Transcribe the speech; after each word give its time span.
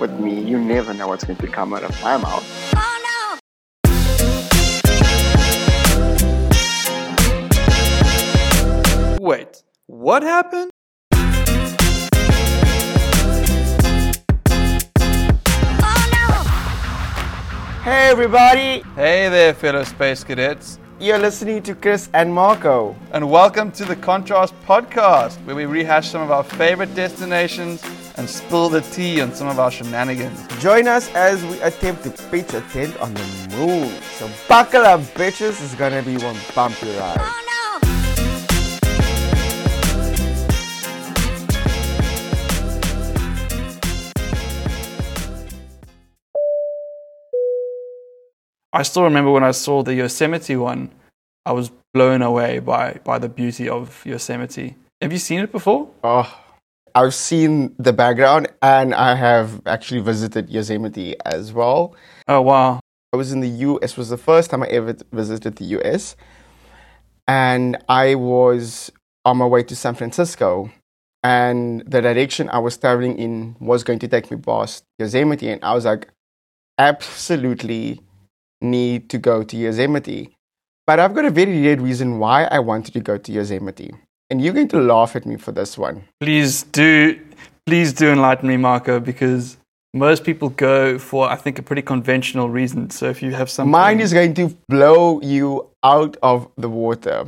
with 0.00 0.18
me, 0.18 0.40
you 0.40 0.58
never 0.58 0.94
know 0.94 1.08
what's 1.08 1.24
going 1.24 1.36
to 1.36 1.46
come 1.46 1.74
out 1.74 1.84
of 1.84 2.02
my 2.02 2.16
mouth. 2.16 2.42
Wait, 9.20 9.62
what 9.86 10.22
happened? 10.22 10.70
Oh, 15.82 16.46
hey 17.84 18.08
everybody, 18.08 18.82
Hey 18.94 19.28
there, 19.28 19.52
fellow 19.52 19.84
space 19.84 20.24
cadets, 20.24 20.79
you're 21.00 21.18
listening 21.18 21.62
to 21.62 21.74
Chris 21.74 22.10
and 22.12 22.32
Marco. 22.32 22.94
and 23.12 23.30
welcome 23.30 23.72
to 23.72 23.86
the 23.86 23.96
Contrast 23.96 24.54
Podcast, 24.66 25.36
where 25.46 25.56
we 25.56 25.64
rehash 25.64 26.10
some 26.10 26.20
of 26.20 26.30
our 26.30 26.44
favorite 26.44 26.94
destinations 26.94 27.82
and 28.16 28.28
spill 28.28 28.68
the 28.68 28.82
tea 28.82 29.22
on 29.22 29.32
some 29.32 29.48
of 29.48 29.58
our 29.58 29.70
shenanigans. 29.70 30.46
Join 30.58 30.86
us 30.86 31.08
as 31.14 31.42
we 31.46 31.58
attempt 31.62 32.04
to 32.04 32.10
pitch 32.30 32.52
a 32.52 32.60
tent 32.72 32.94
on 33.00 33.14
the 33.14 33.56
moon. 33.56 33.88
So 34.18 34.28
buckle 34.46 34.82
up, 34.82 35.00
bitches. 35.16 35.62
It's 35.64 35.74
gonna 35.74 36.02
be 36.02 36.18
one 36.18 36.36
bumpy 36.54 36.94
ride. 36.98 37.49
I 48.72 48.82
still 48.82 49.02
remember 49.02 49.32
when 49.32 49.42
I 49.42 49.50
saw 49.50 49.82
the 49.82 49.94
Yosemite 49.94 50.56
one, 50.56 50.90
I 51.44 51.52
was 51.52 51.72
blown 51.92 52.22
away 52.22 52.60
by, 52.60 53.00
by 53.02 53.18
the 53.18 53.28
beauty 53.28 53.68
of 53.68 54.04
Yosemite. 54.06 54.76
Have 55.00 55.12
you 55.12 55.18
seen 55.18 55.40
it 55.40 55.50
before? 55.50 55.90
Oh, 56.04 56.40
I've 56.94 57.14
seen 57.14 57.74
the 57.78 57.92
background 57.92 58.48
and 58.62 58.94
I 58.94 59.16
have 59.16 59.60
actually 59.66 60.00
visited 60.00 60.50
Yosemite 60.50 61.16
as 61.24 61.52
well. 61.52 61.96
Oh, 62.28 62.42
wow. 62.42 62.80
I 63.12 63.16
was 63.16 63.32
in 63.32 63.40
the 63.40 63.48
US, 63.48 63.92
it 63.92 63.98
was 63.98 64.08
the 64.08 64.16
first 64.16 64.50
time 64.50 64.62
I 64.62 64.66
ever 64.66 64.96
visited 65.10 65.56
the 65.56 65.64
US. 65.76 66.14
And 67.26 67.76
I 67.88 68.14
was 68.14 68.92
on 69.24 69.38
my 69.38 69.46
way 69.46 69.64
to 69.64 69.74
San 69.74 69.94
Francisco. 69.94 70.70
And 71.22 71.82
the 71.86 72.00
direction 72.00 72.48
I 72.50 72.58
was 72.58 72.78
traveling 72.78 73.18
in 73.18 73.56
was 73.58 73.82
going 73.82 73.98
to 73.98 74.08
take 74.08 74.30
me 74.30 74.36
past 74.36 74.84
Yosemite. 74.98 75.50
And 75.50 75.62
I 75.64 75.74
was 75.74 75.84
like, 75.84 76.08
absolutely 76.78 78.00
need 78.60 79.08
to 79.10 79.18
go 79.18 79.42
to 79.42 79.56
Yosemite. 79.56 80.36
But 80.86 80.98
I've 80.98 81.14
got 81.14 81.24
a 81.24 81.30
very 81.30 81.60
real 81.60 81.78
reason 81.78 82.18
why 82.18 82.44
I 82.44 82.58
wanted 82.58 82.92
to 82.94 83.00
go 83.00 83.16
to 83.16 83.32
Yosemite. 83.32 83.92
And 84.28 84.42
you're 84.42 84.54
going 84.54 84.68
to 84.68 84.80
laugh 84.80 85.16
at 85.16 85.26
me 85.26 85.36
for 85.36 85.52
this 85.52 85.76
one. 85.76 86.04
Please 86.20 86.62
do, 86.62 87.20
please 87.66 87.92
do 87.92 88.08
enlighten 88.08 88.48
me, 88.48 88.56
Marco, 88.56 89.00
because 89.00 89.56
most 89.92 90.24
people 90.24 90.50
go 90.50 90.98
for, 90.98 91.28
I 91.28 91.36
think, 91.36 91.58
a 91.58 91.62
pretty 91.62 91.82
conventional 91.82 92.48
reason. 92.48 92.90
So 92.90 93.08
if 93.08 93.22
you 93.22 93.32
have 93.32 93.50
some. 93.50 93.70
Mine 93.70 94.00
is 94.00 94.12
going 94.12 94.34
to 94.34 94.56
blow 94.68 95.20
you 95.20 95.68
out 95.82 96.16
of 96.22 96.48
the 96.56 96.68
water. 96.68 97.26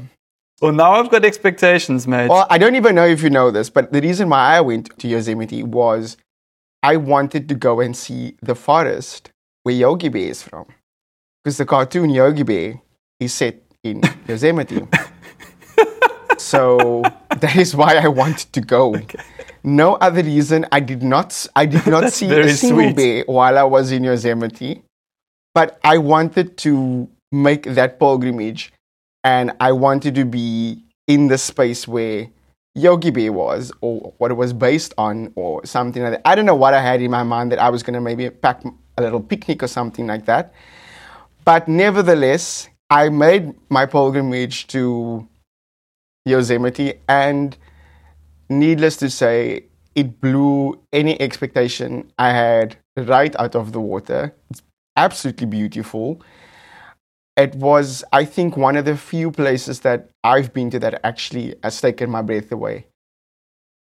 Well, 0.60 0.72
now 0.72 0.92
I've 0.92 1.10
got 1.10 1.24
expectations, 1.24 2.06
mate. 2.06 2.28
Well, 2.28 2.46
I 2.48 2.56
don't 2.56 2.76
even 2.76 2.94
know 2.94 3.06
if 3.06 3.20
you 3.20 3.30
know 3.30 3.50
this, 3.50 3.68
but 3.68 3.92
the 3.92 4.00
reason 4.00 4.28
why 4.28 4.56
I 4.56 4.60
went 4.60 4.96
to 4.96 5.08
Yosemite 5.08 5.64
was 5.64 6.16
I 6.84 6.96
wanted 6.96 7.48
to 7.48 7.56
go 7.56 7.80
and 7.80 7.96
see 7.96 8.36
the 8.40 8.54
forest 8.54 9.30
where 9.64 9.74
Yogi 9.74 10.08
Bear 10.08 10.28
is 10.28 10.42
from. 10.42 10.66
Because 11.42 11.58
the 11.58 11.66
cartoon 11.66 12.10
Yogi 12.10 12.44
Bear 12.44 12.80
is 13.18 13.34
set 13.34 13.56
in 13.82 14.00
Yosemite. 14.28 14.86
so 16.38 17.02
that 17.40 17.56
is 17.56 17.74
why 17.74 17.96
I 17.96 18.08
wanted 18.08 18.52
to 18.52 18.60
go. 18.60 18.94
No 19.64 19.94
other 19.94 20.22
reason. 20.22 20.66
I 20.72 20.80
did 20.80 21.02
not. 21.02 21.46
I 21.56 21.66
did 21.66 21.86
not 21.86 22.12
see 22.12 22.26
a 22.32 22.48
single 22.54 22.84
sweet. 22.84 22.96
bear 22.96 23.24
while 23.26 23.58
I 23.58 23.62
was 23.64 23.92
in 23.92 24.04
Yosemite, 24.04 24.82
but 25.54 25.78
I 25.84 25.98
wanted 25.98 26.56
to 26.58 27.08
make 27.30 27.64
that 27.74 27.98
pilgrimage, 27.98 28.72
and 29.24 29.52
I 29.60 29.72
wanted 29.72 30.14
to 30.16 30.24
be 30.24 30.84
in 31.08 31.28
the 31.28 31.38
space 31.38 31.88
where 31.88 32.28
Yogi 32.74 33.10
Bear 33.10 33.32
was, 33.32 33.72
or 33.80 34.14
what 34.18 34.30
it 34.30 34.34
was 34.34 34.52
based 34.52 34.94
on, 34.98 35.32
or 35.36 35.64
something 35.66 36.02
like 36.02 36.12
that. 36.12 36.22
I 36.24 36.34
don't 36.34 36.46
know 36.46 36.54
what 36.54 36.74
I 36.74 36.80
had 36.80 37.00
in 37.02 37.10
my 37.10 37.22
mind 37.22 37.50
that 37.52 37.58
I 37.58 37.68
was 37.70 37.82
going 37.82 37.94
to 37.94 38.00
maybe 38.00 38.30
pack 38.30 38.62
a 38.96 39.02
little 39.02 39.20
picnic 39.20 39.62
or 39.62 39.68
something 39.68 40.06
like 40.06 40.26
that. 40.26 40.52
But 41.44 41.66
nevertheless, 41.66 42.68
I 42.88 43.08
made 43.08 43.54
my 43.68 43.86
pilgrimage 43.86 44.66
to 44.68 45.26
Yosemite, 46.24 46.94
and 47.08 47.56
needless 48.48 48.96
to 48.98 49.10
say, 49.10 49.64
it 49.94 50.20
blew 50.20 50.80
any 50.92 51.20
expectation 51.20 52.10
I 52.18 52.30
had 52.30 52.76
right 52.96 53.34
out 53.38 53.54
of 53.56 53.72
the 53.72 53.80
water. 53.80 54.34
It's 54.50 54.62
absolutely 54.96 55.46
beautiful. 55.46 56.22
It 57.36 57.54
was, 57.56 58.04
I 58.12 58.24
think, 58.24 58.56
one 58.56 58.76
of 58.76 58.84
the 58.84 58.96
few 58.96 59.30
places 59.30 59.80
that 59.80 60.10
I've 60.22 60.52
been 60.52 60.70
to 60.70 60.78
that 60.80 61.00
actually 61.02 61.54
has 61.62 61.80
taken 61.80 62.10
my 62.10 62.22
breath 62.22 62.52
away. 62.52 62.86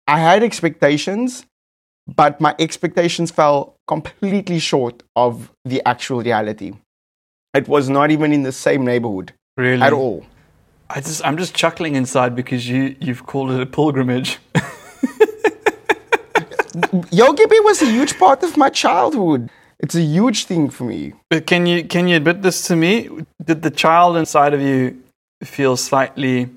I 0.08 0.20
had 0.20 0.44
expectations, 0.44 1.46
but 2.08 2.40
my 2.40 2.56
expectations 2.60 3.32
fell 3.32 3.76
completely 3.88 4.60
short 4.60 5.04
of 5.16 5.52
the 5.66 5.82
actual 5.88 6.22
reality. 6.22 6.74
It 7.54 7.68
was 7.68 7.90
not 7.90 8.12
even 8.12 8.32
in 8.32 8.44
the 8.44 8.52
same 8.52 8.86
neighborhood 8.86 9.34
really? 9.58 9.82
at 9.82 9.94
all. 9.94 10.26
I 10.90 11.02
just, 11.02 11.26
I'm 11.26 11.38
just 11.38 11.54
chuckling 11.56 11.96
inside 11.96 12.36
because 12.36 12.68
you, 12.68 12.96
you've 13.00 13.26
called 13.26 13.52
it 13.52 13.62
a 13.62 13.66
pilgrimage. 13.66 14.40
Yogi 17.12 17.46
Bear 17.46 17.64
was 17.64 17.82
a 17.82 17.86
huge 17.86 18.18
part 18.18 18.44
of 18.44 18.56
my 18.58 18.70
childhood. 18.70 19.50
It's 19.80 19.96
a 19.96 20.02
huge 20.02 20.46
thing 20.46 20.70
for 20.70 20.84
me. 20.84 21.14
but 21.30 21.46
can 21.46 21.66
you, 21.66 21.84
can 21.84 22.08
you 22.08 22.16
admit 22.18 22.42
this 22.42 22.68
to 22.68 22.76
me? 22.76 23.10
Did 23.44 23.62
the 23.64 23.72
child 23.72 24.16
inside 24.16 24.54
of 24.54 24.62
you 24.62 25.02
feel 25.44 25.76
slightly 25.76 26.50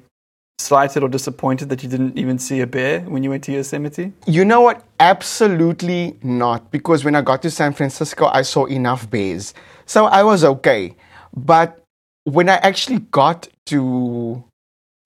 slighted 0.59 1.03
or 1.03 1.09
disappointed 1.09 1.69
that 1.69 1.83
you 1.83 1.89
didn't 1.89 2.17
even 2.19 2.39
see 2.39 2.61
a 2.61 2.67
bear 2.67 3.01
when 3.01 3.23
you 3.23 3.31
went 3.31 3.45
to 3.45 3.53
Yosemite? 3.53 4.13
You 4.27 4.45
know 4.45 4.61
what? 4.61 4.85
Absolutely 5.01 6.17
not. 6.23 6.71
Because 6.71 7.05
when 7.05 7.15
I 7.15 7.23
got 7.23 7.43
to 7.43 7.51
San 7.51 7.73
Francisco, 7.73 8.27
I 8.27 8.43
saw 8.43 8.65
enough 8.67 9.11
bears. 9.11 9.55
So 9.87 10.07
I 10.07 10.23
was 10.23 10.45
okay. 10.45 10.97
But 11.37 11.83
when 12.25 12.49
I 12.49 12.57
actually 12.57 13.01
got 13.01 13.49
to 13.67 14.43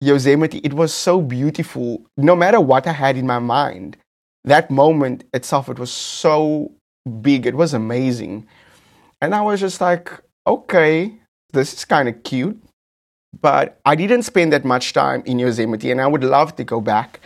Yosemite, 0.00 0.58
it 0.58 0.74
was 0.74 0.92
so 0.92 1.20
beautiful. 1.22 2.02
No 2.16 2.36
matter 2.36 2.60
what 2.60 2.86
I 2.86 2.92
had 2.92 3.16
in 3.16 3.26
my 3.26 3.38
mind, 3.38 3.96
that 4.44 4.70
moment 4.70 5.24
itself, 5.32 5.68
it 5.68 5.78
was 5.78 5.90
so 5.90 6.72
big. 7.20 7.46
It 7.46 7.54
was 7.54 7.72
amazing. 7.72 8.46
And 9.20 9.34
I 9.34 9.40
was 9.40 9.60
just 9.60 9.80
like, 9.80 10.12
okay, 10.46 11.14
this 11.52 11.72
is 11.72 11.84
kind 11.84 12.08
of 12.08 12.22
cute. 12.22 12.60
But 13.40 13.78
I 13.84 13.94
didn't 13.94 14.22
spend 14.22 14.52
that 14.52 14.64
much 14.64 14.92
time 14.92 15.22
in 15.26 15.38
Yosemite, 15.38 15.90
and 15.90 16.00
I 16.00 16.06
would 16.06 16.24
love 16.24 16.56
to 16.56 16.64
go 16.64 16.80
back 16.80 17.20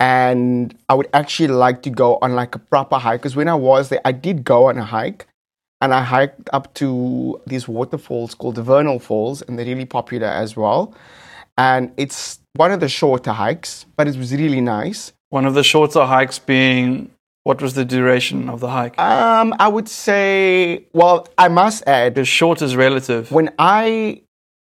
and 0.00 0.76
I 0.88 0.94
would 0.94 1.08
actually 1.12 1.48
like 1.48 1.82
to 1.82 1.90
go 1.90 2.18
on 2.22 2.34
like 2.34 2.54
a 2.54 2.58
proper 2.58 2.98
hike 2.98 3.20
because 3.20 3.34
when 3.34 3.48
I 3.48 3.54
was 3.54 3.88
there, 3.88 4.00
I 4.04 4.12
did 4.12 4.44
go 4.44 4.68
on 4.68 4.78
a 4.78 4.84
hike 4.84 5.26
and 5.80 5.92
I 5.94 6.02
hiked 6.02 6.48
up 6.52 6.74
to 6.74 7.40
these 7.46 7.68
waterfalls 7.68 8.34
called 8.34 8.56
the 8.56 8.62
Vernal 8.62 8.98
Falls, 8.98 9.42
and 9.42 9.58
they're 9.58 9.66
really 9.66 9.84
popular 9.84 10.26
as 10.26 10.56
well. 10.56 10.94
And 11.56 11.92
it's 11.96 12.40
one 12.54 12.72
of 12.72 12.80
the 12.80 12.88
shorter 12.88 13.32
hikes, 13.32 13.86
but 13.96 14.08
it 14.08 14.16
was 14.16 14.32
really 14.32 14.60
nice. 14.60 15.12
One 15.30 15.46
of 15.46 15.54
the 15.54 15.62
shorter 15.62 16.04
hikes 16.04 16.38
being, 16.38 17.10
what 17.44 17.62
was 17.62 17.74
the 17.74 17.84
duration 17.84 18.48
of 18.48 18.60
the 18.60 18.70
hike? 18.70 18.98
Um, 18.98 19.54
I 19.58 19.68
would 19.68 19.88
say, 19.88 20.84
well, 20.92 21.28
I 21.36 21.48
must 21.48 21.86
add, 21.86 22.14
the 22.16 22.24
short 22.24 22.60
is 22.60 22.74
relative. 22.74 23.30
when 23.30 23.50
I 23.58 24.22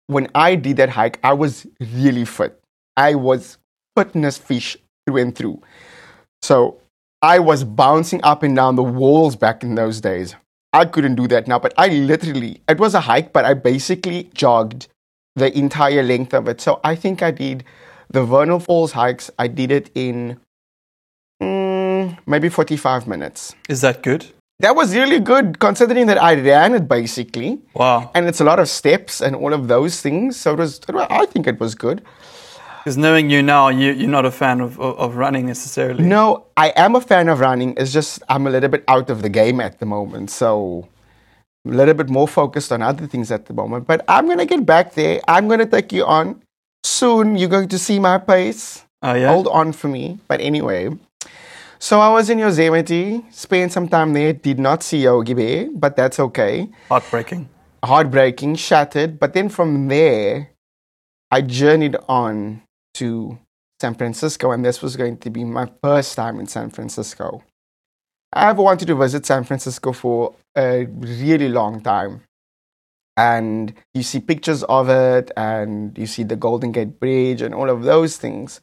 when 0.07 0.29
I 0.35 0.55
did 0.55 0.77
that 0.79 0.91
hike, 0.91 1.19
I 1.23 1.33
was 1.33 1.67
really 1.81 2.25
fit. 2.25 2.61
I 2.97 3.15
was 3.15 3.59
fitness 3.97 4.39
fish 4.39 4.77
through 5.07 5.19
and 5.19 5.35
through. 5.35 5.63
So 6.43 6.81
I 7.23 7.39
was 7.39 7.65
bouncing 7.65 8.21
up 8.23 8.43
and 8.43 8.55
down 8.55 8.77
the 8.77 8.83
walls 8.83 9.37
back 9.37 9.63
in 9.63 9.75
those 9.75 10.01
days. 10.01 10.35
I 10.73 10.85
couldn't 10.85 11.15
do 11.15 11.27
that 11.29 11.49
now, 11.49 11.59
but 11.59 11.73
I 11.79 11.89
literally 11.89 12.61
it 12.69 12.79
was 12.79 12.95
a 12.95 13.01
hike, 13.01 13.33
but 13.33 13.45
I 13.45 13.55
basically 13.55 14.31
jogged 14.35 14.89
the 15.35 15.57
entire 15.57 16.03
length 16.03 16.35
of 16.35 16.49
it. 16.49 16.61
So 16.61 16.81
I 16.85 16.95
think 16.95 17.23
I 17.23 17.31
did 17.31 17.65
the 18.11 18.25
Vernal 18.25 18.61
Falls 18.61 18.93
hikes. 18.93 19.31
I 19.39 19.49
did 19.49 19.71
it 19.71 19.91
in 19.95 20.39
mm, 21.43 22.19
maybe 22.27 22.49
forty 22.49 22.77
five 22.77 23.07
minutes. 23.07 23.55
Is 23.69 23.81
that 23.81 24.03
good? 24.03 24.27
That 24.61 24.75
was 24.75 24.95
really 24.95 25.21
good 25.21 25.59
considering 25.59 26.07
that 26.07 26.23
I 26.23 26.35
ran 26.35 26.75
it 26.75 26.89
basically 26.89 27.61
Wow. 27.75 28.11
and 28.15 28.27
it's 28.27 28.41
a 28.41 28.45
lot 28.45 28.59
of 28.59 28.69
steps 28.69 29.21
and 29.21 29.37
all 29.37 29.53
of 29.53 29.69
those 29.69 30.01
things. 30.01 30.39
So 30.41 30.55
it 30.55 30.59
was, 30.59 30.81
I 30.89 31.27
think 31.27 31.47
it 31.47 31.61
was 31.61 31.75
good. 31.75 32.03
Because 32.79 32.97
knowing 32.97 33.29
you 33.29 33.43
now, 33.43 33.69
you, 33.69 33.93
you're 33.93 34.09
not 34.09 34.25
a 34.25 34.31
fan 34.31 34.61
of, 34.61 34.79
of, 34.81 34.97
of 34.99 35.17
running 35.17 35.45
necessarily. 35.47 36.05
No, 36.05 36.47
I 36.57 36.69
am 36.77 36.95
a 36.95 37.01
fan 37.01 37.29
of 37.29 37.41
running. 37.41 37.75
It's 37.77 37.93
just 37.93 38.23
I'm 38.29 38.47
a 38.47 38.51
little 38.51 38.71
bit 38.71 38.85
out 38.89 39.11
of 39.11 39.23
the 39.23 39.29
game 39.29 39.61
at 39.61 39.79
the 39.81 39.87
moment, 39.87 40.31
so 40.31 40.89
I'm 41.67 41.73
a 41.73 41.77
little 41.77 41.95
bit 41.95 42.09
more 42.09 42.29
focused 42.29 42.71
on 42.73 42.81
other 42.83 43.07
things 43.09 43.31
at 43.33 43.47
the 43.47 43.55
moment. 43.55 43.87
But 43.89 44.05
I'm 44.09 44.29
gonna 44.29 44.47
get 44.47 44.65
back 44.65 44.95
there. 44.95 45.21
I'm 45.27 45.49
gonna 45.49 45.67
take 45.67 45.93
you 45.93 46.07
on 46.07 46.41
soon. 46.85 47.37
You're 47.37 47.49
going 47.51 47.69
to 47.69 47.79
see 47.79 47.99
my 47.99 48.19
pace. 48.19 48.85
Oh, 49.03 49.15
yeah? 49.15 49.33
Hold 49.33 49.49
on 49.49 49.73
for 49.73 49.89
me. 49.89 50.21
But 50.29 50.41
anyway, 50.41 50.91
So 51.79 52.01
I 52.01 52.09
was 52.09 52.31
in 52.31 52.39
Yosemite, 52.39 53.25
spent 53.31 53.73
some 53.73 53.89
time 53.89 54.13
there, 54.13 54.33
did 54.33 54.59
not 54.59 54.83
see 54.83 55.03
Yogi 55.03 55.35
Bear, 55.35 55.69
but 55.73 55.95
that's 55.95 56.19
okay. 56.19 56.69
Heartbreaking. 56.89 57.49
Heartbreaking, 57.85 58.57
shattered. 58.57 59.19
But 59.19 59.35
then 59.35 59.49
from 59.49 59.89
there, 59.89 60.53
I 61.31 61.43
journeyed 61.43 61.97
on 62.09 62.63
to 62.95 63.39
San 63.81 63.95
Francisco, 63.95 64.53
and 64.53 64.65
this 64.65 64.81
was 64.81 64.97
going 64.97 65.19
to 65.19 65.31
be 65.31 65.45
my 65.45 65.71
first 65.83 66.17
time 66.17 66.41
in 66.41 66.47
San 66.47 66.71
Francisco. 66.71 67.45
I've 68.33 68.59
wanted 68.59 68.87
to 68.89 68.95
visit 68.95 69.27
San 69.27 69.45
Francisco 69.45 69.93
for 69.93 70.35
a 70.57 70.87
really 70.87 71.49
long 71.49 71.83
time. 71.83 72.23
And 73.19 73.75
you 73.95 74.03
see 74.03 74.21
pictures 74.21 74.63
of 74.65 74.89
it, 74.89 75.31
and 75.37 75.97
you 75.99 76.07
see 76.07 76.23
the 76.23 76.37
Golden 76.37 76.73
Gate 76.73 76.99
Bridge, 76.99 77.43
and 77.43 77.55
all 77.55 77.69
of 77.69 77.83
those 77.83 78.17
things. 78.17 78.61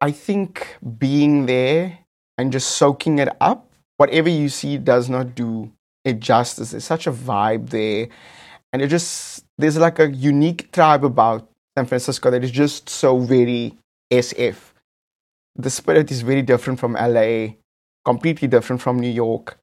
I 0.00 0.10
think 0.10 0.76
being 0.98 1.46
there 1.46 1.98
and 2.42 2.52
just 2.52 2.72
soaking 2.72 3.20
it 3.20 3.28
up, 3.40 3.70
whatever 3.96 4.28
you 4.28 4.48
see 4.48 4.76
does 4.76 5.08
not 5.08 5.34
do 5.34 5.70
it 6.04 6.18
justice. 6.18 6.72
There's 6.72 6.84
such 6.84 7.06
a 7.06 7.12
vibe 7.12 7.70
there. 7.70 8.08
And 8.72 8.82
it 8.82 8.88
just, 8.88 9.44
there's 9.58 9.78
like 9.78 10.00
a 10.00 10.10
unique 10.10 10.72
tribe 10.72 11.04
about 11.04 11.48
San 11.78 11.86
Francisco 11.86 12.30
that 12.32 12.42
is 12.42 12.50
just 12.50 12.88
so 12.88 13.18
very 13.18 13.78
SF. 14.12 14.56
The 15.54 15.70
spirit 15.70 16.10
is 16.10 16.22
very 16.22 16.42
different 16.42 16.80
from 16.80 16.94
LA, 16.94 17.54
completely 18.04 18.48
different 18.48 18.82
from 18.82 18.98
New 18.98 19.10
York. 19.10 19.58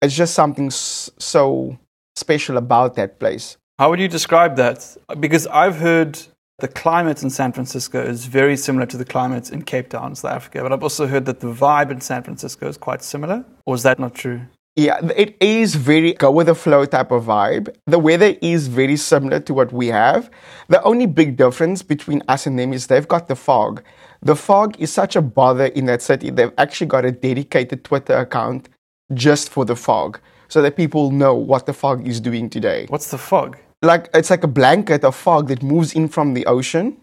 It's 0.00 0.16
just 0.16 0.32
something 0.34 0.70
so 0.70 1.78
special 2.16 2.56
about 2.56 2.94
that 2.94 3.18
place. 3.18 3.58
How 3.78 3.90
would 3.90 4.00
you 4.00 4.08
describe 4.08 4.56
that? 4.56 4.96
Because 5.18 5.46
I've 5.48 5.76
heard 5.76 6.18
the 6.60 6.68
climate 6.68 7.22
in 7.22 7.30
San 7.30 7.52
Francisco 7.52 8.02
is 8.02 8.26
very 8.26 8.56
similar 8.56 8.86
to 8.86 8.96
the 8.96 9.04
climate 9.04 9.50
in 9.50 9.62
Cape 9.62 9.88
Town, 9.88 10.14
South 10.14 10.32
Africa, 10.32 10.62
but 10.62 10.72
I've 10.72 10.82
also 10.82 11.06
heard 11.06 11.24
that 11.26 11.40
the 11.40 11.52
vibe 11.52 11.90
in 11.90 12.00
San 12.00 12.22
Francisco 12.22 12.68
is 12.68 12.76
quite 12.76 13.02
similar. 13.02 13.44
Or 13.66 13.74
is 13.74 13.82
that 13.82 13.98
not 13.98 14.14
true? 14.14 14.42
Yeah, 14.76 15.00
it 15.16 15.36
is 15.40 15.74
very 15.74 16.12
go 16.12 16.30
with 16.30 16.46
the 16.46 16.54
flow 16.54 16.84
type 16.84 17.10
of 17.10 17.24
vibe. 17.24 17.74
The 17.86 17.98
weather 17.98 18.36
is 18.40 18.68
very 18.68 18.96
similar 18.96 19.40
to 19.40 19.52
what 19.52 19.72
we 19.72 19.88
have. 19.88 20.30
The 20.68 20.82
only 20.84 21.06
big 21.06 21.36
difference 21.36 21.82
between 21.82 22.22
us 22.28 22.46
and 22.46 22.58
them 22.58 22.72
is 22.72 22.86
they've 22.86 23.08
got 23.08 23.26
the 23.26 23.36
fog. 23.36 23.82
The 24.22 24.36
fog 24.36 24.78
is 24.78 24.92
such 24.92 25.16
a 25.16 25.22
bother 25.22 25.66
in 25.66 25.86
that 25.86 26.02
city. 26.02 26.30
They've 26.30 26.52
actually 26.56 26.86
got 26.86 27.04
a 27.04 27.10
dedicated 27.10 27.84
Twitter 27.84 28.16
account 28.16 28.68
just 29.12 29.50
for 29.50 29.64
the 29.64 29.76
fog 29.76 30.20
so 30.48 30.62
that 30.62 30.76
people 30.76 31.10
know 31.10 31.34
what 31.34 31.66
the 31.66 31.72
fog 31.72 32.06
is 32.06 32.20
doing 32.20 32.48
today. 32.48 32.86
What's 32.88 33.10
the 33.10 33.18
fog? 33.18 33.58
Like 33.82 34.08
it's 34.12 34.30
like 34.30 34.44
a 34.44 34.48
blanket 34.48 35.04
of 35.04 35.16
fog 35.16 35.48
that 35.48 35.62
moves 35.62 35.94
in 35.94 36.08
from 36.08 36.34
the 36.34 36.46
ocean 36.46 36.98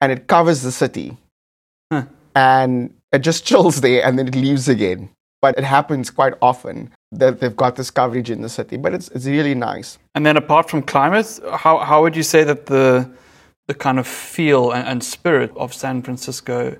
and 0.00 0.12
it 0.12 0.26
covers 0.26 0.62
the 0.62 0.72
city. 0.72 1.16
Huh. 1.92 2.04
And 2.34 2.94
it 3.12 3.20
just 3.20 3.44
chills 3.48 3.80
there 3.80 4.04
and 4.04 4.18
then 4.18 4.28
it 4.28 4.34
leaves 4.36 4.68
again. 4.68 5.10
But 5.42 5.58
it 5.58 5.64
happens 5.64 6.10
quite 6.10 6.34
often 6.40 6.90
that 7.12 7.40
they've 7.40 7.54
got 7.54 7.76
this 7.76 7.90
coverage 7.90 8.30
in 8.30 8.40
the 8.42 8.48
city. 8.48 8.76
But 8.76 8.94
it's 8.94 9.08
it's 9.08 9.26
really 9.26 9.54
nice. 9.54 9.98
And 10.14 10.24
then 10.24 10.36
apart 10.36 10.70
from 10.70 10.82
climate, 10.82 11.40
how, 11.52 11.78
how 11.78 12.02
would 12.02 12.16
you 12.16 12.22
say 12.22 12.44
that 12.44 12.66
the, 12.66 13.10
the 13.66 13.74
kind 13.74 13.98
of 13.98 14.06
feel 14.06 14.72
and, 14.72 14.86
and 14.88 15.04
spirit 15.04 15.52
of 15.56 15.74
San 15.74 16.02
Francisco 16.02 16.76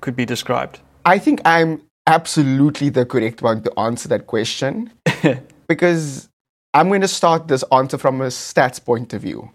could 0.00 0.14
be 0.14 0.24
described? 0.24 0.80
I 1.04 1.18
think 1.18 1.40
I'm 1.44 1.82
absolutely 2.06 2.90
the 2.90 3.04
correct 3.04 3.42
one 3.42 3.62
to 3.62 3.78
answer 3.78 4.08
that 4.08 4.26
question 4.26 4.92
because 5.68 6.28
I'm 6.74 6.88
going 6.88 7.02
to 7.02 7.08
start 7.08 7.46
this 7.46 7.62
answer 7.70 7.96
from 7.96 8.20
a 8.20 8.26
stats 8.26 8.84
point 8.84 9.14
of 9.14 9.22
view. 9.22 9.48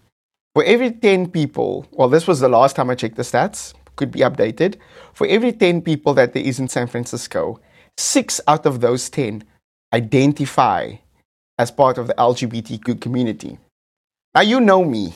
For 0.54 0.64
every 0.64 0.90
10 0.90 1.30
people, 1.30 1.86
well, 1.92 2.08
this 2.08 2.26
was 2.26 2.40
the 2.40 2.48
last 2.48 2.74
time 2.74 2.88
I 2.88 2.94
checked 2.94 3.16
the 3.16 3.22
stats, 3.22 3.74
could 3.96 4.10
be 4.10 4.20
updated. 4.20 4.76
For 5.12 5.26
every 5.26 5.52
10 5.52 5.82
people 5.82 6.14
that 6.14 6.32
there 6.32 6.42
is 6.42 6.58
in 6.58 6.68
San 6.68 6.86
Francisco, 6.86 7.60
six 7.98 8.40
out 8.48 8.64
of 8.64 8.80
those 8.80 9.10
10 9.10 9.44
identify 9.92 10.94
as 11.58 11.70
part 11.70 11.98
of 11.98 12.06
the 12.06 12.14
LGBTQ 12.14 12.98
community. 13.02 13.58
Now, 14.34 14.40
you 14.40 14.58
know 14.58 14.82
me. 14.82 15.12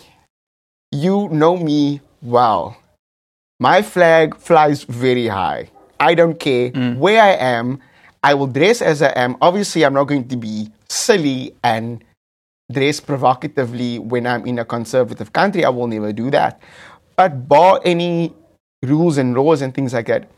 You 0.92 1.30
know 1.30 1.56
me 1.56 2.02
well. 2.20 2.76
My 3.58 3.80
flag 3.80 4.36
flies 4.36 4.84
very 4.84 5.28
high. 5.28 5.70
I 5.98 6.14
don't 6.14 6.38
care 6.38 6.70
mm. 6.70 6.98
where 6.98 7.22
I 7.22 7.30
am. 7.30 7.80
I 8.22 8.34
will 8.34 8.46
dress 8.46 8.82
as 8.82 9.00
I 9.00 9.12
am. 9.16 9.36
Obviously, 9.40 9.86
I'm 9.86 9.94
not 9.94 10.04
going 10.04 10.28
to 10.28 10.36
be 10.36 10.70
silly 10.94 11.54
and 11.62 12.02
dress 12.72 13.00
provocatively 13.00 13.98
when 13.98 14.26
I'm 14.26 14.46
in 14.46 14.58
a 14.58 14.64
conservative 14.64 15.32
country. 15.32 15.64
I 15.64 15.68
will 15.68 15.86
never 15.86 16.12
do 16.12 16.30
that. 16.30 16.60
But 17.16 17.48
bar 17.48 17.80
any 17.84 18.32
rules 18.82 19.18
and 19.18 19.34
laws 19.34 19.60
and 19.62 19.74
things 19.74 19.92
like 19.92 20.06
that, 20.06 20.28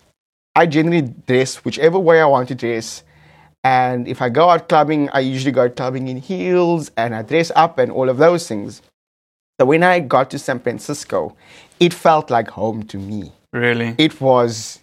I 0.54 0.66
generally 0.66 1.02
dress 1.02 1.64
whichever 1.64 1.98
way 1.98 2.20
I 2.20 2.26
want 2.26 2.48
to 2.48 2.54
dress. 2.54 3.04
And 3.62 4.06
if 4.08 4.22
I 4.22 4.28
go 4.28 4.48
out 4.48 4.68
clubbing, 4.68 5.08
I 5.10 5.20
usually 5.20 5.52
go 5.52 5.64
out 5.64 5.76
clubbing 5.76 6.08
in 6.08 6.18
heels 6.18 6.90
and 6.96 7.14
I 7.14 7.22
dress 7.22 7.50
up 7.54 7.78
and 7.78 7.90
all 7.90 8.08
of 8.08 8.16
those 8.18 8.46
things. 8.46 8.82
So 9.58 9.66
when 9.66 9.82
I 9.82 10.00
got 10.00 10.30
to 10.30 10.38
San 10.38 10.60
Francisco, 10.60 11.36
it 11.80 11.92
felt 11.92 12.30
like 12.30 12.48
home 12.50 12.84
to 12.84 12.98
me. 12.98 13.32
Really? 13.52 13.94
It 13.98 14.20
was, 14.20 14.80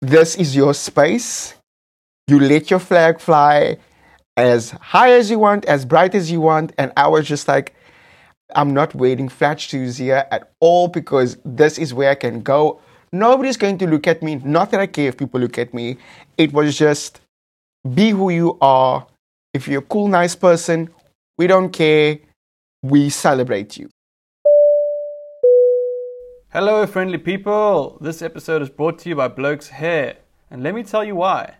this 0.00 0.36
is 0.36 0.54
your 0.54 0.74
space. 0.74 1.54
You 2.28 2.38
let 2.38 2.70
your 2.70 2.78
flag 2.78 3.18
fly 3.20 3.78
as 4.40 4.70
high 4.70 5.12
as 5.12 5.30
you 5.30 5.38
want, 5.38 5.64
as 5.66 5.84
bright 5.84 6.14
as 6.14 6.30
you 6.30 6.40
want. 6.40 6.72
And 6.78 6.92
I 6.96 7.08
was 7.08 7.28
just 7.28 7.46
like, 7.48 7.74
I'm 8.54 8.74
not 8.74 8.94
wearing 8.94 9.28
flat 9.28 9.60
shoes 9.60 9.98
here 9.98 10.26
at 10.30 10.50
all 10.60 10.88
because 10.88 11.38
this 11.44 11.78
is 11.78 11.94
where 11.94 12.10
I 12.10 12.14
can 12.14 12.40
go. 12.40 12.80
Nobody's 13.12 13.56
going 13.56 13.78
to 13.78 13.86
look 13.86 14.06
at 14.06 14.22
me. 14.22 14.36
Not 14.36 14.70
that 14.70 14.80
I 14.80 14.86
care 14.86 15.08
if 15.08 15.16
people 15.16 15.40
look 15.40 15.58
at 15.58 15.74
me. 15.74 15.98
It 16.36 16.52
was 16.52 16.76
just 16.76 17.20
be 17.94 18.10
who 18.10 18.30
you 18.30 18.58
are. 18.60 19.06
If 19.52 19.68
you're 19.68 19.80
a 19.80 19.84
cool, 19.84 20.08
nice 20.08 20.34
person, 20.34 20.90
we 21.38 21.46
don't 21.46 21.70
care. 21.70 22.18
We 22.82 23.10
celebrate 23.10 23.76
you. 23.76 23.88
Hello, 26.52 26.86
friendly 26.86 27.18
people. 27.18 27.98
This 28.00 28.22
episode 28.22 28.62
is 28.62 28.70
brought 28.70 28.98
to 29.00 29.08
you 29.08 29.14
by 29.14 29.28
Bloke's 29.28 29.68
Hair, 29.68 30.16
and 30.50 30.64
let 30.64 30.74
me 30.74 30.82
tell 30.82 31.04
you 31.04 31.14
why. 31.14 31.54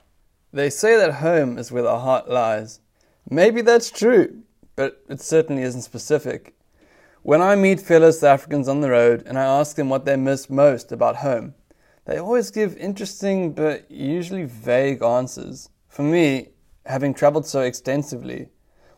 They 0.53 0.69
say 0.69 0.97
that 0.97 1.15
home 1.15 1.59
is 1.59 1.71
where 1.71 1.85
the 1.85 2.01
heart 2.01 2.29
lies. 2.29 2.81
Maybe 3.29 3.61
that's 3.61 3.91
true, 3.91 4.43
but 4.75 5.03
it 5.09 5.21
certainly 5.21 5.63
isn't 5.63 5.83
specific. 5.83 6.57
When 7.23 7.41
I 7.41 7.55
meet 7.55 7.81
fellow 7.81 8.11
South 8.11 8.41
Africans 8.41 8.67
on 8.67 8.81
the 8.81 8.91
road 8.91 9.23
and 9.27 9.39
I 9.39 9.45
ask 9.45 9.77
them 9.77 9.89
what 9.89 10.05
they 10.05 10.17
miss 10.17 10.51
most 10.51 10.91
about 10.91 11.17
home, 11.17 11.55
they 12.05 12.19
always 12.19 12.51
give 12.51 12.77
interesting 12.77 13.53
but 13.53 13.89
usually 13.89 14.45
vague 14.45 15.03
answers. 15.03 15.69
For 15.87 16.03
me, 16.03 16.49
having 16.85 17.15
traveled 17.15 17.47
so 17.47 17.61
extensively, 17.61 18.49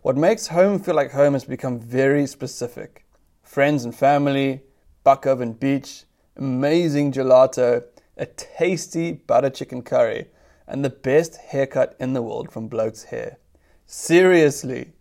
what 0.00 0.16
makes 0.16 0.46
home 0.46 0.78
feel 0.78 0.94
like 0.94 1.12
home 1.12 1.34
has 1.34 1.44
become 1.44 1.78
very 1.78 2.26
specific. 2.26 3.04
Friends 3.42 3.84
and 3.84 3.94
family, 3.94 4.62
Bakoven 5.04 5.58
Beach, 5.60 6.04
amazing 6.36 7.12
gelato, 7.12 7.84
a 8.16 8.24
tasty 8.24 9.12
butter 9.12 9.50
chicken 9.50 9.82
curry, 9.82 10.28
and 10.72 10.82
the 10.82 10.90
best 10.90 11.36
haircut 11.36 11.94
in 12.00 12.14
the 12.14 12.22
world 12.22 12.50
from 12.50 12.66
Bloke's 12.66 13.04
Hair. 13.04 13.36
Seriously, 13.84 14.92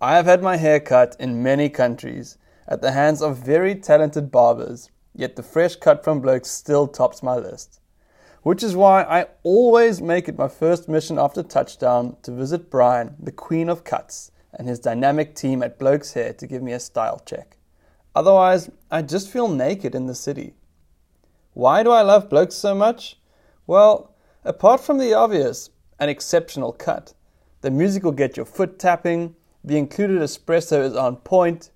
I 0.00 0.16
have 0.16 0.24
had 0.24 0.42
my 0.42 0.56
hair 0.56 0.80
cut 0.80 1.14
in 1.20 1.42
many 1.42 1.68
countries 1.68 2.38
at 2.66 2.80
the 2.80 2.92
hands 2.92 3.20
of 3.20 3.36
very 3.36 3.74
talented 3.74 4.30
barbers, 4.30 4.90
yet 5.14 5.36
the 5.36 5.42
fresh 5.42 5.76
cut 5.76 6.02
from 6.02 6.22
Bloke's 6.22 6.50
still 6.50 6.88
tops 6.88 7.22
my 7.22 7.36
list. 7.36 7.80
Which 8.44 8.62
is 8.62 8.74
why 8.74 9.02
I 9.02 9.26
always 9.42 10.00
make 10.00 10.26
it 10.26 10.38
my 10.38 10.48
first 10.48 10.88
mission 10.88 11.18
after 11.18 11.42
touchdown 11.42 12.16
to 12.22 12.32
visit 12.32 12.70
Brian, 12.70 13.14
the 13.18 13.30
Queen 13.30 13.68
of 13.68 13.84
Cuts, 13.84 14.30
and 14.54 14.66
his 14.66 14.78
dynamic 14.78 15.34
team 15.34 15.62
at 15.62 15.78
Bloke's 15.78 16.14
Hair 16.14 16.32
to 16.32 16.46
give 16.46 16.62
me 16.62 16.72
a 16.72 16.80
style 16.80 17.20
check. 17.26 17.58
Otherwise, 18.14 18.70
I 18.90 19.02
just 19.02 19.28
feel 19.28 19.48
naked 19.48 19.94
in 19.94 20.06
the 20.06 20.14
city. 20.14 20.54
Why 21.52 21.82
do 21.82 21.90
I 21.90 22.00
love 22.00 22.30
blokes 22.30 22.54
so 22.54 22.74
much? 22.74 23.18
Well, 23.66 24.09
apart 24.44 24.80
from 24.80 24.98
the 24.98 25.12
obvious, 25.12 25.70
an 25.98 26.08
exceptional 26.08 26.72
cut. 26.72 27.12
The 27.60 27.70
music 27.70 28.04
will 28.04 28.12
get 28.12 28.36
your 28.36 28.46
foot 28.46 28.78
tapping, 28.78 29.34
the 29.62 29.76
included 29.76 30.20
espresso 30.20 30.82
is 30.82 30.96
on 30.96 31.16
point, 31.16 31.70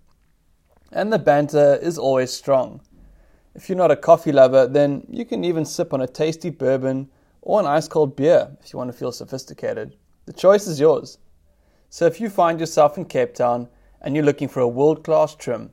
and 0.90 1.12
the 1.12 1.18
banter 1.18 1.78
is 1.82 1.98
always 1.98 2.30
strong. 2.30 2.80
If 3.54 3.68
you're 3.68 3.78
not 3.78 3.90
a 3.90 3.96
coffee 3.96 4.32
lover, 4.32 4.66
then 4.66 5.06
you 5.10 5.24
can 5.24 5.44
even 5.44 5.64
sip 5.64 5.92
on 5.92 6.00
a 6.00 6.06
tasty 6.06 6.50
bourbon 6.50 7.10
or 7.42 7.60
an 7.60 7.66
ice 7.66 7.86
cold 7.86 8.16
beer 8.16 8.56
if 8.62 8.72
you 8.72 8.78
want 8.78 8.90
to 8.90 8.96
feel 8.96 9.12
sophisticated. 9.12 9.96
The 10.24 10.32
choice 10.32 10.66
is 10.66 10.80
yours. 10.80 11.18
So 11.90 12.06
if 12.06 12.20
you 12.20 12.30
find 12.30 12.58
yourself 12.58 12.96
in 12.96 13.04
Cape 13.04 13.34
Town 13.34 13.68
and 14.00 14.16
you're 14.16 14.24
looking 14.24 14.48
for 14.48 14.60
a 14.60 14.68
world 14.68 15.04
class 15.04 15.34
trim, 15.34 15.70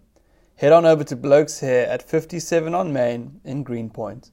head 0.58 0.74
on 0.74 0.86
over 0.86 1.04
to 1.06 1.16
Bloke's 1.16 1.62
Hair 1.62 1.88
at 1.88 2.04
57 2.04 2.76
on 2.76 2.92
Main 2.92 3.40
in 3.46 3.64
Greenpoint. 3.64 4.32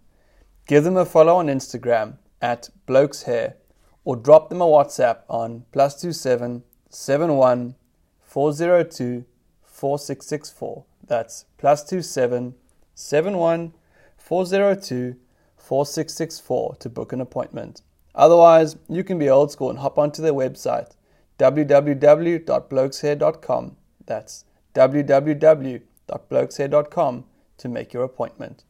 Give 0.66 0.84
them 0.84 0.96
a 0.96 1.06
follow 1.06 1.36
on 1.36 1.46
Instagram 1.46 2.18
at 2.40 2.70
Bloke's 2.86 3.22
Hair 3.22 3.56
or 4.04 4.16
drop 4.16 4.48
them 4.48 4.60
a 4.60 4.66
WhatsApp 4.66 5.18
on 5.28 5.64
plus 5.72 6.00
two 6.00 6.12
seven 6.12 6.62
seven 6.88 7.36
one 7.36 7.74
four 8.20 8.52
zero 8.52 8.82
two 8.82 9.24
four 9.62 9.98
six 9.98 10.26
six 10.26 10.50
four. 10.50 10.84
That's 11.06 11.44
plus 11.56 11.84
two 11.84 12.02
seven 12.02 12.54
seven 12.94 13.36
one 13.36 13.74
four 14.16 14.46
zero 14.46 14.74
two 14.74 15.16
four 15.56 15.86
six 15.86 16.14
six 16.14 16.40
four 16.40 16.74
to 16.76 16.88
book 16.88 17.12
an 17.12 17.20
appointment. 17.20 17.82
Otherwise, 18.14 18.76
you 18.88 19.04
can 19.04 19.18
be 19.18 19.28
old 19.28 19.52
school 19.52 19.68
and 19.70 19.78
hop 19.78 19.98
onto 19.98 20.22
their 20.22 20.32
website, 20.32 20.92
www.blokeshair.com. 21.38 23.76
That's 24.06 24.44
www.blokeshair.com 24.74 27.24
to 27.58 27.68
make 27.68 27.92
your 27.92 28.04
appointment. 28.04 28.64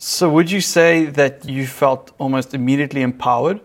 So, 0.00 0.28
would 0.28 0.50
you 0.50 0.60
say 0.60 1.06
that 1.06 1.44
you 1.44 1.66
felt 1.66 2.12
almost 2.18 2.52
immediately 2.52 3.02
empowered 3.02 3.60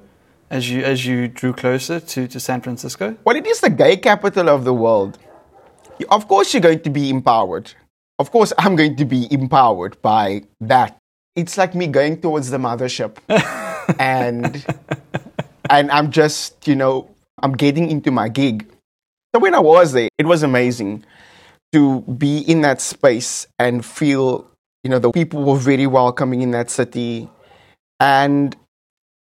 as 0.50 0.70
you 0.70 0.84
as 0.84 1.06
you 1.06 1.28
drew 1.28 1.54
closer 1.54 2.00
to, 2.00 2.28
to 2.28 2.40
San 2.40 2.62
Francisco? 2.62 3.18
Well, 3.26 3.36
it 3.36 3.48
is 3.48 3.62
the 3.62 3.70
gay 3.70 3.98
capital 3.98 4.50
of 4.50 4.64
the 4.64 4.74
world. 4.74 5.18
Of 6.10 6.28
course, 6.28 6.54
you're 6.54 6.62
going 6.62 6.82
to 6.82 6.90
be 6.90 7.10
empowered. 7.10 7.74
Of 8.20 8.32
course, 8.32 8.54
I'm 8.58 8.76
going 8.76 8.96
to 8.98 9.06
be 9.06 9.28
empowered 9.32 10.02
by 10.02 10.44
that. 10.62 10.98
It's 11.36 11.58
like 11.58 11.74
me 11.76 11.88
going 11.88 12.22
towards 12.22 12.50
the 12.50 12.58
mothership, 12.58 13.18
and 14.00 14.66
and 15.70 15.92
I'm 15.92 16.12
just 16.12 16.68
you 16.68 16.76
know 16.76 17.10
I'm 17.42 17.54
getting 17.54 17.90
into 17.90 18.12
my 18.12 18.30
gig. 18.30 18.68
So 19.34 19.40
when 19.40 19.54
I 19.54 19.60
was 19.60 19.94
there, 19.94 20.10
it 20.18 20.26
was 20.26 20.44
amazing 20.44 21.06
to 21.72 22.02
be 22.02 22.40
in 22.40 22.62
that 22.62 22.82
space 22.82 23.48
and 23.60 23.86
feel 23.86 24.50
you 24.84 24.90
know 24.90 25.00
the 25.00 25.12
people 25.12 25.44
were 25.44 25.58
very 25.58 25.88
welcoming 25.88 26.42
in 26.42 26.52
that 26.52 26.70
city, 26.70 27.30
and 28.00 28.56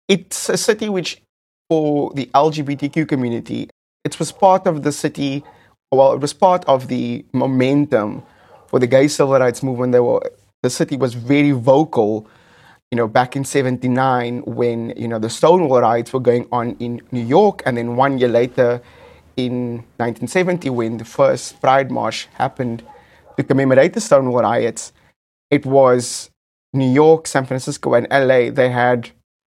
it's 0.09 0.49
a 0.49 0.57
city 0.57 0.89
which 0.89 1.23
for 1.69 2.13
the 2.15 2.27
LGBTQ 2.35 3.09
community, 3.09 3.69
it 4.05 4.19
was 4.19 4.33
part 4.33 4.67
of 4.67 4.83
the 4.83 4.93
city. 4.93 5.45
Well, 5.91 6.15
it 6.15 6.21
was 6.21 6.33
part 6.33 6.65
of 6.67 6.89
the 6.89 7.25
momentum 7.33 8.23
for 8.67 8.79
the 8.79 8.87
gay 8.87 9.09
civil 9.09 9.39
rights 9.39 9.63
movement. 9.63 9.93
There 9.93 10.03
were 10.03 10.23
the 10.63 10.71
city 10.71 10.97
was 10.97 11.15
very 11.15 11.51
vocal, 11.51 12.27
you 12.91 12.97
know, 12.97 13.09
back 13.09 13.37
in 13.37 13.45
'79 13.45 14.43
when 14.47 14.95
you 14.97 15.09
know 15.09 15.19
the 15.19 15.31
Stonewall 15.31 15.81
riots 15.83 16.13
were 16.13 16.21
going 16.21 16.47
on 16.51 16.77
in 16.79 17.01
New 17.11 17.25
York, 17.25 17.63
and 17.67 17.77
then 17.77 17.97
one 17.97 18.19
year 18.19 18.29
later, 18.29 18.81
in 19.37 19.85
1970, 19.99 20.71
when 20.71 20.97
the 20.99 21.05
first 21.05 21.61
Pride 21.61 21.91
March 21.91 22.29
happened 22.35 22.83
to 23.37 23.43
commemorate 23.43 23.93
the 23.93 24.01
Stonewall 24.01 24.43
riots, 24.43 24.93
it 25.53 25.67
was 25.67 26.31
New 26.73 26.91
York, 26.91 27.27
San 27.27 27.45
Francisco, 27.45 27.93
and 27.93 28.09
LA. 28.11 28.51
They 28.51 28.71
had 28.71 29.11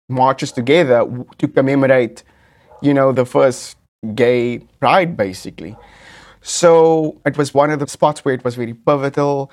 marches 0.10 0.52
together 0.52 1.08
to 1.38 1.48
commemorate, 1.48 2.22
you 2.82 2.94
know, 2.94 3.14
the 3.14 3.26
first 3.26 3.78
gay 4.14 4.60
pride, 4.82 5.16
basically. 5.16 5.78
So 6.42 7.20
it 7.26 7.38
was 7.38 7.54
one 7.54 7.72
of 7.72 7.80
the 7.80 7.88
spots 7.88 8.26
where 8.26 8.36
it 8.36 8.44
was 8.44 8.56
very 8.56 8.74
pivotal. 8.74 9.50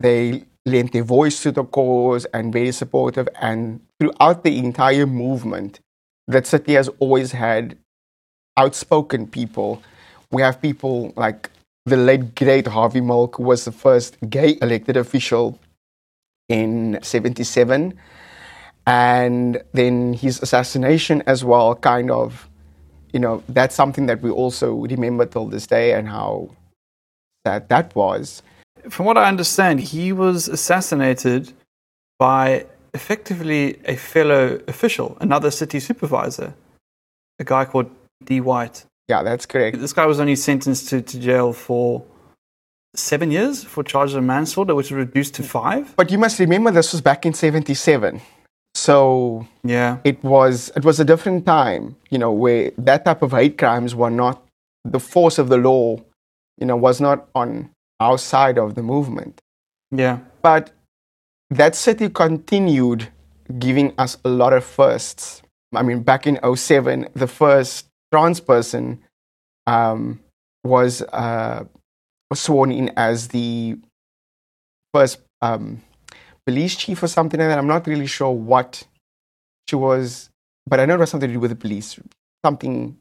They 0.00 0.44
lent 0.66 0.92
their 0.92 1.02
voice 1.02 1.42
to 1.42 1.50
the 1.50 1.64
cause 1.64 2.26
and 2.26 2.52
very 2.52 2.70
supportive. 2.70 3.28
And 3.40 3.80
throughout 3.98 4.44
the 4.44 4.58
entire 4.58 5.06
movement, 5.06 5.80
that 6.28 6.46
city 6.46 6.74
has 6.74 6.90
always 6.98 7.32
had 7.32 7.78
outspoken 8.58 9.26
people. 9.26 9.82
We 10.30 10.42
have 10.42 10.60
people 10.60 11.14
like 11.16 11.50
the 11.86 11.96
late 11.96 12.34
great 12.34 12.66
Harvey 12.66 13.00
Milk, 13.00 13.38
was 13.38 13.64
the 13.64 13.72
first 13.72 14.16
gay 14.28 14.58
elected 14.62 14.96
official 14.96 15.58
in 16.48 16.98
77 17.02 17.98
and 18.86 19.62
then 19.72 20.12
his 20.12 20.42
assassination 20.42 21.22
as 21.26 21.42
well 21.42 21.74
kind 21.74 22.10
of 22.10 22.48
you 23.12 23.20
know 23.20 23.42
that's 23.48 23.74
something 23.74 24.06
that 24.06 24.20
we 24.20 24.30
also 24.30 24.74
remember 24.74 25.24
till 25.24 25.46
this 25.46 25.66
day 25.66 25.92
and 25.92 26.08
how 26.08 26.50
sad 27.46 27.68
that 27.68 27.94
was. 27.94 28.42
From 28.90 29.06
what 29.06 29.16
i 29.16 29.26
understand 29.26 29.80
he 29.80 30.12
was 30.12 30.48
assassinated 30.48 31.52
by 32.18 32.66
effectively 32.92 33.78
a 33.86 33.96
fellow 33.96 34.60
official 34.68 35.16
another 35.20 35.50
city 35.50 35.80
supervisor 35.80 36.54
a 37.38 37.44
guy 37.44 37.64
called 37.64 37.90
d. 38.22 38.40
White 38.40 38.84
yeah 39.08 39.22
that's 39.22 39.46
correct 39.46 39.78
this 39.78 39.92
guy 39.92 40.06
was 40.06 40.20
only 40.20 40.36
sentenced 40.36 40.88
to, 40.88 41.02
to 41.02 41.18
jail 41.18 41.52
for 41.52 42.04
seven 42.94 43.30
years 43.30 43.64
for 43.64 43.82
charges 43.82 44.14
of 44.14 44.22
manslaughter 44.22 44.74
which 44.74 44.90
was 44.90 44.98
reduced 44.98 45.34
to 45.34 45.42
five 45.42 45.94
but 45.96 46.10
you 46.10 46.18
must 46.18 46.38
remember 46.38 46.70
this 46.70 46.92
was 46.92 47.00
back 47.00 47.26
in 47.26 47.34
77 47.34 48.20
so 48.74 49.46
yeah, 49.62 49.98
it 50.04 50.22
was 50.22 50.70
it 50.76 50.84
was 50.84 50.98
a 50.98 51.04
different 51.04 51.46
time, 51.46 51.96
you 52.10 52.18
know, 52.18 52.32
where 52.32 52.72
that 52.76 53.04
type 53.04 53.22
of 53.22 53.30
hate 53.30 53.56
crimes 53.56 53.94
were 53.94 54.10
not 54.10 54.44
the 54.84 55.00
force 55.00 55.38
of 55.38 55.48
the 55.48 55.56
law, 55.56 55.96
you 56.58 56.66
know, 56.66 56.76
was 56.76 57.00
not 57.00 57.28
on 57.34 57.70
our 58.00 58.18
side 58.18 58.58
of 58.58 58.74
the 58.74 58.82
movement. 58.82 59.40
Yeah. 59.90 60.18
But 60.42 60.72
that 61.50 61.76
city 61.76 62.08
continued 62.08 63.08
giving 63.58 63.94
us 63.96 64.18
a 64.24 64.28
lot 64.28 64.52
of 64.52 64.64
firsts. 64.64 65.42
I 65.72 65.82
mean, 65.82 66.02
back 66.02 66.26
in 66.26 66.38
07, 66.56 67.08
the 67.14 67.26
first 67.26 67.86
trans 68.14 68.38
person 68.38 69.02
um, 69.66 70.20
was, 70.62 71.02
uh, 71.02 71.64
was 72.30 72.38
sworn 72.38 72.70
in 72.70 72.92
as 72.96 73.26
the 73.28 73.76
first 74.94 75.18
um, 75.42 75.82
police 76.46 76.76
chief 76.76 77.02
or 77.02 77.08
something 77.08 77.40
like 77.40 77.48
that. 77.48 77.58
I'm 77.58 77.66
not 77.66 77.88
really 77.88 78.06
sure 78.06 78.30
what 78.30 78.84
she 79.68 79.74
was, 79.74 80.30
but 80.64 80.78
I 80.78 80.86
know 80.86 80.94
it 80.94 81.00
was 81.00 81.10
something 81.10 81.28
to 81.28 81.34
do 81.34 81.40
with 81.40 81.50
the 81.50 81.56
police. 81.56 81.98
Something 82.46 82.98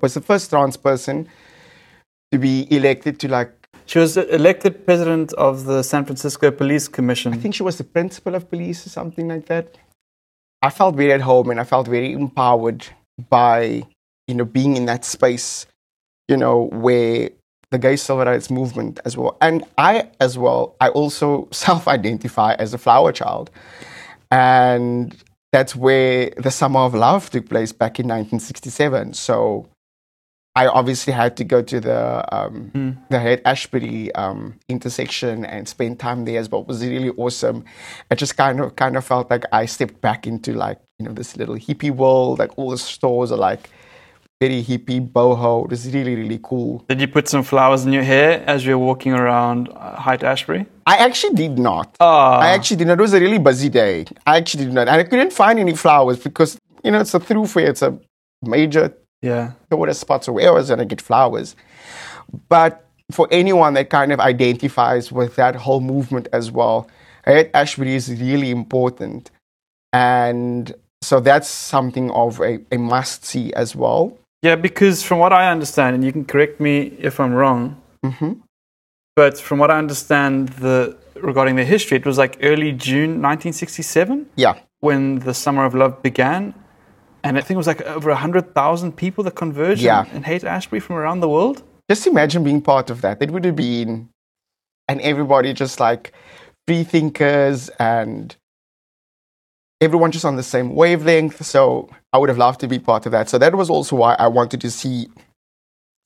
was 0.00 0.14
the 0.14 0.20
first 0.20 0.50
trans 0.50 0.76
person 0.76 1.28
to 2.30 2.38
be 2.38 2.68
elected 2.70 3.18
to 3.20 3.28
like. 3.28 3.50
She 3.86 3.98
was 3.98 4.16
elected 4.16 4.86
president 4.86 5.32
of 5.32 5.64
the 5.64 5.82
San 5.82 6.04
Francisco 6.04 6.52
Police 6.52 6.86
Commission. 6.86 7.34
I 7.34 7.38
think 7.38 7.56
she 7.56 7.64
was 7.64 7.76
the 7.76 7.84
principal 7.84 8.36
of 8.36 8.48
police 8.48 8.86
or 8.86 8.90
something 8.90 9.26
like 9.26 9.46
that. 9.46 9.78
I 10.62 10.70
felt 10.70 10.94
very 10.94 11.12
at 11.12 11.22
home 11.22 11.50
and 11.50 11.58
I 11.58 11.64
felt 11.64 11.88
very 11.88 12.12
empowered 12.12 12.86
by 13.28 13.82
you 14.28 14.34
know 14.34 14.44
being 14.44 14.76
in 14.76 14.86
that 14.86 15.04
space, 15.04 15.66
you 16.28 16.36
know, 16.36 16.68
where 16.72 17.30
the 17.70 17.78
gay 17.78 17.96
civil 17.96 18.24
rights 18.24 18.50
movement 18.50 19.00
as 19.04 19.16
well. 19.16 19.36
And 19.40 19.64
I, 19.76 20.08
as 20.20 20.38
well, 20.38 20.76
I 20.80 20.88
also 20.90 21.48
self 21.52 21.88
identify 21.88 22.54
as 22.54 22.72
a 22.72 22.78
flower 22.78 23.12
child. 23.12 23.50
And 24.30 25.16
that's 25.52 25.76
where 25.76 26.30
the 26.36 26.50
Summer 26.50 26.80
of 26.80 26.94
Love 26.94 27.30
took 27.30 27.48
place 27.48 27.72
back 27.72 28.00
in 28.00 28.06
1967. 28.06 29.14
So 29.14 29.68
I 30.56 30.68
obviously 30.68 31.12
had 31.12 31.36
to 31.38 31.44
go 31.44 31.62
to 31.62 31.80
the 31.80 32.34
um, 32.34 32.70
mm. 32.74 32.96
the 33.10 33.18
Haight 33.18 33.42
Ashbury 33.44 34.14
um, 34.14 34.58
intersection 34.68 35.44
and 35.44 35.68
spend 35.68 35.98
time 35.98 36.24
there 36.24 36.38
as 36.38 36.48
well. 36.48 36.60
It 36.60 36.68
was 36.68 36.84
really 36.84 37.10
awesome. 37.10 37.64
I 38.10 38.14
just 38.14 38.36
kind 38.36 38.60
of 38.60 38.76
kind 38.76 38.96
of 38.96 39.04
felt 39.04 39.30
like 39.30 39.44
I 39.52 39.66
stepped 39.66 40.00
back 40.00 40.28
into 40.28 40.54
like 40.54 40.78
you 40.98 41.06
know 41.06 41.12
this 41.12 41.36
little 41.36 41.56
hippie 41.56 41.90
world. 41.90 42.38
Like 42.38 42.56
all 42.56 42.70
the 42.70 42.78
stores 42.78 43.32
are 43.32 43.38
like 43.38 43.68
very 44.40 44.62
hippie 44.62 45.00
boho. 45.00 45.64
It 45.64 45.70
was 45.70 45.92
really, 45.94 46.14
really 46.16 46.40
cool. 46.42 46.84
Did 46.88 47.00
you 47.00 47.08
put 47.08 47.28
some 47.28 47.42
flowers 47.42 47.84
in 47.84 47.92
your 47.92 48.02
hair 48.02 48.42
as 48.46 48.66
you 48.66 48.78
were 48.78 48.84
walking 48.84 49.12
around 49.12 49.68
uh, 49.74 50.00
Haight 50.00 50.22
Ashbury? 50.22 50.66
I 50.86 50.96
actually 50.96 51.34
did 51.34 51.58
not. 51.58 51.96
Oh. 52.00 52.06
I 52.06 52.48
actually 52.48 52.78
did 52.78 52.88
not. 52.88 52.98
It 52.98 53.02
was 53.02 53.14
a 53.14 53.20
really 53.20 53.38
busy 53.38 53.68
day. 53.68 54.06
I 54.26 54.36
actually 54.36 54.64
did 54.64 54.74
not. 54.74 54.88
And 54.88 55.00
I 55.00 55.04
couldn't 55.04 55.32
find 55.32 55.58
any 55.58 55.74
flowers 55.74 56.18
because, 56.18 56.58
you 56.82 56.90
know, 56.90 57.00
it's 57.00 57.14
a 57.14 57.20
thoroughfare. 57.20 57.70
It's 57.70 57.82
a 57.82 57.98
major 58.42 58.94
yeah. 59.22 59.52
tourist 59.70 60.00
spot. 60.00 60.24
So 60.24 60.32
where 60.32 60.48
I 60.48 60.52
was 60.52 60.70
I 60.70 60.76
going 60.76 60.88
to 60.88 60.94
get 60.94 61.00
flowers? 61.00 61.56
But 62.48 62.86
for 63.10 63.28
anyone 63.30 63.74
that 63.74 63.90
kind 63.90 64.12
of 64.12 64.20
identifies 64.20 65.12
with 65.12 65.36
that 65.36 65.54
whole 65.54 65.80
movement 65.80 66.28
as 66.32 66.50
well, 66.50 66.88
Haight 67.24 67.50
Ashbury 67.54 67.94
is 67.94 68.10
really 68.10 68.50
important. 68.50 69.30
And 69.92 70.74
so 71.02 71.20
that's 71.20 71.48
something 71.48 72.10
of 72.10 72.40
a, 72.40 72.60
a 72.72 72.78
must 72.78 73.24
see 73.24 73.52
as 73.54 73.76
well. 73.76 74.18
Yeah, 74.44 74.56
because 74.56 75.02
from 75.02 75.20
what 75.20 75.32
I 75.32 75.50
understand, 75.50 75.94
and 75.94 76.04
you 76.04 76.12
can 76.12 76.26
correct 76.26 76.60
me 76.60 76.94
if 76.98 77.18
I'm 77.18 77.32
wrong, 77.32 77.80
mm-hmm. 78.04 78.32
but 79.16 79.38
from 79.38 79.58
what 79.58 79.70
I 79.70 79.78
understand, 79.78 80.50
the 80.64 80.98
regarding 81.14 81.56
the 81.56 81.64
history, 81.64 81.96
it 81.96 82.04
was 82.04 82.18
like 82.18 82.36
early 82.42 82.70
June 82.72 83.22
1967. 83.22 84.26
Yeah, 84.36 84.58
when 84.80 85.20
the 85.20 85.32
Summer 85.32 85.64
of 85.64 85.74
Love 85.74 86.02
began, 86.02 86.52
and 87.22 87.38
I 87.38 87.40
think 87.40 87.52
it 87.52 87.62
was 87.64 87.66
like 87.66 87.80
over 87.86 88.14
hundred 88.14 88.54
thousand 88.54 88.98
people 88.98 89.24
that 89.24 89.34
converged 89.34 89.80
yeah. 89.80 90.04
in, 90.10 90.16
in 90.16 90.22
Haight 90.24 90.44
Ashbury 90.44 90.78
from 90.78 90.96
around 90.96 91.20
the 91.20 91.28
world. 91.30 91.62
Just 91.90 92.06
imagine 92.06 92.44
being 92.44 92.60
part 92.60 92.90
of 92.90 93.00
that. 93.00 93.22
It 93.22 93.30
would 93.30 93.46
have 93.46 93.56
been, 93.56 94.10
and 94.88 95.00
everybody 95.00 95.54
just 95.54 95.80
like 95.80 96.12
free 96.68 96.84
thinkers 96.84 97.70
and 97.78 98.36
everyone 99.80 100.10
just 100.12 100.26
on 100.26 100.36
the 100.36 100.42
same 100.42 100.74
wavelength. 100.74 101.46
So 101.46 101.88
I 102.14 102.18
would 102.18 102.28
have 102.28 102.38
loved 102.38 102.60
to 102.60 102.68
be 102.68 102.78
part 102.78 103.06
of 103.06 103.12
that. 103.12 103.28
So 103.28 103.38
that 103.38 103.54
was 103.56 103.68
also 103.68 103.96
why 103.96 104.14
I 104.14 104.28
wanted 104.28 104.60
to 104.60 104.70
see 104.70 105.08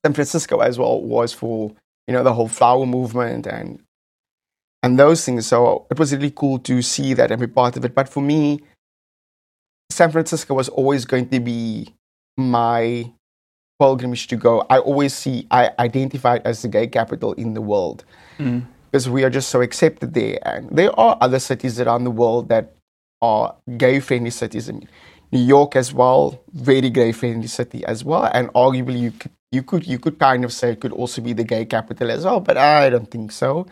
San 0.04 0.14
Francisco 0.14 0.60
as 0.60 0.78
well 0.78 1.02
was 1.02 1.34
for 1.34 1.70
you 2.06 2.14
know 2.14 2.24
the 2.24 2.32
whole 2.32 2.48
flower 2.48 2.86
movement 2.86 3.46
and 3.46 3.82
and 4.82 4.98
those 4.98 5.22
things. 5.24 5.46
So 5.46 5.86
it 5.90 5.98
was 5.98 6.14
really 6.14 6.30
cool 6.30 6.60
to 6.60 6.80
see 6.80 7.12
that 7.12 7.30
and 7.30 7.38
be 7.38 7.46
part 7.46 7.76
of 7.76 7.84
it. 7.84 7.94
But 7.94 8.08
for 8.08 8.22
me, 8.22 8.60
San 9.90 10.10
Francisco 10.10 10.54
was 10.54 10.70
always 10.70 11.04
going 11.04 11.28
to 11.28 11.40
be 11.40 11.92
my 12.38 13.12
pilgrimage 13.78 14.28
to 14.28 14.36
go. 14.36 14.64
I 14.70 14.78
always 14.78 15.12
see 15.12 15.46
I 15.50 15.72
identify 15.78 16.36
it 16.36 16.42
as 16.46 16.62
the 16.62 16.68
gay 16.68 16.86
capital 16.86 17.34
in 17.34 17.52
the 17.52 17.60
world. 17.60 18.06
Mm. 18.38 18.64
Because 18.90 19.10
we 19.10 19.24
are 19.24 19.30
just 19.30 19.50
so 19.50 19.60
accepted 19.60 20.14
there. 20.14 20.38
And 20.42 20.70
there 20.74 20.98
are 20.98 21.18
other 21.20 21.38
cities 21.38 21.78
around 21.78 22.04
the 22.04 22.10
world 22.10 22.48
that 22.48 22.72
are 23.20 23.54
gay 23.76 24.00
friendly 24.00 24.30
cities. 24.30 24.70
And 24.70 24.88
New 25.30 25.40
York 25.40 25.76
as 25.76 25.92
well, 25.92 26.40
very 26.52 26.90
gay 26.90 27.12
friendly 27.12 27.48
city 27.48 27.84
as 27.84 28.04
well. 28.04 28.30
And 28.32 28.48
arguably, 28.54 28.98
you 29.00 29.10
could, 29.10 29.30
you 29.52 29.62
could 29.62 29.86
you 29.86 29.98
could 29.98 30.18
kind 30.18 30.44
of 30.44 30.52
say 30.52 30.72
it 30.72 30.80
could 30.80 30.92
also 30.92 31.20
be 31.22 31.32
the 31.32 31.44
gay 31.44 31.64
capital 31.64 32.10
as 32.10 32.24
well, 32.24 32.40
but 32.40 32.56
I 32.56 32.90
don't 32.90 33.10
think 33.10 33.32
so. 33.32 33.66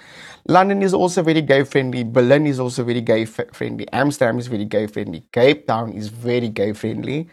London 0.48 0.82
is 0.82 0.94
also 0.94 1.22
very 1.22 1.42
gay 1.42 1.64
friendly. 1.64 2.04
Berlin 2.04 2.46
is 2.46 2.60
also 2.60 2.84
very 2.84 3.00
gay 3.00 3.22
f- 3.22 3.52
friendly. 3.52 3.86
Amsterdam 3.92 4.38
is 4.38 4.46
very 4.46 4.64
gay 4.64 4.86
friendly. 4.86 5.25
Cape 5.32 5.66
Town 5.66 5.92
is 5.92 6.08
very 6.08 6.48
gay 6.48 6.72
friendly 6.72 7.28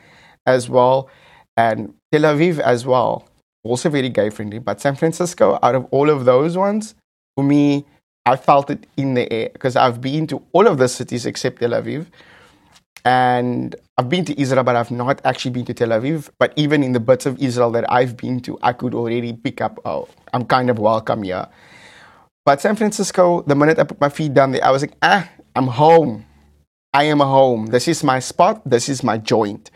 as 0.45 0.69
well, 0.69 1.09
and 1.57 1.93
Tel 2.11 2.21
Aviv 2.21 2.59
as 2.59 2.85
well, 2.85 3.27
also 3.63 3.89
very 3.89 4.09
gay 4.09 4.29
friendly. 4.29 4.59
But 4.59 4.81
San 4.81 4.95
Francisco, 4.95 5.59
out 5.61 5.75
of 5.75 5.85
all 5.91 6.09
of 6.09 6.25
those 6.25 6.57
ones, 6.57 6.95
for 7.35 7.43
me, 7.43 7.85
I 8.25 8.37
felt 8.37 8.69
it 8.69 8.87
in 8.95 9.15
the 9.15 9.31
air 9.31 9.49
because 9.51 9.75
I've 9.75 9.99
been 9.99 10.27
to 10.27 10.41
all 10.53 10.67
of 10.67 10.77
the 10.77 10.87
cities 10.87 11.25
except 11.25 11.59
Tel 11.59 11.71
Aviv. 11.71 12.07
And 13.05 13.75
I've 13.98 14.10
been 14.10 14.24
to 14.25 14.41
Israel, 14.41 14.63
but 14.63 14.75
I've 14.75 14.91
not 14.91 15.22
actually 15.25 15.51
been 15.51 15.65
to 15.65 15.74
Tel 15.74 15.89
Aviv. 15.89 16.29
But 16.39 16.53
even 16.55 16.83
in 16.83 16.93
the 16.93 17.00
bits 17.00 17.25
of 17.25 17.41
Israel 17.41 17.72
that 17.72 17.91
I've 17.91 18.15
been 18.15 18.39
to, 18.41 18.57
I 18.62 18.74
could 18.74 18.93
already 18.93 19.33
pick 19.33 19.62
up, 19.62 19.79
oh, 19.86 20.07
I'm 20.33 20.45
kind 20.45 20.69
of 20.69 20.79
welcome 20.79 21.24
here. 21.24 21.48
But 22.45 22.62
San 22.62 22.75
Francisco, 22.75 23.41
the 23.43 23.55
minute 23.55 23.79
I 23.79 23.83
put 23.83 24.00
my 24.01 24.10
feet 24.10 24.33
down 24.33 24.51
there, 24.51 24.63
I 24.63 24.72
was 24.72 24.81
like, 24.81 24.93
ah, 25.01 25.29
I'm 25.55 25.67
home. 25.67 26.25
I 26.93 27.05
am 27.05 27.19
home. 27.19 27.67
This 27.67 27.88
is 27.88 28.03
my 28.03 28.19
spot. 28.19 28.62
This 28.65 28.88
is 28.88 29.03
my 29.03 29.17
joint. 29.17 29.72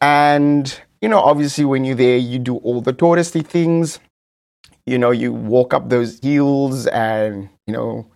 And, 0.00 0.78
you 1.00 1.08
know, 1.08 1.20
obviously, 1.20 1.64
when 1.64 1.84
you're 1.84 1.96
there, 1.96 2.18
you 2.18 2.38
do 2.38 2.56
all 2.56 2.80
the 2.80 2.92
touristy 2.92 3.44
things. 3.44 3.98
You 4.84 4.98
know, 4.98 5.10
you 5.10 5.32
walk 5.32 5.74
up 5.74 5.88
those 5.88 6.20
hills, 6.20 6.86
and, 6.86 7.48
you 7.66 7.72
know, 7.72 8.06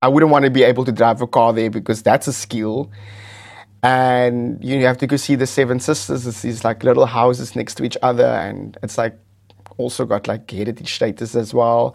I 0.00 0.08
wouldn't 0.08 0.30
want 0.30 0.44
to 0.44 0.50
be 0.50 0.62
able 0.62 0.84
to 0.84 0.92
drive 0.92 1.20
a 1.22 1.26
car 1.26 1.52
there 1.52 1.70
because 1.70 2.02
that's 2.02 2.28
a 2.28 2.32
skill. 2.32 2.90
And 3.84 4.64
you 4.64 4.86
have 4.86 4.96
to 4.98 5.06
go 5.06 5.16
see 5.16 5.34
the 5.34 5.46
Seven 5.46 5.78
Sisters. 5.78 6.26
It's 6.26 6.40
these 6.40 6.64
like 6.64 6.82
little 6.82 7.04
houses 7.04 7.54
next 7.54 7.74
to 7.74 7.84
each 7.84 7.98
other, 8.02 8.24
and 8.24 8.78
it's 8.82 8.96
like 8.96 9.14
also 9.76 10.06
got 10.06 10.26
like 10.26 10.50
heritage 10.50 10.94
status 10.94 11.34
as 11.34 11.52
well. 11.52 11.94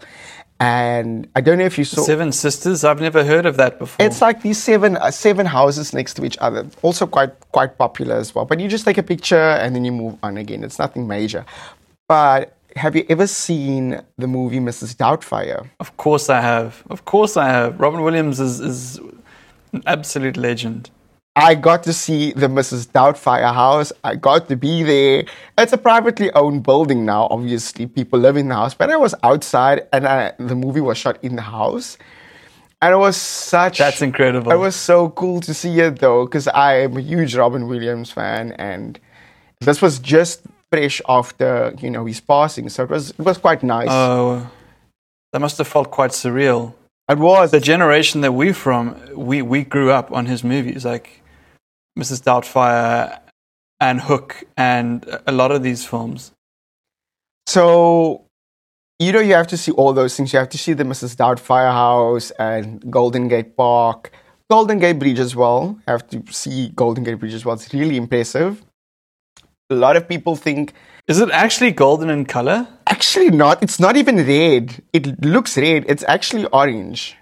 And 0.60 1.26
I 1.34 1.40
don't 1.40 1.58
know 1.58 1.64
if 1.64 1.78
you 1.78 1.84
saw 1.84 2.02
Seven 2.02 2.30
Sisters. 2.30 2.84
I've 2.84 3.00
never 3.00 3.24
heard 3.24 3.44
of 3.44 3.56
that 3.56 3.80
before. 3.80 4.06
it's 4.06 4.22
like 4.22 4.42
these 4.42 4.62
seven 4.62 4.98
uh, 4.98 5.10
seven 5.10 5.46
houses 5.46 5.92
next 5.92 6.14
to 6.14 6.24
each 6.24 6.38
other. 6.40 6.64
Also 6.82 7.08
quite 7.08 7.32
quite 7.50 7.76
popular 7.76 8.14
as 8.14 8.36
well. 8.36 8.44
But 8.44 8.60
you 8.60 8.68
just 8.68 8.84
take 8.84 8.98
a 8.98 9.02
picture 9.02 9.36
and 9.36 9.74
then 9.74 9.84
you 9.84 9.90
move 9.90 10.16
on 10.22 10.36
again. 10.36 10.62
It's 10.62 10.78
nothing 10.78 11.08
major. 11.08 11.44
But 12.06 12.56
have 12.76 12.94
you 12.94 13.04
ever 13.08 13.26
seen 13.26 14.00
the 14.16 14.28
movie 14.28 14.60
Mrs. 14.60 14.94
Doubtfire? 14.94 15.68
Of 15.80 15.96
course 15.96 16.30
I 16.30 16.40
have. 16.40 16.84
Of 16.88 17.04
course 17.04 17.36
I 17.36 17.48
have. 17.48 17.80
Robin 17.80 18.02
Williams 18.02 18.38
is, 18.38 18.60
is 18.60 18.98
an 19.72 19.82
absolute 19.86 20.36
legend. 20.36 20.88
I 21.40 21.54
got 21.54 21.82
to 21.84 21.92
see 21.94 22.32
the 22.32 22.48
Mrs. 22.48 22.88
Doubtfire 22.88 23.54
house. 23.54 23.92
I 24.04 24.14
got 24.16 24.48
to 24.48 24.56
be 24.56 24.82
there. 24.82 25.24
It's 25.56 25.72
a 25.72 25.78
privately 25.78 26.30
owned 26.32 26.62
building 26.64 27.06
now. 27.06 27.28
Obviously, 27.30 27.86
people 27.86 28.18
live 28.18 28.36
in 28.36 28.48
the 28.48 28.54
house. 28.54 28.74
But 28.74 28.90
I 28.90 28.96
was 28.96 29.14
outside, 29.22 29.86
and 29.92 30.06
I, 30.06 30.32
the 30.38 30.54
movie 30.54 30.82
was 30.82 30.98
shot 30.98 31.18
in 31.24 31.36
the 31.36 31.42
house. 31.42 31.96
And 32.82 32.92
it 32.92 32.98
was 32.98 33.16
such. 33.16 33.78
That's 33.78 34.02
incredible. 34.02 34.52
It 34.52 34.56
was 34.56 34.76
so 34.76 35.08
cool 35.10 35.40
to 35.42 35.54
see 35.54 35.80
it 35.80 35.98
though, 35.98 36.26
because 36.26 36.46
I 36.48 36.80
am 36.80 36.96
a 36.96 37.00
huge 37.00 37.34
Robin 37.34 37.66
Williams 37.68 38.10
fan, 38.10 38.52
and 38.52 38.98
this 39.60 39.80
was 39.80 39.98
just 39.98 40.42
fresh 40.70 41.00
after 41.08 41.74
you 41.80 41.90
know 41.90 42.04
his 42.06 42.20
passing, 42.20 42.68
so 42.68 42.84
it 42.84 42.90
was 42.90 43.10
it 43.10 43.20
was 43.20 43.38
quite 43.38 43.62
nice. 43.62 43.88
Oh, 43.90 44.50
that 45.32 45.40
must 45.40 45.58
have 45.58 45.68
felt 45.68 45.90
quite 45.90 46.12
surreal. 46.12 46.74
it 47.08 47.18
was. 47.18 47.50
The 47.50 47.60
generation 47.60 48.22
that 48.22 48.32
we're 48.32 48.54
from, 48.54 48.96
we, 49.14 49.42
we 49.42 49.62
grew 49.64 49.90
up 49.90 50.10
on 50.12 50.26
his 50.26 50.42
movies, 50.42 50.84
like 50.84 51.19
Mrs. 52.00 52.20
Doubtfire 52.28 53.18
and 53.80 54.00
Hook 54.00 54.44
and 54.56 55.04
a 55.26 55.32
lot 55.32 55.50
of 55.52 55.62
these 55.62 55.84
films. 55.84 56.32
So, 57.46 58.24
you 58.98 59.12
know, 59.12 59.20
you 59.20 59.34
have 59.34 59.46
to 59.48 59.56
see 59.56 59.72
all 59.72 59.92
those 59.92 60.16
things. 60.16 60.32
You 60.32 60.38
have 60.38 60.48
to 60.50 60.58
see 60.58 60.72
the 60.72 60.84
Mrs. 60.84 61.16
Doubtfire 61.16 61.72
house 61.72 62.30
and 62.38 62.90
Golden 62.90 63.28
Gate 63.28 63.56
Park, 63.56 64.12
Golden 64.50 64.78
Gate 64.78 64.98
Bridge 64.98 65.18
as 65.18 65.34
well. 65.34 65.76
You 65.86 65.90
have 65.94 66.06
to 66.08 66.22
see 66.32 66.68
Golden 66.74 67.04
Gate 67.04 67.18
Bridge 67.20 67.34
as 67.34 67.44
well. 67.44 67.54
It's 67.54 67.72
really 67.74 67.96
impressive. 67.96 68.62
A 69.70 69.74
lot 69.74 69.96
of 69.96 70.08
people 70.08 70.34
think 70.36 70.74
Is 71.06 71.20
it 71.20 71.30
actually 71.30 71.70
golden 71.72 72.10
in 72.10 72.24
color? 72.24 72.66
actually 72.86 73.30
not. 73.30 73.62
It's 73.62 73.80
not 73.80 73.96
even 73.96 74.16
red. 74.16 74.82
It 74.92 75.24
looks 75.24 75.56
red. 75.56 75.84
It's 75.88 76.04
actually 76.06 76.44
orange. 76.52 77.16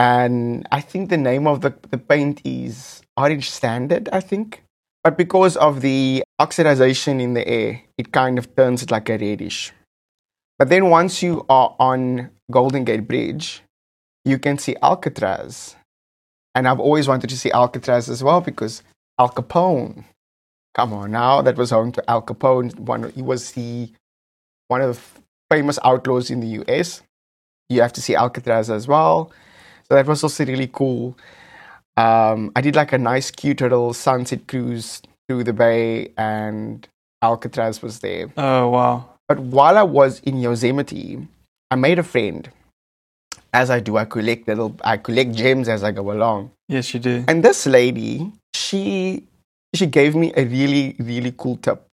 And 0.00 0.66
I 0.72 0.80
think 0.80 1.10
the 1.10 1.18
name 1.18 1.46
of 1.46 1.60
the, 1.60 1.74
the 1.90 1.98
paint 1.98 2.40
is 2.42 3.02
Orange 3.18 3.50
Standard, 3.50 4.08
I 4.14 4.20
think. 4.20 4.64
But 5.04 5.18
because 5.18 5.58
of 5.58 5.82
the 5.82 6.24
oxidization 6.40 7.20
in 7.20 7.34
the 7.34 7.46
air, 7.46 7.82
it 7.98 8.10
kind 8.10 8.38
of 8.38 8.56
turns 8.56 8.82
it 8.82 8.90
like 8.90 9.10
a 9.10 9.18
reddish. 9.18 9.74
But 10.58 10.70
then 10.70 10.88
once 10.88 11.22
you 11.22 11.44
are 11.50 11.76
on 11.78 12.30
Golden 12.50 12.84
Gate 12.84 13.06
Bridge, 13.06 13.62
you 14.24 14.38
can 14.38 14.56
see 14.56 14.74
Alcatraz. 14.82 15.76
And 16.54 16.66
I've 16.66 16.80
always 16.80 17.06
wanted 17.06 17.28
to 17.28 17.36
see 17.36 17.52
Alcatraz 17.52 18.08
as 18.08 18.24
well 18.24 18.40
because 18.40 18.82
Al 19.18 19.28
Capone. 19.28 20.04
Come 20.72 20.94
on 20.94 21.10
now, 21.10 21.42
that 21.42 21.58
was 21.58 21.72
home 21.72 21.92
to 21.92 22.10
Al 22.10 22.22
Capone. 22.22 22.74
One, 22.78 23.10
he 23.10 23.20
was 23.20 23.52
the 23.52 23.92
one 24.68 24.80
of 24.80 24.96
the 24.96 25.54
famous 25.54 25.78
outlaws 25.84 26.30
in 26.30 26.40
the 26.40 26.62
US. 26.62 27.02
You 27.68 27.82
have 27.82 27.92
to 27.92 28.00
see 28.00 28.16
Alcatraz 28.16 28.70
as 28.70 28.88
well. 28.88 29.30
So 29.90 29.96
that 29.96 30.06
was 30.06 30.22
also 30.22 30.46
really 30.46 30.68
cool. 30.68 31.18
Um, 31.96 32.52
I 32.54 32.60
did 32.60 32.76
like 32.76 32.92
a 32.92 32.98
nice, 32.98 33.32
cute 33.32 33.60
little 33.60 33.92
sunset 33.92 34.46
cruise 34.46 35.02
through 35.28 35.42
the 35.44 35.52
bay, 35.52 36.12
and 36.16 36.86
Alcatraz 37.22 37.82
was 37.82 37.98
there. 37.98 38.32
Oh, 38.36 38.68
wow. 38.68 39.10
But 39.26 39.40
while 39.40 39.76
I 39.76 39.82
was 39.82 40.20
in 40.20 40.38
Yosemite, 40.38 41.26
I 41.72 41.74
made 41.74 41.98
a 41.98 42.04
friend. 42.04 42.48
As 43.52 43.68
I 43.68 43.80
do, 43.80 43.96
I 43.96 44.04
collect 44.04 44.46
little, 44.46 44.76
I 44.84 44.96
collect 44.96 45.32
gems 45.32 45.68
as 45.68 45.82
I 45.82 45.90
go 45.90 46.12
along. 46.12 46.52
Yes, 46.68 46.94
you 46.94 47.00
do. 47.00 47.24
And 47.26 47.44
this 47.44 47.66
lady, 47.66 48.30
she 48.54 49.24
she 49.74 49.86
gave 49.86 50.14
me 50.14 50.32
a 50.36 50.44
really 50.44 50.94
really 51.00 51.34
cool 51.36 51.56
tip. 51.56 51.84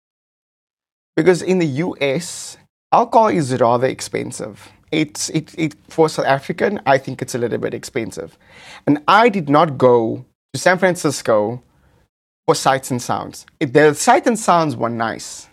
Because 1.16 1.40
in 1.40 1.60
the 1.60 1.66
US, 1.84 2.58
alcohol 2.92 3.28
is 3.28 3.58
rather 3.58 3.86
expensive. 3.86 4.70
It's 4.92 5.28
it, 5.30 5.54
it 5.58 5.74
for 5.88 6.08
South 6.08 6.26
African, 6.26 6.80
I 6.86 6.98
think 6.98 7.22
it's 7.22 7.34
a 7.34 7.38
little 7.38 7.58
bit 7.58 7.74
expensive. 7.74 8.38
And 8.86 9.02
I 9.08 9.28
did 9.28 9.48
not 9.48 9.78
go 9.78 10.24
to 10.52 10.60
San 10.60 10.78
Francisco 10.78 11.62
for 12.46 12.54
sights 12.54 12.90
and 12.90 13.02
sounds. 13.02 13.46
The 13.60 13.94
sights 13.94 14.26
and 14.26 14.38
sounds 14.38 14.76
were 14.76 14.88
nice. 14.88 15.48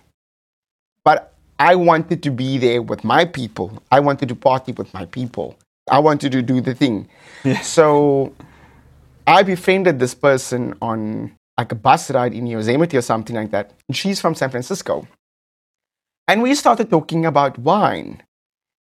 But 1.04 1.34
I 1.60 1.76
wanted 1.76 2.24
to 2.24 2.32
be 2.32 2.58
there 2.58 2.82
with 2.82 3.04
my 3.04 3.26
people. 3.26 3.82
I 3.92 4.00
wanted 4.00 4.30
to 4.30 4.36
party 4.36 4.72
with 4.72 4.94
my 4.94 5.06
people. 5.06 5.58
I 5.90 6.00
wanted 6.00 6.32
to 6.32 6.42
do 6.42 6.62
the 6.62 6.74
thing. 6.76 7.10
Yes. 7.44 7.68
So 7.68 8.34
I 9.28 9.44
befriended 9.44 10.00
this 10.00 10.14
person 10.14 10.76
on 10.82 11.36
like 11.58 11.72
a 11.72 11.76
bus 11.76 12.10
ride 12.12 12.34
in 12.34 12.48
Yosemite 12.48 12.98
or 12.98 13.02
something 13.02 13.36
like 13.36 13.52
that. 13.52 13.72
And 13.88 13.96
she's 13.98 14.20
from 14.22 14.36
San 14.36 14.50
Francisco. 14.50 15.08
And 16.28 16.42
we 16.42 16.56
started 16.56 16.90
talking 16.90 17.26
about 17.26 17.60
wine. 17.60 18.24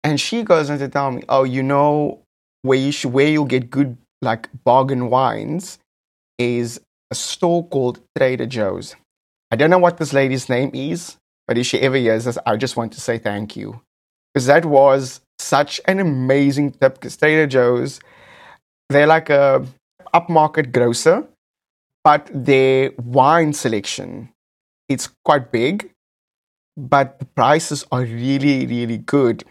And 0.04 0.20
she 0.20 0.44
goes 0.44 0.70
on 0.70 0.80
to 0.80 0.90
tell 0.90 1.12
me, 1.12 1.24
oh, 1.30 1.44
you 1.44 1.64
know, 1.64 2.20
where 2.62 2.78
you 2.78 2.92
should, 2.92 3.14
where 3.14 3.28
you'll 3.28 3.46
get 3.46 3.70
good 3.70 3.98
like 4.22 4.50
bargain 4.64 5.10
wines 5.10 5.80
is 6.38 6.80
a 7.12 7.16
store 7.16 7.68
called 7.68 8.02
Trader 8.18 8.46
Joe's. 8.46 8.96
I 9.52 9.56
don't 9.56 9.70
know 9.70 9.78
what 9.78 9.98
this 9.98 10.14
lady's 10.14 10.50
name 10.50 10.72
is, 10.74 11.18
but 11.48 11.58
if 11.58 11.68
she 11.68 11.80
ever 11.82 11.98
hears 11.98 12.26
this, 12.26 12.38
I 12.46 12.58
just 12.58 12.76
want 12.76 12.94
to 12.94 13.02
say 13.02 13.18
thank 13.18 13.56
you. 13.56 13.82
Because 14.34 14.48
that 14.48 14.66
was 14.66 15.22
such 15.40 15.80
an 15.86 16.00
amazing 16.00 16.72
tip. 16.72 16.96
Because 16.96 17.16
Trader 17.16 17.48
Joe's, 17.48 18.00
they're 18.90 19.08
like 19.08 19.30
a 19.30 19.66
upmarket 20.14 20.72
grocer, 20.72 21.28
but 22.04 22.30
their 22.34 22.92
wine 22.98 23.54
selection, 23.54 24.30
it's 24.90 25.10
quite 25.24 25.52
big, 25.52 25.92
but 26.76 27.20
the 27.20 27.26
prices 27.26 27.86
are 27.92 28.02
really, 28.02 28.66
really 28.66 28.98
good. 28.98 29.44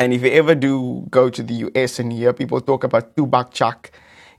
And 0.00 0.14
if 0.14 0.22
you 0.22 0.30
ever 0.30 0.54
do 0.54 1.06
go 1.10 1.28
to 1.28 1.42
the 1.42 1.54
US 1.66 1.98
and 1.98 2.10
hear 2.10 2.32
people 2.32 2.58
talk 2.62 2.84
about 2.84 3.14
two 3.16 3.26
buck 3.26 3.52
chuck, 3.52 3.90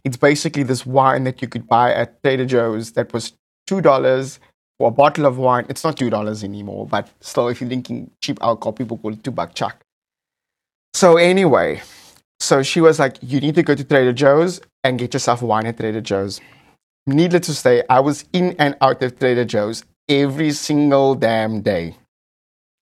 it's 0.04 0.18
basically 0.18 0.64
this 0.64 0.88
wine 0.88 1.24
that 1.26 1.40
you 1.40 1.48
could 1.48 1.68
buy 1.68 1.94
at 1.94 2.22
Trader 2.24 2.46
Joe's 2.46 2.94
that 2.94 3.14
was 3.14 3.34
two 3.68 3.80
dollars 3.80 4.40
for 4.80 4.88
a 4.88 4.92
bottle 4.92 5.28
of 5.28 5.38
wine. 5.38 5.68
It's 5.70 5.84
not 5.84 5.98
two 5.98 6.10
dollars 6.10 6.44
anymore, 6.44 6.88
but 6.88 7.10
still, 7.20 7.48
if 7.48 7.62
you're 7.62 7.70
drinking 7.70 8.10
cheap 8.24 8.40
alcohol, 8.42 8.74
people 8.74 8.98
call 8.98 9.14
it 9.14 9.24
two 9.24 9.30
buck 9.30 9.54
chuck. 9.54 9.86
So 10.96 11.18
anyway, 11.18 11.84
so 12.40 12.64
she 12.64 12.82
was 12.82 12.98
like, 12.98 13.18
"You 13.22 13.40
need 13.40 13.54
to 13.54 13.64
go 13.64 13.76
to 13.76 13.84
Trader 13.84 14.14
Joe's 14.14 14.62
and 14.84 14.98
get 14.98 15.14
yourself 15.14 15.44
wine 15.44 15.68
at 15.68 15.78
Trader 15.78 16.02
Joe's." 16.02 16.42
Needless 17.06 17.46
to 17.48 17.54
say, 17.54 17.84
I 17.88 18.00
was 18.00 18.26
in 18.34 18.56
and 18.58 18.76
out 18.82 19.04
of 19.04 19.20
Trader 19.20 19.46
Joe's 19.46 19.84
every 20.10 20.52
single 20.54 21.14
damn 21.14 21.62
day. 21.62 21.98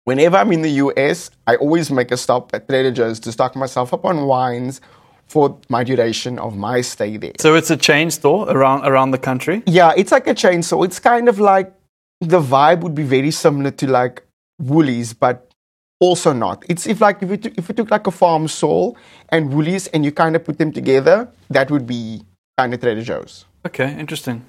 Whenever 0.09 0.38
I'm 0.38 0.51
in 0.53 0.62
the 0.62 0.71
US, 0.85 1.31
I 1.47 1.57
always 1.57 1.90
make 1.90 2.11
a 2.11 2.16
stop 2.16 2.55
at 2.55 2.66
Trader 2.66 2.90
Joe's 2.90 3.21
to 3.21 3.31
stock 3.31 3.55
myself 3.55 3.92
up 3.92 4.07
on 4.07 4.25
wines 4.25 4.81
for 5.27 5.59
my 5.68 5.85
duration 5.85 6.38
of 6.38 6.57
my 6.57 6.81
stay 6.81 7.18
there. 7.18 7.33
So 7.38 7.55
it's 7.57 7.71
a 7.71 7.77
chain 7.77 8.11
store 8.11 8.49
around 8.49 8.87
around 8.87 9.11
the 9.11 9.18
country. 9.18 9.62
Yeah, 9.66 9.92
it's 9.99 10.11
like 10.11 10.27
a 10.27 10.33
chain. 10.33 10.62
So 10.62 10.83
it's 10.83 10.99
kind 10.99 11.29
of 11.29 11.38
like 11.38 11.75
the 12.23 12.40
vibe 12.40 12.81
would 12.81 12.94
be 12.94 13.03
very 13.03 13.31
similar 13.31 13.71
to 13.73 13.87
like 13.87 14.23
Woolies, 14.59 15.12
but 15.12 15.53
also 16.01 16.33
not. 16.33 16.64
It's 16.71 16.87
if 16.87 17.03
like 17.03 17.23
if 17.23 17.42
took, 17.42 17.59
if 17.59 17.68
we 17.68 17.75
took 17.75 17.90
like 17.90 18.07
a 18.07 18.11
Farm 18.11 18.49
Soul 18.49 18.97
and 19.29 19.53
Woolies 19.53 19.88
and 19.88 20.07
you 20.07 20.11
kind 20.11 20.35
of 20.37 20.42
put 20.42 20.57
them 20.57 20.73
together, 20.73 21.29
that 21.51 21.71
would 21.71 21.87
be 21.87 22.23
kind 22.57 22.73
of 22.73 22.81
Trader 22.81 23.03
Joe's. 23.03 23.44
Okay, 23.66 23.94
interesting. 24.01 24.42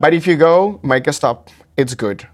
But 0.00 0.12
if 0.12 0.26
you 0.26 0.34
go, 0.34 0.80
make 0.82 1.06
a 1.06 1.12
stop. 1.12 1.50
It's 1.76 1.94
good, 1.94 2.26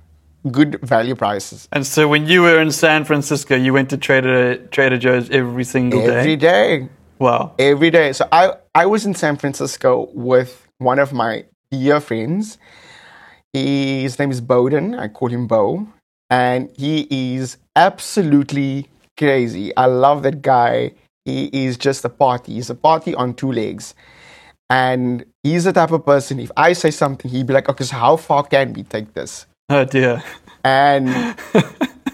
good 0.51 0.79
value 0.83 1.15
prices 1.15 1.69
And 1.73 1.87
so 1.87 2.07
when 2.09 2.27
you 2.27 2.43
were 2.43 2.61
in 2.61 2.71
San 2.71 3.05
Francisco, 3.05 3.57
you 3.57 3.73
went 3.73 3.91
to 3.91 3.97
Trader 3.97 4.57
Trader 4.69 4.99
Joe's 4.99 5.31
every 5.31 5.65
single 5.65 6.01
day. 6.01 6.19
every 6.19 6.37
day. 6.37 6.89
Wow. 7.19 7.55
every 7.59 7.91
day. 7.91 8.13
So 8.13 8.29
I 8.33 8.55
I 8.75 8.87
was 8.87 9.07
in 9.07 9.15
San 9.15 9.37
Francisco 9.37 10.09
with 10.15 10.67
one 10.79 10.99
of 10.99 11.13
my 11.13 11.45
dear 11.71 12.01
friends. 12.01 12.59
His 13.53 14.19
name 14.19 14.31
is 14.31 14.41
Bowden. 14.41 14.95
I 14.95 15.09
call 15.09 15.29
him 15.29 15.47
Bo, 15.47 15.87
and 16.29 16.71
he 16.77 17.07
is 17.11 17.57
absolutely 17.77 18.89
crazy. 19.17 19.75
I 19.77 19.87
love 19.87 20.25
that 20.25 20.43
guy. 20.43 20.93
He 21.25 21.49
is 21.53 21.77
just 21.77 22.05
a 22.05 22.09
party. 22.09 22.55
He's 22.55 22.69
a 22.69 22.75
party 22.75 23.15
on 23.15 23.35
two 23.35 23.53
legs. 23.53 23.95
And 24.69 25.25
he's 25.43 25.65
the 25.65 25.73
type 25.73 25.93
of 25.93 26.05
person, 26.05 26.41
if 26.41 26.51
I 26.57 26.73
say 26.73 26.91
something, 26.91 27.31
he'd 27.31 27.47
be 27.47 27.55
like, 27.55 27.69
okay, 27.69 27.85
so 27.85 27.97
how 27.97 28.17
far 28.17 28.43
can 28.43 28.73
we 28.73 28.83
take 28.83 29.15
this? 29.15 29.47
Oh 29.71 29.85
dear. 29.85 30.23
And 30.63 31.09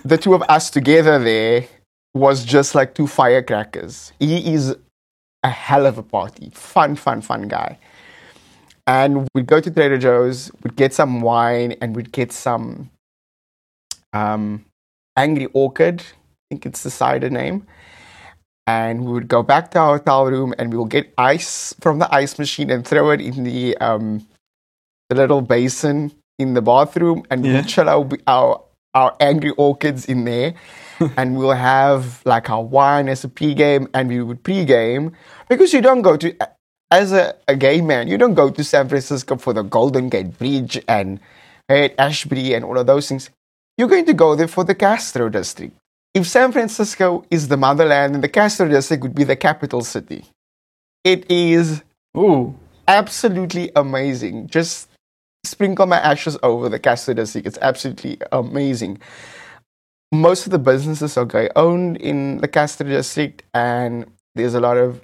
the 0.04 0.18
two 0.20 0.34
of 0.34 0.42
us 0.48 0.70
together 0.70 1.18
there 1.18 1.66
was 2.14 2.44
just 2.44 2.74
like 2.74 2.94
two 2.94 3.06
firecrackers. 3.06 4.12
He 4.18 4.54
is 4.54 4.76
a 5.42 5.50
hell 5.50 5.86
of 5.86 5.98
a 5.98 6.02
party. 6.02 6.50
Fun, 6.54 6.96
fun, 6.96 7.22
fun 7.22 7.48
guy. 7.48 7.78
And 8.86 9.28
we'd 9.34 9.46
go 9.46 9.60
to 9.60 9.70
Trader 9.70 9.98
Joe's, 9.98 10.50
we'd 10.62 10.76
get 10.76 10.92
some 10.92 11.20
wine, 11.20 11.76
and 11.80 11.94
we'd 11.94 12.12
get 12.12 12.32
some 12.32 12.90
um, 14.12 14.64
Angry 15.16 15.46
Orchard. 15.52 16.00
I 16.00 16.42
think 16.50 16.66
it's 16.66 16.82
the 16.82 16.90
cider 16.90 17.30
name. 17.30 17.66
And 18.66 19.04
we 19.04 19.12
would 19.12 19.28
go 19.28 19.42
back 19.42 19.72
to 19.72 19.78
our 19.78 19.98
hotel 19.98 20.26
room 20.26 20.54
and 20.58 20.72
we 20.72 20.78
will 20.78 20.84
get 20.84 21.12
ice 21.18 21.74
from 21.80 21.98
the 21.98 22.12
ice 22.14 22.38
machine 22.38 22.70
and 22.70 22.86
throw 22.86 23.10
it 23.10 23.20
in 23.20 23.42
the, 23.42 23.76
um, 23.78 24.26
the 25.08 25.16
little 25.16 25.40
basin 25.40 26.12
in 26.40 26.54
the 26.54 26.62
bathroom 26.62 27.24
and 27.30 27.44
Yeah. 27.44 27.62
we'll 27.76 27.88
our, 27.88 28.08
our, 28.26 28.62
our 28.94 29.16
Angry 29.20 29.50
Orchards 29.50 30.06
in 30.06 30.24
there. 30.24 30.54
and 31.16 31.36
we'll 31.38 31.52
have 31.52 32.20
like 32.26 32.50
our 32.50 32.62
wine 32.62 33.08
as 33.08 33.24
a 33.24 33.28
pre-game 33.28 33.88
and 33.94 34.08
we 34.10 34.20
would 34.22 34.42
pre-game 34.42 35.12
because 35.48 35.72
you 35.72 35.80
don't 35.80 36.02
go 36.02 36.14
to 36.16 36.36
as 36.90 37.12
a, 37.12 37.34
a 37.48 37.56
gay 37.56 37.80
man 37.80 38.06
you 38.06 38.18
don't 38.18 38.34
go 38.34 38.50
to 38.50 38.62
san 38.62 38.86
francisco 38.86 39.36
for 39.36 39.54
the 39.54 39.62
golden 39.62 40.10
gate 40.10 40.36
bridge 40.36 40.78
and 40.86 41.18
Haight 41.70 41.94
ashbury 41.98 42.52
and 42.52 42.66
all 42.66 42.76
of 42.76 42.86
those 42.86 43.08
things 43.08 43.30
you're 43.78 43.88
going 43.88 44.04
to 44.04 44.12
go 44.12 44.34
there 44.36 44.46
for 44.48 44.62
the 44.62 44.74
castro 44.74 45.30
district 45.30 45.74
if 46.12 46.26
san 46.26 46.52
francisco 46.52 47.24
is 47.30 47.48
the 47.48 47.56
motherland 47.56 48.12
then 48.12 48.20
the 48.20 48.28
castro 48.28 48.68
district 48.68 49.02
would 49.02 49.14
be 49.14 49.24
the 49.24 49.36
capital 49.36 49.80
city 49.80 50.26
it 51.02 51.30
is 51.30 51.82
Ooh. 52.14 52.54
absolutely 52.88 53.70
amazing. 53.74 54.48
Just 54.48 54.89
sprinkle 55.44 55.86
my 55.86 55.98
ashes 55.98 56.38
over 56.42 56.68
the 56.68 56.78
Castro 56.78 57.14
District. 57.14 57.46
It's 57.46 57.58
absolutely 57.60 58.18
amazing. 58.32 59.00
Most 60.12 60.46
of 60.46 60.52
the 60.52 60.58
businesses 60.58 61.16
are 61.16 61.24
gay 61.24 61.48
owned 61.54 61.96
in 61.98 62.38
the 62.38 62.48
Castro 62.48 62.86
District, 62.86 63.42
and 63.54 64.06
there's 64.34 64.54
a 64.54 64.60
lot 64.60 64.76
of 64.76 65.00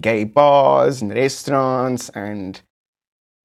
gay 0.00 0.24
bars 0.24 1.00
and 1.00 1.14
restaurants, 1.14 2.10
and 2.10 2.60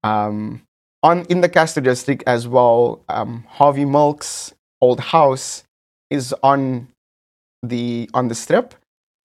um, 0.04 0.62
on 1.02 1.24
in 1.26 1.40
the 1.40 1.48
Castro 1.48 1.82
District 1.82 2.22
as 2.26 2.46
well. 2.46 3.02
Um, 3.08 3.44
Harvey 3.48 3.84
Milk's 3.84 4.52
old 4.80 5.00
house 5.00 5.64
is 6.10 6.34
on 6.42 6.88
the 7.62 8.10
on 8.12 8.28
the 8.28 8.34
strip, 8.34 8.74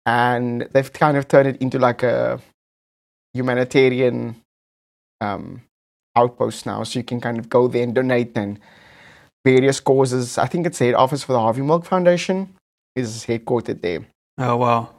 and 0.07 0.69
they've 0.73 0.93
kind 0.93 1.17
of 1.17 1.29
turned 1.29 1.49
it 1.49 1.61
into 1.61 1.79
like 1.79 2.03
a 2.03 2.41
humanitarian 3.35 4.37
um, 5.21 5.63
outpost 6.17 6.67
now, 6.67 6.83
so 6.85 6.99
you 6.99 7.05
can 7.05 7.21
kind 7.21 7.39
of 7.39 7.49
go 7.49 7.69
there 7.69 7.83
and 7.83 7.95
donate 7.95 8.37
and 8.37 8.59
various 9.45 9.81
causes. 9.81 10.39
I 10.39 10.47
think 10.47 10.67
it's 10.67 10.79
the 10.79 10.87
head 10.87 10.95
office 10.95 11.23
for 11.23 11.33
the 11.33 11.41
Harvey 11.41 11.63
Milk 11.63 11.85
Foundation 11.87 12.55
is 12.97 13.25
headquartered 13.27 13.81
there. 13.83 14.07
Oh 14.39 14.57
wow. 14.57 14.91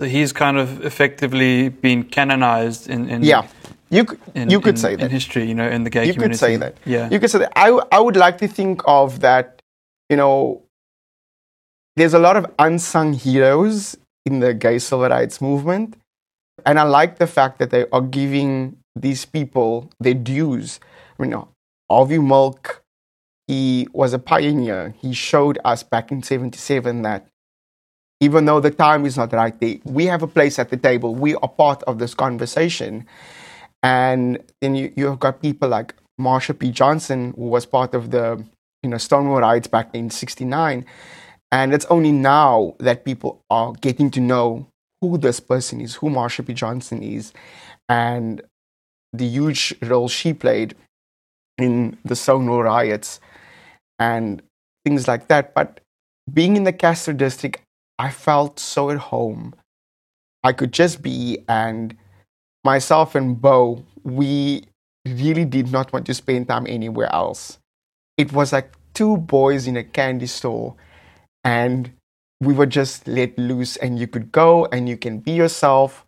So 0.00 0.08
he's 0.08 0.32
kind 0.32 0.58
of 0.58 0.84
effectively 0.84 1.68
been 1.68 2.02
canonized 2.04 2.88
in, 2.90 3.08
in 3.08 3.22
Yeah, 3.22 3.46
you 3.90 4.04
c- 4.08 4.16
in, 4.34 4.50
you 4.50 4.60
could 4.60 4.74
in- 4.74 4.76
say 4.80 4.92
in 4.94 5.10
history, 5.10 5.44
you 5.46 5.54
know, 5.54 5.68
in 5.68 5.84
the 5.84 5.90
gay 5.90 6.06
You 6.06 6.12
community. 6.14 6.38
could 6.38 6.40
say 6.40 6.56
that. 6.56 6.76
Yeah. 6.84 7.08
You 7.10 7.18
could 7.20 7.30
say 7.30 7.38
that. 7.38 7.52
I 7.56 7.68
I 7.90 8.00
would 8.00 8.16
like 8.16 8.38
to 8.38 8.48
think 8.48 8.82
of 8.86 9.20
that. 9.20 9.60
You 10.10 10.16
know, 10.16 10.62
there's 11.96 12.14
a 12.14 12.18
lot 12.18 12.36
of 12.36 12.46
unsung 12.58 13.12
heroes 13.14 13.96
in 14.26 14.40
the 14.40 14.52
gay 14.54 14.78
civil 14.78 15.08
rights 15.08 15.40
movement, 15.40 15.96
and 16.66 16.78
I 16.78 16.82
like 16.82 17.18
the 17.18 17.26
fact 17.26 17.58
that 17.60 17.70
they 17.70 17.86
are 17.92 18.00
giving 18.02 18.76
these 18.94 19.24
people 19.24 19.90
their 20.00 20.14
dues. 20.14 20.80
I 21.18 21.22
mean, 21.26 21.42
Harvey 21.90 22.18
Milk, 22.18 22.82
he 23.46 23.88
was 23.92 24.12
a 24.12 24.18
pioneer. 24.18 24.94
He 25.00 25.12
showed 25.12 25.58
us 25.64 25.82
back 25.82 26.10
in 26.10 26.22
'77 26.22 27.02
that 27.02 27.26
even 28.20 28.44
though 28.44 28.60
the 28.60 28.70
time 28.70 29.04
is 29.04 29.16
not 29.16 29.32
right, 29.32 29.58
they, 29.58 29.80
we 29.84 30.06
have 30.06 30.22
a 30.22 30.28
place 30.28 30.60
at 30.60 30.70
the 30.70 30.76
table. 30.76 31.12
We 31.12 31.34
are 31.34 31.48
part 31.48 31.82
of 31.84 31.98
this 31.98 32.14
conversation. 32.14 33.04
And 33.82 34.38
then 34.60 34.76
you, 34.76 34.92
you've 34.96 35.18
got 35.18 35.42
people 35.42 35.68
like 35.68 35.96
Marsha 36.20 36.56
P. 36.56 36.70
Johnson, 36.70 37.34
who 37.36 37.46
was 37.46 37.66
part 37.66 37.94
of 37.94 38.12
the 38.12 38.44
you 38.82 38.90
know 38.90 38.98
Stonewall 38.98 39.40
riots 39.40 39.66
back 39.66 39.94
in 39.94 40.10
'69. 40.10 40.86
And 41.50 41.74
it's 41.74 41.84
only 41.86 42.12
now 42.12 42.74
that 42.78 43.04
people 43.04 43.42
are 43.50 43.72
getting 43.72 44.10
to 44.12 44.20
know 44.20 44.68
who 45.00 45.18
this 45.18 45.40
person 45.40 45.80
is, 45.80 45.96
who 45.96 46.08
Marsha 46.08 46.46
P. 46.46 46.54
Johnson 46.54 47.02
is, 47.02 47.32
and 47.88 48.40
the 49.12 49.26
huge 49.26 49.74
role 49.82 50.08
she 50.08 50.32
played 50.32 50.74
in 51.58 51.98
the 52.04 52.16
Stonewall 52.16 52.62
riots 52.62 53.20
and 53.98 54.42
things 54.84 55.06
like 55.06 55.28
that. 55.28 55.54
But 55.54 55.80
being 56.32 56.56
in 56.56 56.64
the 56.64 56.72
Castro 56.72 57.14
district, 57.14 57.60
I 57.98 58.10
felt 58.10 58.58
so 58.58 58.90
at 58.90 58.98
home. 58.98 59.54
I 60.42 60.52
could 60.52 60.72
just 60.72 61.02
be, 61.02 61.38
and 61.48 61.96
myself 62.64 63.14
and 63.14 63.40
Bo, 63.40 63.84
we 64.02 64.64
really 65.06 65.44
did 65.44 65.70
not 65.70 65.92
want 65.92 66.06
to 66.06 66.14
spend 66.14 66.48
time 66.48 66.66
anywhere 66.66 67.12
else. 67.12 67.58
It 68.16 68.32
was 68.32 68.52
like 68.52 68.72
two 68.94 69.18
boys 69.18 69.66
in 69.66 69.76
a 69.76 69.84
candy 69.84 70.26
store, 70.26 70.74
and 71.44 71.92
we 72.40 72.54
were 72.54 72.66
just 72.66 73.06
let 73.06 73.38
loose, 73.38 73.76
and 73.76 73.98
you 73.98 74.06
could 74.06 74.32
go 74.32 74.66
and 74.66 74.88
you 74.88 74.96
can 74.96 75.18
be 75.18 75.32
yourself. 75.32 76.04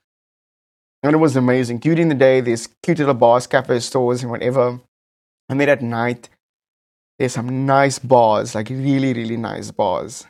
And 1.04 1.12
it 1.12 1.18
was 1.18 1.36
amazing. 1.36 1.80
During 1.80 2.08
the 2.08 2.14
day, 2.14 2.40
there's 2.40 2.66
cute 2.82 2.98
little 2.98 3.12
bars, 3.12 3.46
cafe 3.46 3.78
stores, 3.80 4.22
and 4.22 4.30
whatever. 4.30 4.80
And 5.50 5.60
then 5.60 5.68
at 5.68 5.82
night, 5.82 6.30
there's 7.18 7.34
some 7.34 7.66
nice 7.66 7.98
bars, 7.98 8.54
like 8.54 8.70
really, 8.70 9.12
really 9.12 9.36
nice 9.36 9.70
bars. 9.70 10.24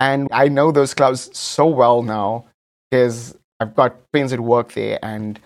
And 0.00 0.28
I 0.30 0.48
know 0.48 0.70
those 0.70 0.92
clubs 0.92 1.30
so 1.36 1.66
well 1.66 2.02
now 2.02 2.44
because 2.90 3.34
I've 3.58 3.74
got 3.74 3.96
friends 4.12 4.32
that 4.32 4.40
work 4.40 4.74
there 4.74 4.98
and 5.02 5.40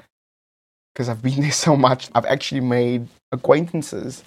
because 0.92 1.08
I've 1.08 1.22
been 1.22 1.40
there 1.42 1.52
so 1.52 1.76
much, 1.76 2.10
I've 2.16 2.26
actually 2.26 2.62
made 2.62 3.06
acquaintances. 3.30 4.24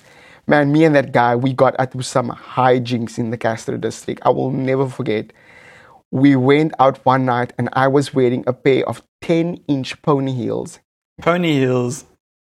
Man, 0.47 0.71
me 0.71 0.85
and 0.85 0.95
that 0.95 1.11
guy, 1.11 1.35
we 1.35 1.51
got 1.51 1.77
into 1.77 2.01
some 2.01 2.29
hijinks 2.29 3.19
in 3.19 3.31
the 3.31 3.37
Castro 3.37 3.75
district. 3.75 4.21
I 4.23 4.29
will 4.29 4.51
never 4.51 4.87
forget. 4.87 5.33
We 6.11 6.35
went 6.35 6.73
out 6.79 7.05
one 7.05 7.25
night 7.25 7.53
and 7.57 7.69
I 7.73 7.87
was 7.87 8.13
wearing 8.13 8.43
a 8.47 8.53
pair 8.53 8.87
of 8.87 9.03
10 9.21 9.59
inch 9.67 10.01
pony 10.01 10.33
heels. 10.33 10.79
Pony 11.21 11.53
heels. 11.53 12.05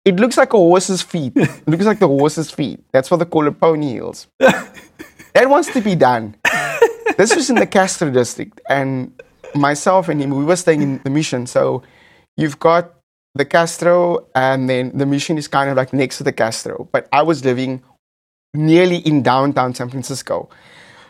It 0.04 0.16
looks 0.16 0.36
like 0.36 0.52
a 0.52 0.58
horse's 0.58 1.02
feet. 1.02 1.32
It 1.36 1.68
looks 1.68 1.84
like 1.84 1.98
the 1.98 2.08
horse's 2.08 2.50
feet. 2.50 2.80
That's 2.92 3.10
what 3.10 3.18
they 3.18 3.24
call 3.24 3.46
it, 3.46 3.58
pony 3.58 3.92
heels. 3.92 4.28
that 4.38 5.48
wants 5.48 5.72
to 5.72 5.80
be 5.80 5.94
done. 5.94 6.36
This 7.16 7.34
was 7.34 7.48
in 7.48 7.56
the 7.56 7.66
Castro 7.66 8.10
district, 8.10 8.60
and 8.68 9.10
myself 9.54 10.08
and 10.08 10.20
him, 10.20 10.30
we 10.30 10.44
were 10.44 10.56
staying 10.56 10.82
in 10.82 11.00
the 11.02 11.10
mission. 11.10 11.46
So 11.46 11.82
you've 12.36 12.58
got 12.58 12.92
the 13.34 13.44
Castro, 13.44 14.26
and 14.34 14.68
then 14.68 14.96
the 14.96 15.06
mission 15.06 15.38
is 15.38 15.48
kind 15.48 15.70
of 15.70 15.76
like 15.76 15.92
next 15.92 16.18
to 16.18 16.24
the 16.24 16.32
Castro. 16.32 16.88
But 16.92 17.08
I 17.12 17.22
was 17.22 17.44
living 17.44 17.82
nearly 18.52 18.98
in 18.98 19.22
downtown 19.22 19.74
San 19.74 19.88
Francisco. 19.88 20.50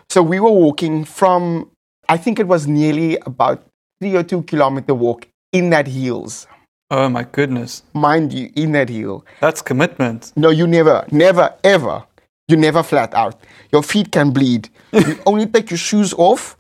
So 0.08 0.22
we 0.22 0.38
were 0.38 0.50
walking 0.50 1.04
from, 1.04 1.70
I 2.08 2.16
think 2.16 2.38
it 2.38 2.46
was 2.46 2.66
nearly 2.66 3.18
about 3.26 3.64
three 4.00 4.16
or 4.16 4.22
two 4.22 4.42
kilometer 4.42 4.94
walk 4.94 5.28
in 5.52 5.70
that 5.70 5.86
heels. 5.86 6.46
Oh 6.90 7.08
my 7.08 7.24
goodness. 7.24 7.82
Mind 7.94 8.32
you, 8.32 8.50
in 8.54 8.72
that 8.72 8.88
heel. 8.88 9.24
That's 9.40 9.60
commitment. 9.60 10.32
No, 10.36 10.50
you 10.50 10.66
never, 10.66 11.04
never, 11.10 11.54
ever. 11.64 12.04
You 12.48 12.56
never 12.56 12.82
flat 12.82 13.12
out. 13.14 13.40
Your 13.72 13.82
feet 13.82 14.12
can 14.12 14.30
bleed. 14.30 14.68
you 14.92 15.18
only 15.26 15.46
take 15.46 15.70
your 15.70 15.78
shoes 15.78 16.14
off 16.14 16.56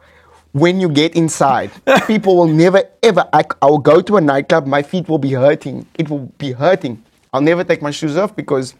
when 0.56 0.80
you 0.80 0.88
get 0.88 1.14
inside, 1.14 1.70
people 2.06 2.34
will 2.34 2.46
never 2.46 2.82
ever. 3.02 3.28
I, 3.30 3.44
I'll 3.60 3.76
go 3.76 4.00
to 4.00 4.16
a 4.16 4.22
nightclub, 4.22 4.66
my 4.66 4.82
feet 4.82 5.06
will 5.06 5.18
be 5.18 5.32
hurting. 5.32 5.86
It 5.98 6.08
will 6.08 6.32
be 6.38 6.52
hurting. 6.52 7.04
I'll 7.34 7.42
never 7.42 7.62
take 7.62 7.82
my 7.82 7.90
shoes 7.90 8.16
off 8.16 8.34
because 8.34 8.74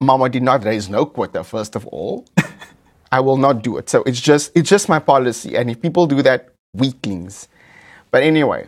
Mama 0.00 0.28
did 0.28 0.42
not 0.42 0.64
raise 0.64 0.88
no 0.88 1.06
quarter, 1.06 1.44
First 1.44 1.76
of 1.76 1.86
all, 1.86 2.26
I 3.12 3.20
will 3.20 3.36
not 3.36 3.62
do 3.62 3.76
it. 3.76 3.88
So 3.88 4.02
it's 4.04 4.20
just 4.20 4.52
it's 4.54 4.68
just 4.68 4.88
my 4.88 4.98
policy. 4.98 5.56
And 5.56 5.70
if 5.70 5.80
people 5.80 6.06
do 6.06 6.22
that, 6.22 6.48
weaklings. 6.74 7.48
But 8.10 8.22
anyway, 8.22 8.66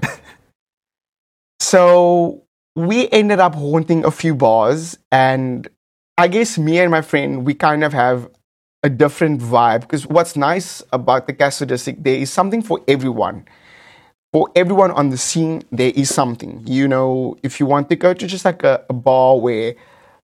so 1.61 2.43
we 2.77 3.09
ended 3.11 3.41
up 3.41 3.55
haunting 3.55 4.05
a 4.05 4.11
few 4.11 4.35
bars, 4.35 4.99
and 5.11 5.69
I 6.17 6.29
guess 6.29 6.59
me 6.59 6.79
and 6.79 6.91
my 6.91 7.03
friend 7.03 7.45
we 7.45 7.55
kind 7.55 7.85
of 7.85 7.93
have 7.93 8.29
a 8.83 8.89
different 8.89 9.41
vibe 9.41 9.81
because 9.83 10.07
what's 10.07 10.37
nice 10.37 10.83
about 10.93 11.27
the 11.27 11.33
District, 11.67 12.03
there 12.03 12.15
is 12.15 12.31
something 12.31 12.63
for 12.63 12.81
everyone. 12.87 13.45
For 14.33 14.49
everyone 14.55 14.91
on 14.91 15.09
the 15.09 15.17
scene, 15.17 15.63
there 15.73 15.93
is 15.95 16.15
something. 16.15 16.63
You 16.67 16.87
know, 16.87 17.37
if 17.43 17.59
you 17.59 17.67
want 17.67 17.89
to 17.89 17.97
go 17.97 18.13
to 18.13 18.27
just 18.27 18.45
like 18.45 18.63
a, 18.63 18.85
a 18.89 18.93
bar 18.93 19.39
where 19.41 19.75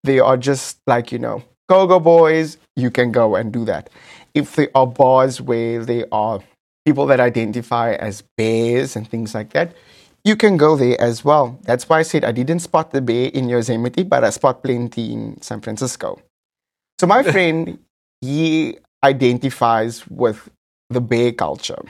they 0.04 0.18
are 0.20 0.36
just 0.36 0.78
like, 0.86 1.12
you 1.12 1.18
know, 1.18 1.42
go 1.70 1.86
go 1.86 2.00
boys, 2.00 2.58
you 2.74 2.90
can 2.90 3.12
go 3.12 3.36
and 3.36 3.52
do 3.52 3.64
that. 3.64 3.88
If 4.34 4.56
there 4.56 4.70
are 4.74 4.86
bars 4.86 5.40
where 5.40 5.84
they 5.84 6.04
are 6.10 6.40
people 6.84 7.06
that 7.06 7.20
identify 7.20 7.92
as 7.92 8.24
bears 8.36 8.96
and 8.96 9.08
things 9.08 9.34
like 9.34 9.52
that, 9.52 9.74
you 10.24 10.34
can 10.34 10.56
go 10.56 10.76
there 10.76 11.00
as 11.00 11.24
well. 11.24 11.58
That's 11.62 11.88
why 11.88 12.00
I 12.00 12.02
said 12.02 12.24
I 12.24 12.32
didn't 12.32 12.60
spot 12.60 12.90
the 12.90 13.00
bear 13.00 13.30
in 13.32 13.48
Yosemite, 13.48 14.02
but 14.02 14.24
I 14.24 14.30
spot 14.30 14.62
plenty 14.62 15.12
in 15.12 15.40
San 15.40 15.60
Francisco. 15.60 16.20
So 16.98 17.06
my 17.06 17.22
friend, 17.32 17.78
he 18.20 18.78
identifies 19.04 20.06
with 20.08 20.50
the 20.90 21.00
bear 21.00 21.32
culture. 21.32 21.82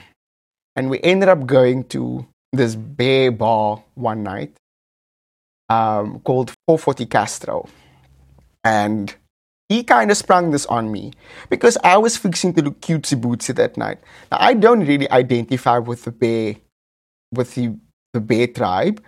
And 0.75 0.89
we 0.89 1.01
ended 1.01 1.27
up 1.27 1.45
going 1.47 1.85
to 1.85 2.25
this 2.53 2.75
bear 2.75 3.31
bar 3.31 3.83
one 3.95 4.23
night 4.23 4.53
um, 5.69 6.19
called 6.19 6.51
440 6.67 7.05
Castro. 7.07 7.67
And 8.63 9.13
he 9.71 9.83
kind 9.83 10.11
of 10.11 10.17
sprung 10.17 10.51
this 10.51 10.65
on 10.65 10.91
me 10.91 11.13
because 11.49 11.77
I 11.83 11.97
was 11.97 12.17
fixing 12.17 12.53
to 12.55 12.61
look 12.61 12.81
cutesy 12.81 13.19
bootsy 13.19 13.55
that 13.55 13.77
night. 13.77 13.99
Now, 14.31 14.37
I 14.41 14.53
don't 14.53 14.85
really 14.85 15.09
identify 15.09 15.77
with 15.77 16.03
the 16.03 16.11
bear, 16.11 16.55
with 17.31 17.55
the, 17.55 17.75
the 18.13 18.19
bear 18.19 18.47
tribe. 18.47 19.01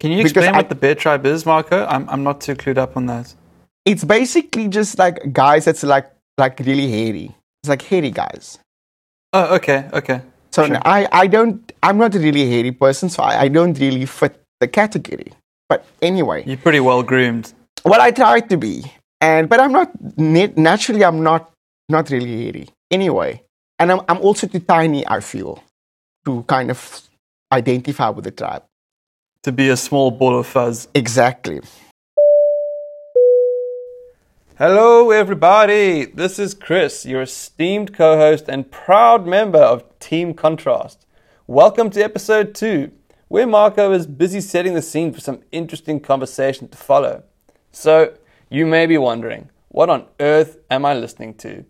Can 0.00 0.12
you 0.12 0.20
explain 0.20 0.52
what 0.54 0.68
the 0.68 0.74
bear 0.74 0.94
tribe 0.94 1.26
is, 1.26 1.44
Marco? 1.44 1.86
I'm, 1.86 2.08
I'm 2.08 2.22
not 2.22 2.40
too 2.40 2.54
clued 2.54 2.78
up 2.78 2.96
on 2.96 3.06
that. 3.06 3.34
It's 3.84 4.04
basically 4.04 4.68
just 4.68 4.98
like 4.98 5.32
guys 5.32 5.64
that's 5.64 5.82
like 5.82 6.10
like 6.38 6.58
really 6.60 6.90
hairy. 6.90 7.34
It's 7.62 7.68
like 7.68 7.82
hairy 7.82 8.10
guys. 8.10 8.58
Oh, 9.32 9.56
okay, 9.56 9.88
okay. 9.92 10.20
So 10.52 10.66
sure. 10.66 10.78
I, 10.84 11.08
I 11.10 11.26
don't, 11.26 11.72
I'm 11.82 11.98
not 11.98 12.14
a 12.14 12.18
really 12.18 12.48
hairy 12.48 12.70
person, 12.70 13.08
so 13.08 13.22
I, 13.22 13.42
I 13.42 13.48
don't 13.48 13.78
really 13.78 14.06
fit 14.06 14.40
the 14.60 14.68
category. 14.68 15.32
But 15.68 15.84
anyway. 16.00 16.44
You're 16.46 16.56
pretty 16.56 16.80
well 16.80 17.02
groomed. 17.02 17.52
Well, 17.84 18.00
I 18.00 18.10
try 18.12 18.40
to 18.40 18.56
be. 18.56 18.84
And, 19.24 19.48
but 19.48 19.58
I'm 19.58 19.72
not, 19.72 19.90
naturally, 20.18 21.02
I'm 21.02 21.22
not, 21.22 21.50
not 21.88 22.10
really 22.10 22.44
hairy. 22.44 22.68
Anyway. 22.90 23.42
And 23.78 23.90
I'm, 23.90 24.02
I'm 24.06 24.18
also 24.18 24.46
too 24.46 24.60
tiny, 24.60 25.06
I 25.08 25.20
feel, 25.20 25.64
to 26.26 26.42
kind 26.42 26.70
of 26.70 27.00
identify 27.50 28.10
with 28.10 28.24
the 28.24 28.30
tribe. 28.30 28.64
To 29.44 29.50
be 29.50 29.70
a 29.70 29.78
small 29.78 30.10
ball 30.10 30.38
of 30.38 30.46
fuzz. 30.46 30.88
Exactly. 30.94 31.62
Hello, 34.58 35.10
everybody. 35.10 36.04
This 36.04 36.38
is 36.38 36.52
Chris, 36.52 37.06
your 37.06 37.22
esteemed 37.22 37.94
co 37.94 38.18
host 38.18 38.44
and 38.46 38.70
proud 38.70 39.26
member 39.26 39.58
of 39.58 39.84
Team 40.00 40.34
Contrast. 40.34 41.06
Welcome 41.46 41.88
to 41.90 42.04
episode 42.04 42.54
two, 42.54 42.92
where 43.28 43.46
Marco 43.46 43.90
is 43.92 44.06
busy 44.06 44.42
setting 44.42 44.74
the 44.74 44.82
scene 44.82 45.14
for 45.14 45.20
some 45.20 45.40
interesting 45.50 45.98
conversation 45.98 46.68
to 46.68 46.76
follow. 46.76 47.24
So, 47.72 48.12
you 48.54 48.64
may 48.64 48.86
be 48.86 48.96
wondering, 48.96 49.50
what 49.66 49.90
on 49.90 50.06
earth 50.20 50.58
am 50.70 50.84
I 50.84 50.94
listening 50.94 51.34
to? 51.38 51.64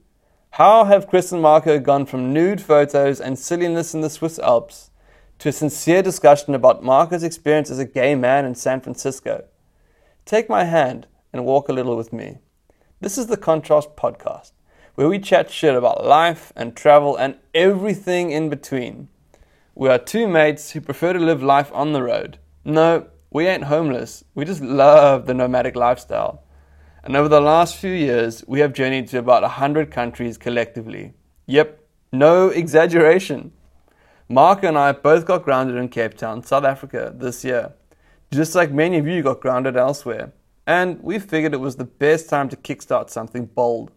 How 0.50 0.84
have 0.84 1.08
Chris 1.08 1.32
and 1.32 1.40
Marco 1.40 1.78
gone 1.78 2.04
from 2.04 2.34
nude 2.34 2.60
photos 2.60 3.22
and 3.22 3.38
silliness 3.38 3.94
in 3.94 4.02
the 4.02 4.10
Swiss 4.10 4.38
Alps 4.38 4.90
to 5.38 5.48
a 5.48 5.52
sincere 5.52 6.02
discussion 6.02 6.54
about 6.54 6.84
Marco's 6.84 7.22
experience 7.22 7.70
as 7.70 7.78
a 7.78 7.86
gay 7.86 8.14
man 8.14 8.44
in 8.44 8.54
San 8.54 8.82
Francisco? 8.82 9.46
Take 10.26 10.50
my 10.50 10.64
hand 10.64 11.06
and 11.32 11.46
walk 11.46 11.70
a 11.70 11.72
little 11.72 11.96
with 11.96 12.12
me. 12.12 12.36
This 13.00 13.16
is 13.16 13.28
the 13.28 13.38
Contrast 13.38 13.96
Podcast, 13.96 14.52
where 14.94 15.08
we 15.08 15.18
chat 15.18 15.50
shit 15.50 15.74
about 15.74 16.04
life 16.04 16.52
and 16.54 16.76
travel 16.76 17.16
and 17.16 17.38
everything 17.54 18.30
in 18.30 18.50
between. 18.50 19.08
We 19.74 19.88
are 19.88 19.98
two 19.98 20.28
mates 20.28 20.72
who 20.72 20.82
prefer 20.82 21.14
to 21.14 21.18
live 21.18 21.42
life 21.42 21.72
on 21.72 21.94
the 21.94 22.02
road. 22.02 22.36
No, 22.62 23.06
we 23.30 23.46
ain't 23.46 23.64
homeless, 23.64 24.22
we 24.34 24.44
just 24.44 24.60
love 24.60 25.24
the 25.24 25.32
nomadic 25.32 25.76
lifestyle. 25.76 26.43
And 27.04 27.16
over 27.16 27.28
the 27.28 27.40
last 27.40 27.76
few 27.76 27.90
years, 27.90 28.42
we 28.46 28.60
have 28.60 28.72
journeyed 28.72 29.08
to 29.08 29.18
about 29.18 29.42
100 29.42 29.90
countries 29.90 30.38
collectively. 30.38 31.12
Yep, 31.44 31.78
no 32.12 32.48
exaggeration. 32.48 33.52
Mark 34.26 34.62
and 34.64 34.78
I 34.78 34.92
both 34.92 35.26
got 35.26 35.44
grounded 35.44 35.76
in 35.76 35.90
Cape 35.90 36.14
Town, 36.16 36.42
South 36.42 36.64
Africa, 36.64 37.12
this 37.14 37.44
year, 37.44 37.74
just 38.32 38.54
like 38.54 38.72
many 38.72 38.96
of 38.96 39.06
you 39.06 39.22
got 39.22 39.40
grounded 39.40 39.76
elsewhere. 39.76 40.32
And 40.66 40.98
we 41.02 41.18
figured 41.18 41.52
it 41.52 41.60
was 41.60 41.76
the 41.76 41.84
best 41.84 42.30
time 42.30 42.48
to 42.48 42.56
kickstart 42.56 43.10
something 43.10 43.44
bold, 43.44 43.90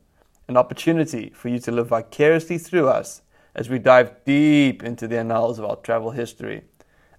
an 0.49 0.57
opportunity 0.57 1.31
for 1.33 1.47
you 1.47 1.59
to 1.59 1.71
live 1.71 1.87
vicariously 1.87 2.57
through 2.57 2.89
us 2.89 3.21
as 3.55 3.69
we 3.69 3.79
dive 3.79 4.25
deep 4.25 4.83
into 4.83 5.07
the 5.07 5.17
annals 5.17 5.59
of 5.59 5.65
our 5.65 5.77
travel 5.77 6.11
history. 6.11 6.63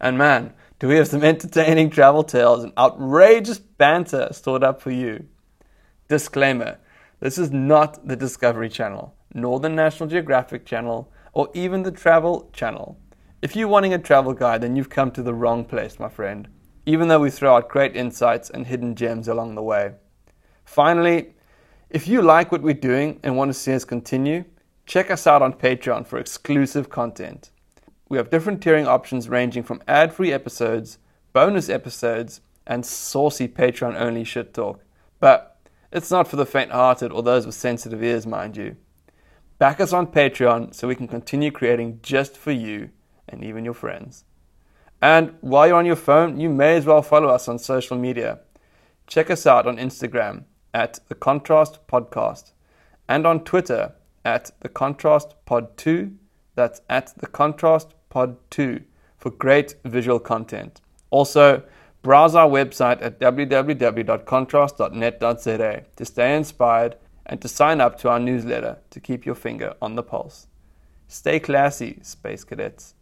And 0.02 0.18
man, 0.18 0.52
do 0.80 0.88
we 0.88 0.96
have 0.96 1.08
some 1.08 1.24
entertaining 1.24 1.88
travel 1.88 2.24
tales 2.24 2.62
and 2.62 2.74
outrageous 2.76 3.58
banter 3.58 4.28
stored 4.32 4.62
up 4.62 4.82
for 4.82 4.90
you. 4.90 5.26
Disclaimer 6.08 6.78
this 7.20 7.36
is 7.36 7.50
not 7.50 8.06
the 8.06 8.14
Discovery 8.14 8.68
Channel, 8.68 9.12
nor 9.34 9.58
the 9.58 9.68
National 9.68 10.08
Geographic 10.08 10.64
Channel, 10.64 11.10
or 11.32 11.48
even 11.52 11.82
the 11.82 11.90
Travel 11.90 12.48
Channel. 12.52 12.96
If 13.42 13.56
you're 13.56 13.66
wanting 13.66 13.92
a 13.92 13.98
travel 13.98 14.34
guide, 14.34 14.60
then 14.60 14.76
you've 14.76 14.88
come 14.88 15.10
to 15.12 15.22
the 15.22 15.34
wrong 15.34 15.64
place, 15.64 15.98
my 15.98 16.08
friend 16.08 16.48
even 16.88 17.08
though 17.08 17.20
we 17.20 17.28
throw 17.28 17.54
out 17.54 17.68
great 17.68 17.94
insights 17.94 18.48
and 18.48 18.66
hidden 18.66 18.94
gems 18.94 19.28
along 19.28 19.54
the 19.54 19.62
way. 19.62 19.92
Finally, 20.64 21.34
if 21.90 22.08
you 22.08 22.22
like 22.22 22.50
what 22.50 22.62
we're 22.62 22.72
doing 22.72 23.20
and 23.22 23.36
want 23.36 23.50
to 23.50 23.52
see 23.52 23.74
us 23.74 23.84
continue, 23.84 24.42
check 24.86 25.10
us 25.10 25.26
out 25.26 25.42
on 25.42 25.52
Patreon 25.52 26.06
for 26.06 26.18
exclusive 26.18 26.88
content. 26.88 27.50
We 28.08 28.16
have 28.16 28.30
different 28.30 28.62
tiering 28.62 28.86
options 28.86 29.28
ranging 29.28 29.64
from 29.64 29.82
ad 29.86 30.14
free 30.14 30.32
episodes, 30.32 30.96
bonus 31.34 31.68
episodes, 31.68 32.40
and 32.66 32.86
saucy 32.86 33.48
Patreon 33.48 33.94
only 33.94 34.24
shit 34.24 34.54
talk. 34.54 34.82
But 35.20 35.57
it's 35.90 36.10
not 36.10 36.28
for 36.28 36.36
the 36.36 36.46
faint 36.46 36.70
hearted 36.70 37.12
or 37.12 37.22
those 37.22 37.46
with 37.46 37.54
sensitive 37.54 38.02
ears, 38.02 38.26
mind 38.26 38.56
you. 38.56 38.76
Back 39.58 39.80
us 39.80 39.92
on 39.92 40.06
Patreon 40.08 40.74
so 40.74 40.86
we 40.86 40.94
can 40.94 41.08
continue 41.08 41.50
creating 41.50 42.00
just 42.02 42.36
for 42.36 42.52
you 42.52 42.90
and 43.28 43.42
even 43.42 43.64
your 43.64 43.74
friends. 43.74 44.24
And 45.00 45.34
while 45.40 45.66
you're 45.66 45.76
on 45.76 45.86
your 45.86 45.96
phone, 45.96 46.38
you 46.38 46.48
may 46.48 46.76
as 46.76 46.86
well 46.86 47.02
follow 47.02 47.28
us 47.28 47.48
on 47.48 47.58
social 47.58 47.96
media. 47.96 48.40
Check 49.06 49.30
us 49.30 49.46
out 49.46 49.66
on 49.66 49.76
Instagram 49.76 50.44
at 50.74 51.00
The 51.08 51.14
Contrast 51.14 51.86
Podcast 51.86 52.52
and 53.08 53.26
on 53.26 53.44
Twitter 53.44 53.94
at 54.24 54.50
The 54.60 54.68
Contrast 54.68 55.34
Pod 55.46 55.76
2. 55.76 56.12
That's 56.54 56.80
at 56.88 57.14
The 57.18 57.26
Contrast 57.26 57.94
Pod 58.10 58.36
2 58.50 58.82
for 59.16 59.30
great 59.30 59.76
visual 59.84 60.18
content. 60.18 60.80
Also, 61.10 61.62
browse 62.08 62.34
our 62.34 62.48
website 62.48 63.02
at 63.02 63.20
www.contrast.net.za 63.20 65.82
to 65.94 66.04
stay 66.06 66.34
inspired 66.34 66.96
and 67.26 67.42
to 67.42 67.48
sign 67.48 67.82
up 67.82 67.98
to 67.98 68.08
our 68.08 68.18
newsletter 68.18 68.78
to 68.88 68.98
keep 68.98 69.26
your 69.26 69.34
finger 69.34 69.74
on 69.82 69.94
the 69.94 70.02
pulse. 70.02 70.46
Stay 71.06 71.38
classy, 71.38 71.98
Space 72.00 72.44
Cadets. 72.44 72.94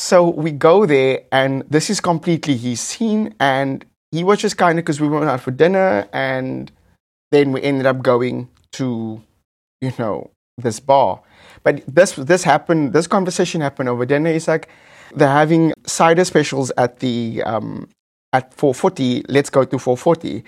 So 0.00 0.28
we 0.28 0.50
go 0.50 0.86
there, 0.86 1.20
and 1.30 1.62
this 1.70 1.88
is 1.88 2.00
completely 2.00 2.56
his 2.56 2.80
scene. 2.80 3.36
And 3.38 3.84
he 4.10 4.24
was 4.24 4.40
just 4.40 4.56
kind 4.56 4.76
of 4.76 4.84
because 4.84 5.00
we 5.00 5.06
went 5.06 5.26
out 5.26 5.40
for 5.40 5.52
dinner, 5.52 6.08
and 6.12 6.72
then 7.30 7.52
we 7.52 7.62
ended 7.62 7.86
up 7.86 8.02
going 8.02 8.48
to, 8.72 9.22
you 9.80 9.92
know, 10.00 10.32
this 10.58 10.80
bar. 10.80 11.22
But 11.64 11.82
this 11.88 12.12
this 12.12 12.44
happened. 12.44 12.92
This 12.92 13.06
conversation 13.06 13.60
happened 13.60 13.88
over 13.88 14.06
dinner. 14.06 14.38
Like 14.46 14.68
they're 15.14 15.28
having 15.28 15.72
cider 15.86 16.24
specials 16.24 16.70
at 16.76 17.00
the 17.00 17.42
um, 17.44 17.88
at 18.32 18.52
440. 18.54 19.24
Let's 19.28 19.50
go 19.50 19.64
to 19.64 19.78
440, 19.78 20.44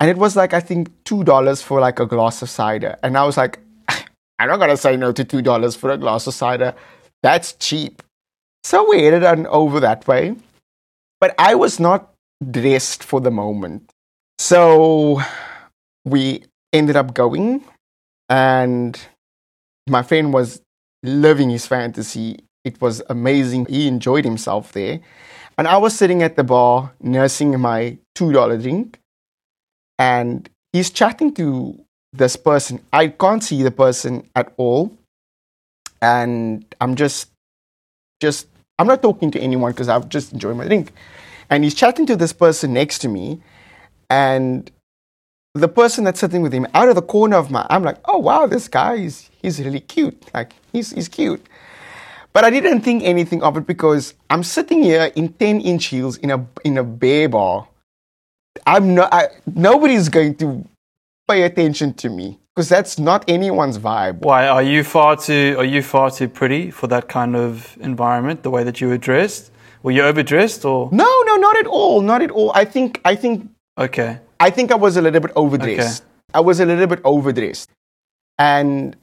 and 0.00 0.10
it 0.10 0.16
was 0.16 0.36
like 0.36 0.54
I 0.54 0.60
think 0.60 0.90
two 1.04 1.22
dollars 1.22 1.62
for 1.62 1.80
like 1.80 2.00
a 2.00 2.06
glass 2.06 2.42
of 2.42 2.50
cider, 2.50 2.96
and 3.02 3.16
I 3.16 3.24
was 3.24 3.36
like, 3.36 3.60
I'm 4.38 4.48
not 4.48 4.58
gonna 4.58 4.76
say 4.76 4.96
no 4.96 5.12
to 5.12 5.24
two 5.24 5.42
dollars 5.42 5.76
for 5.76 5.90
a 5.90 5.98
glass 5.98 6.26
of 6.26 6.34
cider. 6.34 6.74
That's 7.22 7.52
cheap. 7.54 8.02
So 8.64 8.88
we 8.88 9.02
headed 9.04 9.24
on 9.24 9.46
over 9.48 9.80
that 9.80 10.06
way. 10.08 10.34
But 11.20 11.34
I 11.38 11.54
was 11.54 11.78
not 11.80 12.12
dressed 12.50 13.04
for 13.04 13.20
the 13.20 13.30
moment. 13.30 13.90
So 14.38 15.20
we 16.04 16.44
ended 16.72 16.96
up 16.96 17.14
going 17.14 17.64
and 18.28 18.98
my 19.88 20.02
friend 20.02 20.32
was 20.32 20.60
living 21.02 21.50
his 21.50 21.66
fantasy. 21.66 22.40
It 22.64 22.80
was 22.80 23.02
amazing. 23.08 23.66
He 23.66 23.86
enjoyed 23.88 24.24
himself 24.24 24.72
there. 24.72 25.00
And 25.58 25.68
I 25.68 25.76
was 25.76 25.96
sitting 25.96 26.22
at 26.22 26.36
the 26.36 26.44
bar 26.44 26.92
nursing 27.00 27.58
my 27.60 27.98
$2 28.16 28.62
drink. 28.62 28.98
And 29.98 30.48
he's 30.72 30.90
chatting 30.90 31.34
to 31.34 31.78
this 32.12 32.36
person. 32.36 32.80
I 32.92 33.08
can't 33.08 33.42
see 33.42 33.62
the 33.62 33.70
person 33.70 34.28
at 34.34 34.52
all. 34.56 34.96
And 36.00 36.64
I'm 36.80 36.94
just, 36.96 37.30
just, 38.20 38.48
I'm 38.78 38.86
not 38.86 39.02
talking 39.02 39.30
to 39.32 39.40
anyone 39.40 39.72
because 39.72 39.88
I'm 39.88 40.08
just 40.08 40.32
enjoying 40.32 40.56
my 40.56 40.66
drink. 40.66 40.92
And 41.50 41.62
he's 41.62 41.74
chatting 41.74 42.06
to 42.06 42.16
this 42.16 42.32
person 42.32 42.72
next 42.72 42.98
to 43.00 43.08
me. 43.08 43.40
And 44.10 44.70
the 45.54 45.68
person 45.68 46.04
that's 46.04 46.18
sitting 46.18 46.42
with 46.42 46.52
him 46.52 46.66
out 46.74 46.88
of 46.88 46.96
the 46.96 47.02
corner 47.02 47.36
of 47.36 47.50
my 47.50 47.66
I'm 47.70 47.84
like, 47.84 47.98
oh 48.06 48.18
wow, 48.18 48.46
this 48.46 48.66
guy 48.66 48.94
is 48.94 49.30
he's 49.44 49.60
really 49.60 49.80
cute. 49.80 50.18
Like 50.34 50.54
he's 50.72 50.90
he's 50.90 51.08
cute. 51.08 51.44
But 52.32 52.44
I 52.44 52.50
didn't 52.50 52.80
think 52.80 53.04
anything 53.04 53.42
of 53.44 53.56
it 53.56 53.66
because 53.66 54.14
I'm 54.28 54.42
sitting 54.42 54.82
here 54.82 55.12
in 55.14 55.32
10 55.34 55.60
inch 55.60 55.86
heels 55.86 56.16
in 56.18 56.30
a 56.30 56.44
in 56.64 56.78
a 56.78 56.82
bear 56.82 57.28
bar. 57.28 57.68
I'm 58.66 58.94
not 58.94 59.12
I, 59.12 59.28
nobody's 59.46 60.08
going 60.08 60.34
to 60.36 60.66
pay 61.28 61.42
attention 61.42 61.94
to 61.94 62.08
me 62.08 62.38
because 62.54 62.68
that's 62.68 62.98
not 62.98 63.24
anyone's 63.28 63.78
vibe. 63.78 64.18
Why 64.22 64.48
are 64.48 64.62
you 64.62 64.82
far 64.82 65.16
too 65.16 65.54
are 65.58 65.64
you 65.64 65.82
far 65.82 66.10
too 66.10 66.28
pretty 66.28 66.70
for 66.70 66.86
that 66.88 67.08
kind 67.08 67.36
of 67.36 67.76
environment? 67.80 68.42
The 68.42 68.50
way 68.50 68.64
that 68.64 68.80
you 68.80 68.88
were 68.88 68.98
dressed, 68.98 69.52
were 69.82 69.92
you 69.92 70.02
overdressed 70.02 70.64
or 70.64 70.88
No, 70.92 71.10
no, 71.26 71.36
not 71.36 71.56
at 71.56 71.66
all, 71.66 72.00
not 72.00 72.22
at 72.22 72.30
all. 72.30 72.50
I 72.54 72.64
think 72.64 73.00
I 73.04 73.14
think 73.14 73.48
okay? 73.78 74.18
I 74.40 74.50
think 74.50 74.72
I 74.72 74.76
was 74.76 74.96
a 74.96 75.02
little 75.02 75.20
bit 75.20 75.32
overdressed. 75.36 76.02
Okay. 76.02 76.10
I 76.34 76.40
was 76.40 76.58
a 76.58 76.66
little 76.66 76.88
bit 76.88 77.00
overdressed, 77.04 77.70
and 78.38 78.96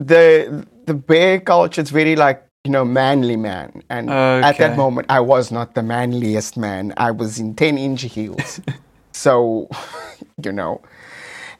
the 0.00 0.66
the 0.86 0.94
bear 0.94 1.38
culture 1.38 1.82
is 1.82 1.90
very 1.90 2.16
like 2.16 2.44
you 2.64 2.72
know 2.72 2.84
manly 2.84 3.36
man, 3.36 3.82
and 3.88 4.10
at 4.10 4.56
that 4.58 4.76
moment 4.76 5.06
I 5.10 5.20
was 5.20 5.52
not 5.52 5.74
the 5.74 5.82
manliest 5.82 6.56
man. 6.56 6.92
I 6.96 7.10
was 7.12 7.38
in 7.38 7.54
ten 7.54 7.78
inch 7.78 8.02
heels, 8.02 8.60
so 9.12 9.68
you 10.44 10.52
know. 10.52 10.80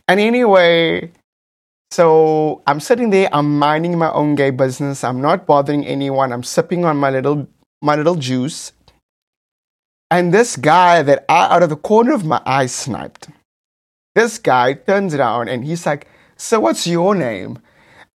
And 0.09 0.19
anyway, 0.19 1.13
so 1.93 2.63
I'm 2.67 2.81
sitting 2.81 3.11
there. 3.11 3.29
I'm 3.33 3.59
minding 3.59 3.97
my 3.97 4.11
own 4.11 4.35
gay 4.35 4.51
business. 4.51 5.05
I'm 5.05 5.21
not 5.21 5.47
bothering 5.47 5.87
anyone. 5.87 6.33
I'm 6.33 6.43
sipping 6.43 6.85
on 6.85 6.97
my 6.97 7.11
little 7.11 7.47
my 7.83 7.95
little 7.95 8.17
juice. 8.17 8.73
And 10.11 10.35
this 10.35 10.57
guy 10.57 11.03
that 11.03 11.25
I, 11.29 11.55
out 11.55 11.63
of 11.63 11.69
the 11.69 11.77
corner 11.77 12.13
of 12.13 12.25
my 12.25 12.43
eye, 12.45 12.67
sniped. 12.67 13.29
This 14.17 14.39
guy 14.39 14.73
turns 14.75 15.15
around 15.15 15.49
and 15.49 15.65
he's 15.65 15.87
like, 15.87 16.09
So 16.37 16.59
what's 16.59 16.87
your 16.87 17.15
name? 17.15 17.61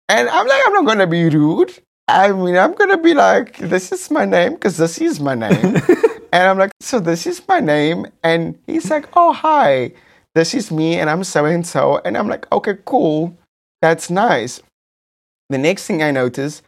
And 0.09 0.29
I'm 0.29 0.47
like, 0.47 0.61
I'm 0.65 0.73
not 0.73 0.85
going 0.85 0.99
to 0.99 1.07
be 1.07 1.29
rude. 1.29 1.79
I 2.07 2.31
mean, 2.31 2.57
I'm 2.57 2.73
going 2.73 2.89
to 2.89 2.97
be 2.97 3.13
like, 3.13 3.57
This 3.57 3.91
is 3.91 4.11
my 4.11 4.25
name 4.25 4.53
because 4.53 4.77
this 4.77 4.99
is 4.99 5.19
my 5.19 5.35
name. 5.35 5.75
and 6.33 6.47
I'm 6.49 6.57
like, 6.57 6.71
So 6.79 6.99
this 6.99 7.25
is 7.25 7.41
my 7.47 7.59
name. 7.59 8.07
And 8.23 8.59
he's 8.67 8.89
like, 8.89 9.07
Oh, 9.15 9.33
hi. 9.33 9.93
This 10.35 10.53
is 10.53 10.71
me 10.71 10.97
and 10.97 11.09
I'm 11.09 11.23
so 11.23 11.45
and 11.45 11.65
so. 11.65 12.01
And 12.03 12.17
I'm 12.17 12.27
like, 12.27 12.51
Okay, 12.51 12.75
cool. 12.85 13.37
That's 13.81 14.09
nice. 14.09 14.61
The 15.49 15.57
next 15.57 15.87
thing 15.87 16.03
I 16.03 16.11
notice, 16.11 16.61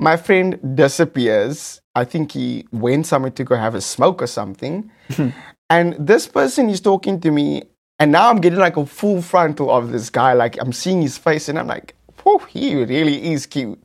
my 0.00 0.16
friend 0.16 0.58
disappears. 0.76 1.80
I 1.94 2.04
think 2.04 2.32
he 2.32 2.66
went 2.70 3.06
somewhere 3.06 3.30
to 3.32 3.44
go 3.44 3.56
have 3.56 3.74
a 3.74 3.80
smoke 3.80 4.22
or 4.22 4.26
something. 4.26 4.90
Hmm. 5.10 5.30
and 5.70 5.94
this 5.98 6.26
person 6.26 6.68
is 6.68 6.80
talking 6.80 7.20
to 7.20 7.30
me, 7.30 7.64
and 7.98 8.12
now 8.12 8.30
I'm 8.30 8.40
getting 8.40 8.58
like 8.58 8.76
a 8.76 8.86
full 8.86 9.22
frontal 9.22 9.70
of 9.70 9.90
this 9.90 10.10
guy. 10.10 10.34
Like 10.34 10.60
I'm 10.60 10.72
seeing 10.72 11.02
his 11.02 11.18
face, 11.18 11.48
and 11.48 11.58
I'm 11.58 11.66
like, 11.66 11.94
whew, 12.22 12.40
he 12.48 12.74
really 12.76 13.32
is 13.32 13.46
cute. 13.46 13.80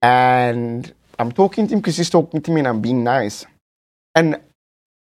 And 0.00 0.92
I'm 1.18 1.32
talking 1.32 1.66
to 1.68 1.74
him 1.74 1.80
because 1.80 1.96
he's 1.96 2.10
talking 2.10 2.42
to 2.42 2.50
me, 2.50 2.60
and 2.60 2.68
I'm 2.68 2.80
being 2.80 3.04
nice. 3.04 3.44
And 4.14 4.40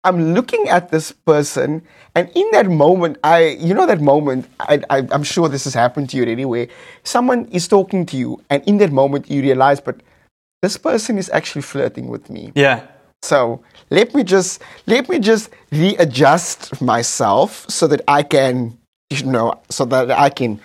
I'm 0.04 0.34
looking 0.34 0.68
at 0.68 0.92
this 0.92 1.12
person, 1.12 1.82
and 2.14 2.30
in 2.36 2.50
that 2.52 2.68
moment, 2.68 3.18
I, 3.24 3.58
you 3.60 3.74
know, 3.74 3.86
that 3.86 4.02
moment, 4.02 4.50
I, 4.60 4.82
I, 4.90 5.08
I'm 5.12 5.24
sure 5.24 5.48
this 5.48 5.64
has 5.64 5.74
happened 5.74 6.10
to 6.10 6.18
you 6.18 6.26
anyway. 6.26 6.68
Someone 7.04 7.46
is 7.46 7.68
talking 7.68 8.06
to 8.08 8.18
you, 8.18 8.42
and 8.50 8.62
in 8.68 8.78
that 8.80 8.92
moment, 8.92 9.32
you 9.32 9.42
realize, 9.42 9.80
but 9.80 10.02
this 10.62 10.78
person 10.78 11.18
is 11.18 11.30
actually 11.30 11.62
flirting 11.62 12.08
with 12.10 12.30
me. 12.30 12.52
Yeah. 12.56 12.86
So 13.22 13.64
let 13.90 14.14
me 14.14 14.24
just 14.26 14.62
let 14.86 15.08
me 15.08 15.20
just 15.20 15.50
readjust 15.72 16.82
myself 16.82 17.66
so 17.70 17.88
that 17.88 18.02
I 18.08 18.24
can, 18.24 18.78
you 19.10 19.24
know, 19.24 19.62
so 19.70 19.86
that 19.86 20.12
I 20.12 20.30
can, 20.30 20.60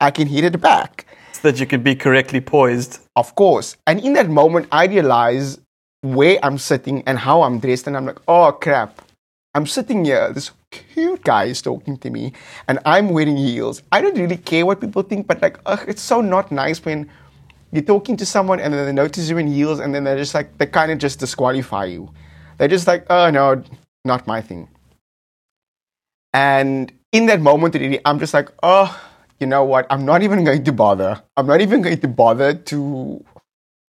I 0.00 0.10
can 0.10 0.28
hit 0.28 0.44
it 0.44 0.60
back. 0.60 1.06
So 1.32 1.50
that 1.50 1.60
you 1.60 1.66
can 1.66 1.82
be 1.82 1.94
correctly 1.94 2.40
poised. 2.40 3.00
Of 3.14 3.34
course. 3.34 3.76
And 3.86 4.00
in 4.00 4.12
that 4.14 4.28
moment, 4.28 4.68
I 4.72 4.86
realize 4.86 5.58
where 6.02 6.38
I'm 6.42 6.58
sitting 6.58 7.02
and 7.06 7.18
how 7.18 7.42
I'm 7.42 7.58
dressed, 7.58 7.86
and 7.86 7.96
I'm 7.96 8.06
like, 8.06 8.20
oh 8.28 8.52
crap. 8.52 9.02
I'm 9.54 9.66
sitting 9.66 10.04
here, 10.04 10.30
this 10.32 10.50
cute 10.70 11.24
guy 11.24 11.44
is 11.44 11.62
talking 11.62 11.96
to 11.98 12.10
me, 12.10 12.34
and 12.68 12.78
I'm 12.84 13.08
wearing 13.08 13.38
heels. 13.38 13.82
I 13.90 14.02
don't 14.02 14.18
really 14.18 14.36
care 14.36 14.66
what 14.66 14.82
people 14.82 15.02
think, 15.02 15.26
but 15.26 15.40
like, 15.40 15.58
ugh, 15.64 15.82
it's 15.88 16.02
so 16.02 16.20
not 16.20 16.52
nice 16.52 16.84
when 16.84 17.10
you're 17.72 17.82
talking 17.82 18.18
to 18.18 18.26
someone 18.26 18.60
and 18.60 18.74
then 18.74 18.84
they 18.84 18.92
notice 18.92 19.30
you 19.30 19.38
in 19.38 19.46
heels, 19.46 19.80
and 19.80 19.94
then 19.94 20.04
they're 20.04 20.18
just 20.18 20.34
like, 20.34 20.58
they 20.58 20.66
kind 20.66 20.92
of 20.92 20.98
just 20.98 21.20
disqualify 21.20 21.86
you. 21.86 22.12
They're 22.58 22.68
just 22.68 22.86
like, 22.86 23.06
oh 23.08 23.30
no, 23.30 23.62
not 24.04 24.26
my 24.26 24.42
thing. 24.42 24.68
And 26.34 26.92
in 27.12 27.24
that 27.26 27.40
moment, 27.40 27.74
really, 27.74 28.00
I'm 28.04 28.18
just 28.18 28.34
like, 28.34 28.50
oh, 28.62 28.94
you 29.40 29.46
know 29.46 29.64
what? 29.64 29.86
I'm 29.90 30.04
not 30.04 30.22
even 30.22 30.44
going 30.44 30.64
to 30.64 30.72
bother. 30.72 31.22
I'm 31.36 31.46
not 31.46 31.60
even 31.60 31.82
going 31.82 32.00
to 32.00 32.08
bother 32.08 32.54
to 32.54 33.24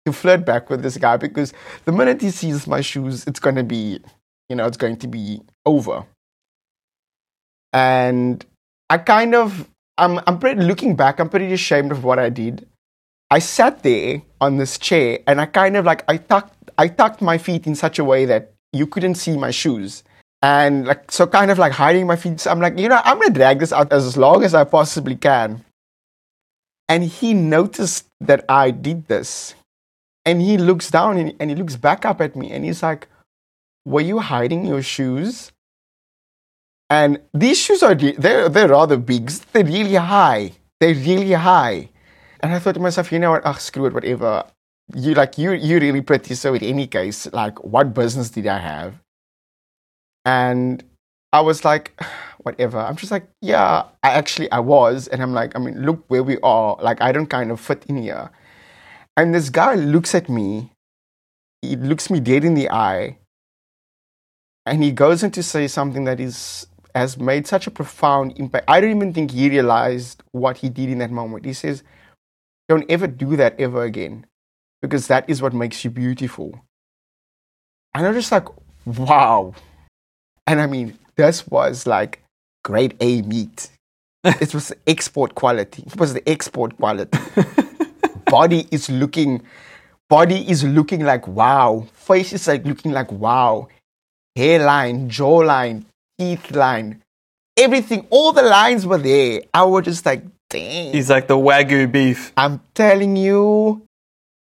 to 0.05 0.13
flirt 0.13 0.45
back 0.45 0.69
with 0.69 0.81
this 0.81 0.97
guy 0.97 1.17
because 1.17 1.53
the 1.85 1.91
minute 1.91 2.21
he 2.21 2.31
sees 2.31 2.67
my 2.67 2.81
shoes, 2.81 3.25
it's 3.27 3.39
going 3.39 3.55
to 3.55 3.63
be, 3.63 3.99
you 4.47 4.55
know, 4.55 4.65
it's 4.65 4.77
going 4.77 4.97
to 4.97 5.07
be 5.07 5.41
over. 5.65 6.05
And 7.73 8.45
I 8.89 8.97
kind 8.97 9.35
of, 9.35 9.69
I'm, 9.97 10.19
I'm 10.25 10.39
pretty, 10.39 10.61
looking 10.61 10.95
back, 10.95 11.19
I'm 11.19 11.29
pretty 11.29 11.53
ashamed 11.53 11.91
of 11.91 12.03
what 12.03 12.17
I 12.17 12.29
did. 12.29 12.67
I 13.29 13.39
sat 13.39 13.83
there 13.83 14.23
on 14.41 14.57
this 14.57 14.79
chair 14.79 15.19
and 15.27 15.39
I 15.39 15.45
kind 15.45 15.77
of 15.77 15.85
like, 15.85 16.03
I 16.07 16.17
tucked, 16.17 16.71
I 16.77 16.87
tucked 16.87 17.21
my 17.21 17.37
feet 17.37 17.67
in 17.67 17.75
such 17.75 17.99
a 17.99 18.03
way 18.03 18.25
that 18.25 18.53
you 18.73 18.87
couldn't 18.87 19.15
see 19.15 19.37
my 19.37 19.51
shoes. 19.51 20.03
And 20.41 20.87
like, 20.87 21.11
so 21.11 21.27
kind 21.27 21.51
of 21.51 21.59
like 21.59 21.73
hiding 21.73 22.07
my 22.07 22.15
feet. 22.15 22.39
So 22.39 22.51
I'm 22.51 22.59
like, 22.59 22.77
you 22.77 22.87
know, 22.87 23.01
I'm 23.03 23.19
to 23.21 23.29
drag 23.29 23.59
this 23.59 23.73
out 23.73 23.91
as 23.91 24.15
long 24.15 24.43
as 24.43 24.53
I 24.53 24.63
possibly 24.63 25.15
can. 25.15 25.65
And 26.87 27.03
he 27.03 27.33
noticed 27.33 28.07
that 28.21 28.45
I 28.47 28.71
did 28.71 29.07
this. 29.07 29.53
And 30.25 30.41
he 30.41 30.57
looks 30.57 30.89
down 30.89 31.17
and, 31.17 31.49
he 31.49 31.55
looks 31.55 31.75
back 31.75 32.05
up 32.05 32.21
at 32.21 32.35
me 32.35 32.51
and 32.51 32.63
he's 32.63 32.83
like, 32.83 33.07
Were 33.85 34.01
you 34.01 34.19
hiding 34.19 34.65
your 34.65 34.81
shoes? 34.81 35.51
And 36.89 37.19
these 37.33 37.59
shoes 37.59 37.83
are, 37.83 37.95
they're, 37.95 38.49
they're 38.49 38.67
rather 38.67 38.97
big. 38.97 39.29
They're 39.53 39.63
really 39.63 39.95
high. 39.95 40.53
They're 40.79 40.95
really 40.95 41.33
high. 41.33 41.89
And 42.39 42.53
I 42.53 42.59
thought 42.59 42.75
to 42.75 42.79
myself, 42.79 43.11
you 43.11 43.19
know 43.19 43.31
what? 43.31 43.45
Ah, 43.45 43.53
screw 43.53 43.85
it, 43.85 43.93
whatever. 43.93 44.45
You 44.95 45.13
like 45.13 45.37
you 45.37 45.51
you're 45.51 45.79
really 45.79 46.01
pretty, 46.01 46.33
so 46.33 46.55
in 46.55 46.63
any 46.63 46.87
case, 46.87 47.31
like 47.31 47.63
what 47.63 47.93
business 47.93 48.31
did 48.31 48.47
I 48.47 48.57
have? 48.57 48.95
And 50.25 50.83
I 51.33 51.41
was 51.41 51.63
like, 51.65 51.99
whatever. 52.39 52.79
I'm 52.79 52.95
just 52.95 53.11
like, 53.11 53.27
yeah, 53.41 53.83
I 54.03 54.09
actually 54.11 54.51
I 54.51 54.59
was. 54.59 55.07
And 55.07 55.21
I'm 55.21 55.33
like, 55.33 55.55
I 55.55 55.59
mean, 55.59 55.85
look 55.85 56.03
where 56.07 56.23
we 56.23 56.37
are. 56.41 56.77
Like 56.81 57.01
I 57.01 57.11
don't 57.11 57.27
kind 57.27 57.51
of 57.51 57.59
fit 57.59 57.85
in 57.87 58.01
here. 58.01 58.31
And 59.17 59.33
this 59.33 59.49
guy 59.49 59.75
looks 59.75 60.15
at 60.15 60.29
me, 60.29 60.71
he 61.61 61.75
looks 61.75 62.09
me 62.09 62.21
dead 62.21 62.45
in 62.45 62.53
the 62.53 62.69
eye, 62.71 63.17
and 64.65 64.81
he 64.81 64.91
goes 64.91 65.23
in 65.23 65.31
to 65.31 65.43
say 65.43 65.67
something 65.67 66.05
that 66.05 66.19
is 66.19 66.67
has 66.95 67.17
made 67.17 67.47
such 67.47 67.67
a 67.67 67.71
profound 67.71 68.37
impact. 68.37 68.65
I 68.67 68.81
don't 68.81 68.95
even 68.95 69.13
think 69.13 69.31
he 69.31 69.49
realized 69.49 70.23
what 70.31 70.57
he 70.57 70.69
did 70.69 70.89
in 70.89 70.99
that 70.99 71.11
moment. 71.11 71.45
He 71.45 71.53
says, 71.53 71.83
Don't 72.67 72.89
ever 72.89 73.07
do 73.07 73.35
that 73.35 73.59
ever 73.59 73.83
again. 73.83 74.25
Because 74.81 75.07
that 75.07 75.29
is 75.29 75.41
what 75.41 75.53
makes 75.53 75.83
you 75.83 75.89
beautiful. 75.89 76.61
And 77.93 78.07
I'm 78.07 78.13
just 78.13 78.31
like, 78.31 78.47
wow. 78.85 79.53
And 80.49 80.59
I 80.59 80.65
mean, 80.65 80.97
this 81.15 81.47
was 81.47 81.85
like 81.85 82.23
grade 82.63 82.95
A 82.99 83.21
meat. 83.21 83.69
it 84.23 84.53
was 84.53 84.73
export 84.87 85.35
quality. 85.35 85.83
It 85.85 85.95
was 85.95 86.13
the 86.13 86.27
export 86.27 86.75
quality 86.77 87.19
body 88.29 88.67
is 88.71 88.89
looking 88.89 89.41
body 90.09 90.49
is 90.49 90.63
looking 90.63 91.03
like 91.03 91.27
wow 91.27 91.85
face 91.93 92.33
is 92.33 92.47
like 92.47 92.65
looking 92.65 92.91
like 92.91 93.11
wow 93.11 93.67
hairline 94.35 95.09
jawline 95.09 95.83
teeth 96.17 96.51
line 96.51 97.01
everything 97.57 98.05
all 98.09 98.31
the 98.31 98.41
lines 98.41 98.85
were 98.85 98.97
there 98.97 99.41
i 99.53 99.63
was 99.63 99.85
just 99.85 100.05
like 100.05 100.23
dang 100.49 100.93
He's 100.93 101.09
like 101.09 101.27
the 101.27 101.37
wagyu 101.37 101.91
beef. 101.91 102.31
i'm 102.37 102.61
telling 102.73 103.15
you 103.15 103.81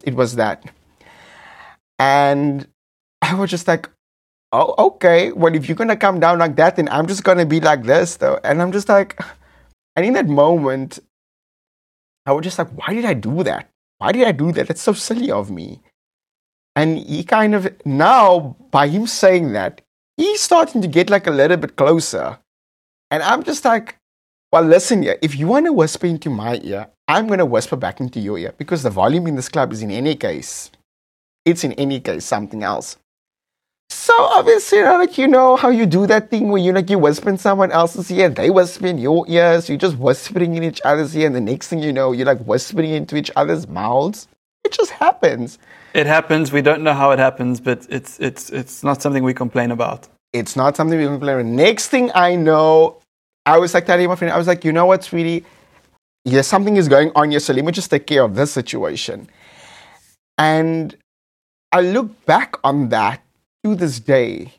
it 0.05 0.15
was 0.15 0.37
that 0.37 0.65
and 1.99 2.67
i 3.23 3.35
was 3.35 3.51
just 3.51 3.69
like 3.69 3.89
oh 4.53 4.75
okay 4.87 5.33
well 5.33 5.55
if 5.55 5.69
you're 5.69 5.77
gonna 5.77 5.97
come 5.97 6.21
down 6.21 6.39
like 6.39 6.57
that 6.57 6.77
then 6.77 6.89
i'm 6.91 7.07
just 7.07 7.25
gonna 7.25 7.47
be 7.47 7.61
like 7.61 7.83
this 7.83 8.17
though 8.17 8.39
and 8.45 8.63
i'm 8.63 8.73
just 8.73 8.89
like 8.89 9.19
and 9.97 10.07
in 10.07 10.15
that 10.15 10.27
moment 10.27 10.99
I 12.29 12.33
was 12.33 12.45
just 12.45 12.59
like, 12.59 12.69
why 12.73 12.93
did 12.93 13.07
I 13.07 13.15
do 13.15 13.43
that? 13.45 13.71
Why 13.97 14.13
did 14.13 14.29
I 14.29 14.33
do 14.33 14.53
that? 14.53 14.69
That's 14.69 14.83
so 14.83 14.93
silly 14.93 15.31
of 15.31 15.51
me. 15.51 15.81
And 16.77 16.99
he 16.99 17.25
kind 17.25 17.55
of, 17.55 17.75
now, 17.87 18.55
by 18.71 18.89
him 18.89 19.07
saying 19.07 19.53
that, 19.55 19.81
he's 20.19 20.43
starting 20.43 20.83
to 20.83 20.89
get 20.89 21.09
like 21.09 21.27
a 21.27 21.31
little 21.31 21.57
bit 21.57 21.77
closer. 21.77 22.39
And 23.11 23.23
I'm 23.23 23.43
just 23.45 23.65
like, 23.65 23.97
well, 24.53 24.63
listen 24.63 25.03
here, 25.03 25.19
if 25.23 25.37
you 25.39 25.47
want 25.47 25.65
to 25.67 25.73
whisper 25.73 26.07
into 26.07 26.29
my 26.29 26.61
ear, 26.63 26.89
I'm 27.09 27.29
going 27.29 27.39
to 27.39 27.47
whisper 27.47 27.77
back 27.77 27.99
into 27.99 28.21
your 28.21 28.39
ear 28.39 28.55
because 28.59 28.83
the 28.83 28.91
volume 28.91 29.27
in 29.27 29.35
this 29.35 29.49
club 29.49 29.73
is 29.73 29.83
in 29.83 29.91
any 29.91 30.15
case, 30.15 30.71
it's 31.47 31.65
in 31.65 31.73
any 31.73 31.99
case 31.99 32.27
something 32.27 32.63
else. 32.63 32.99
So 33.91 34.15
obviously, 34.23 34.81
now 34.81 34.99
that 34.99 35.19
you 35.19 35.29
know 35.29 35.57
how 35.57 35.69
you 35.69 35.87
do 35.87 36.07
that 36.07 36.31
thing 36.31 36.49
where 36.49 36.61
you 36.61 36.73
like 36.73 36.91
you 36.91 36.99
whisper 36.99 37.29
in 37.29 37.39
someone 37.39 37.71
else's 37.71 38.11
ear, 38.11 38.29
they 38.29 38.51
whisper 38.51 38.87
in 38.87 38.99
your 38.99 39.27
ears, 39.29 39.69
you're 39.69 39.79
just 39.79 39.97
whispering 39.97 40.57
in 40.57 40.63
each 40.63 40.81
other's 40.85 41.17
ear, 41.17 41.27
and 41.27 41.37
the 41.37 41.41
next 41.41 41.69
thing 41.69 41.79
you 41.79 41.93
know, 41.93 42.13
you're 42.13 42.27
like 42.27 42.41
whispering 42.41 42.91
into 42.91 43.17
each 43.17 43.31
other's 43.37 43.69
mouths. 43.69 44.29
It 44.65 44.73
just 44.73 44.91
happens. 44.93 45.59
It 45.95 46.07
happens. 46.07 46.53
We 46.53 46.63
don't 46.63 46.83
know 46.83 46.95
how 46.95 47.11
it 47.11 47.19
happens, 47.19 47.61
but 47.61 47.87
it's 47.91 48.19
it's 48.19 48.51
it's 48.51 48.83
not 48.83 49.01
something 49.01 49.23
we 49.23 49.35
complain 49.35 49.71
about. 49.71 50.09
It's 50.33 50.57
not 50.57 50.77
something 50.77 50.99
we 50.99 51.07
complain 51.07 51.41
about. 51.41 51.47
Next 51.47 51.89
thing 51.89 52.11
I 52.15 52.35
know, 52.35 53.01
I 53.47 53.59
was 53.59 53.73
like 53.73 53.87
telling 53.87 54.09
my 54.09 54.17
friend, 54.17 54.33
I 54.33 54.39
was 54.39 54.47
like, 54.47 54.65
you 54.65 54.73
know 54.73 54.87
what, 54.87 55.05
sweetie? 55.05 55.45
Yeah, 56.25 56.43
something 56.43 56.77
is 56.77 56.89
going 56.89 57.13
on 57.15 57.31
here, 57.31 57.41
so 57.41 57.53
let 57.53 57.65
me 57.65 57.73
just 57.73 57.91
take 57.91 58.07
care 58.07 58.23
of 58.23 58.35
this 58.35 58.53
situation. 58.53 59.29
And 60.37 60.95
I 61.73 61.81
look 61.81 62.27
back 62.27 62.57
on 62.65 62.91
that 62.91 63.23
to 63.69 63.75
this 63.75 64.01
day, 64.01 64.55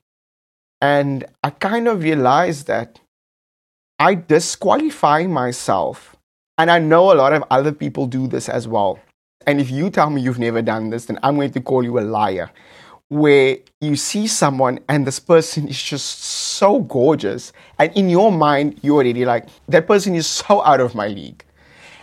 and 0.81 1.25
I 1.43 1.49
kind 1.49 1.87
of 1.87 2.03
realized 2.03 2.67
that 2.67 2.99
I 3.97 4.15
disqualify 4.15 5.27
myself. 5.27 6.15
And 6.57 6.69
I 6.69 6.77
know 6.77 7.13
a 7.13 7.15
lot 7.15 7.31
of 7.31 7.43
other 7.49 7.71
people 7.71 8.05
do 8.05 8.27
this 8.27 8.49
as 8.49 8.67
well. 8.67 8.99
And 9.47 9.61
if 9.61 9.71
you 9.71 9.89
tell 9.89 10.09
me 10.09 10.21
you've 10.21 10.39
never 10.39 10.61
done 10.61 10.89
this, 10.89 11.05
then 11.05 11.17
I'm 11.23 11.35
going 11.35 11.51
to 11.51 11.61
call 11.61 11.83
you 11.83 11.99
a 11.99 12.01
liar. 12.01 12.51
Where 13.07 13.57
you 13.81 13.95
see 13.95 14.27
someone 14.27 14.79
and 14.89 15.07
this 15.07 15.19
person 15.19 15.67
is 15.67 15.81
just 15.81 16.21
so 16.21 16.81
gorgeous, 16.81 17.53
and 17.79 17.91
in 17.95 18.09
your 18.09 18.31
mind, 18.31 18.79
you're 18.83 18.95
already 18.95 19.25
like, 19.25 19.47
that 19.69 19.87
person 19.87 20.15
is 20.15 20.27
so 20.27 20.61
out 20.63 20.81
of 20.81 20.95
my 20.95 21.07
league. 21.07 21.43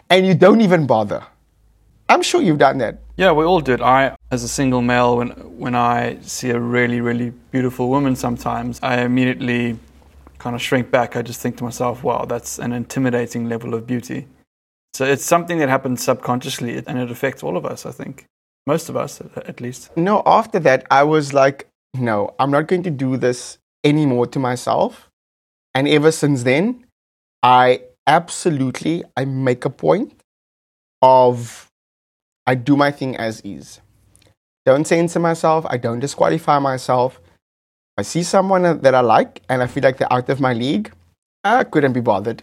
And 0.09 0.27
you 0.27 0.35
don't 0.35 0.63
even 0.63 0.87
bother. 0.87 1.23
I'm 2.09 2.23
sure 2.23 2.41
you've 2.41 2.59
done 2.59 2.79
that. 2.79 2.99
Yeah, 3.17 3.33
we 3.33 3.45
all 3.45 3.61
do 3.61 3.73
it. 3.73 3.81
I, 3.81 4.15
as 4.31 4.43
a 4.45 4.49
single 4.49 4.83
male, 4.83 5.17
when 5.17 5.31
when 5.59 5.75
I 5.75 6.19
see 6.21 6.51
a 6.51 6.61
really, 6.61 7.01
really 7.01 7.31
beautiful 7.51 7.89
woman, 7.89 8.15
sometimes 8.15 8.79
I 8.83 9.01
immediately 9.03 9.79
kind 10.39 10.55
of 10.55 10.61
shrink 10.61 10.91
back. 10.91 11.17
I 11.17 11.23
just 11.23 11.41
think 11.41 11.57
to 11.59 11.65
myself, 11.65 12.05
"Wow, 12.05 12.27
that's 12.27 12.59
an 12.59 12.73
intimidating 12.73 13.49
level 13.49 13.73
of 13.75 13.87
beauty." 13.87 14.27
So 14.93 15.05
it's 15.05 15.25
something 15.25 15.59
that 15.59 15.69
happens 15.71 16.03
subconsciously, 16.03 16.83
and 16.87 16.99
it 16.99 17.11
affects 17.11 17.43
all 17.43 17.57
of 17.57 17.65
us. 17.65 17.87
I 17.87 17.93
think 17.93 18.27
most 18.67 18.89
of 18.89 18.97
us, 18.97 19.21
at 19.37 19.61
least. 19.61 19.97
No, 19.97 20.23
after 20.27 20.59
that, 20.61 20.87
I 20.91 21.05
was 21.05 21.33
like, 21.33 21.69
no, 21.95 22.35
I'm 22.39 22.51
not 22.51 22.67
going 22.67 22.83
to 22.83 22.91
do 22.91 23.17
this 23.17 23.59
anymore 23.85 24.27
to 24.29 24.39
myself. 24.39 25.09
And 25.75 25.87
ever 25.89 26.11
since 26.11 26.43
then, 26.43 26.85
I 27.43 27.83
absolutely 28.07 29.05
I 29.17 29.25
make 29.25 29.65
a 29.65 29.71
point 29.71 30.13
of 31.03 31.66
I 32.47 32.55
do 32.55 32.77
my 32.77 32.91
thing 32.91 33.17
as 33.17 33.41
is. 33.43 33.81
Don't 34.65 34.87
censor 34.87 35.21
myself. 35.21 35.65
I 35.69 35.77
don't 35.77 36.01
disqualify 36.01 36.59
myself. 36.59 37.21
I 37.97 38.03
see 38.03 38.23
someone 38.23 38.81
that 38.81 38.95
I 38.95 39.01
like 39.01 39.43
and 39.49 39.63
I 39.63 39.67
feel 39.67 39.83
like 39.83 39.99
they're 39.99 40.13
out 40.13 40.29
of 40.29 40.41
my 40.41 40.53
league. 40.53 40.93
I 41.45 41.65
couldn't 41.65 41.93
be 41.93 42.01
bothered. 42.01 42.43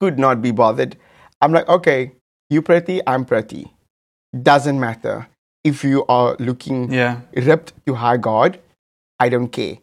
Could 0.00 0.18
not 0.18 0.42
be 0.42 0.50
bothered. 0.50 0.96
I'm 1.40 1.52
like, 1.52 1.68
okay, 1.68 2.12
you 2.50 2.60
pretty, 2.62 3.00
I'm 3.06 3.24
pretty. 3.24 3.72
Doesn't 4.40 4.78
matter. 4.78 5.28
If 5.64 5.84
you 5.84 6.04
are 6.08 6.36
looking 6.38 6.92
Yeah. 6.92 7.20
ripped 7.34 7.72
to 7.86 7.94
high 7.94 8.16
God, 8.16 8.58
I 9.20 9.28
don't 9.28 9.48
care. 9.48 9.78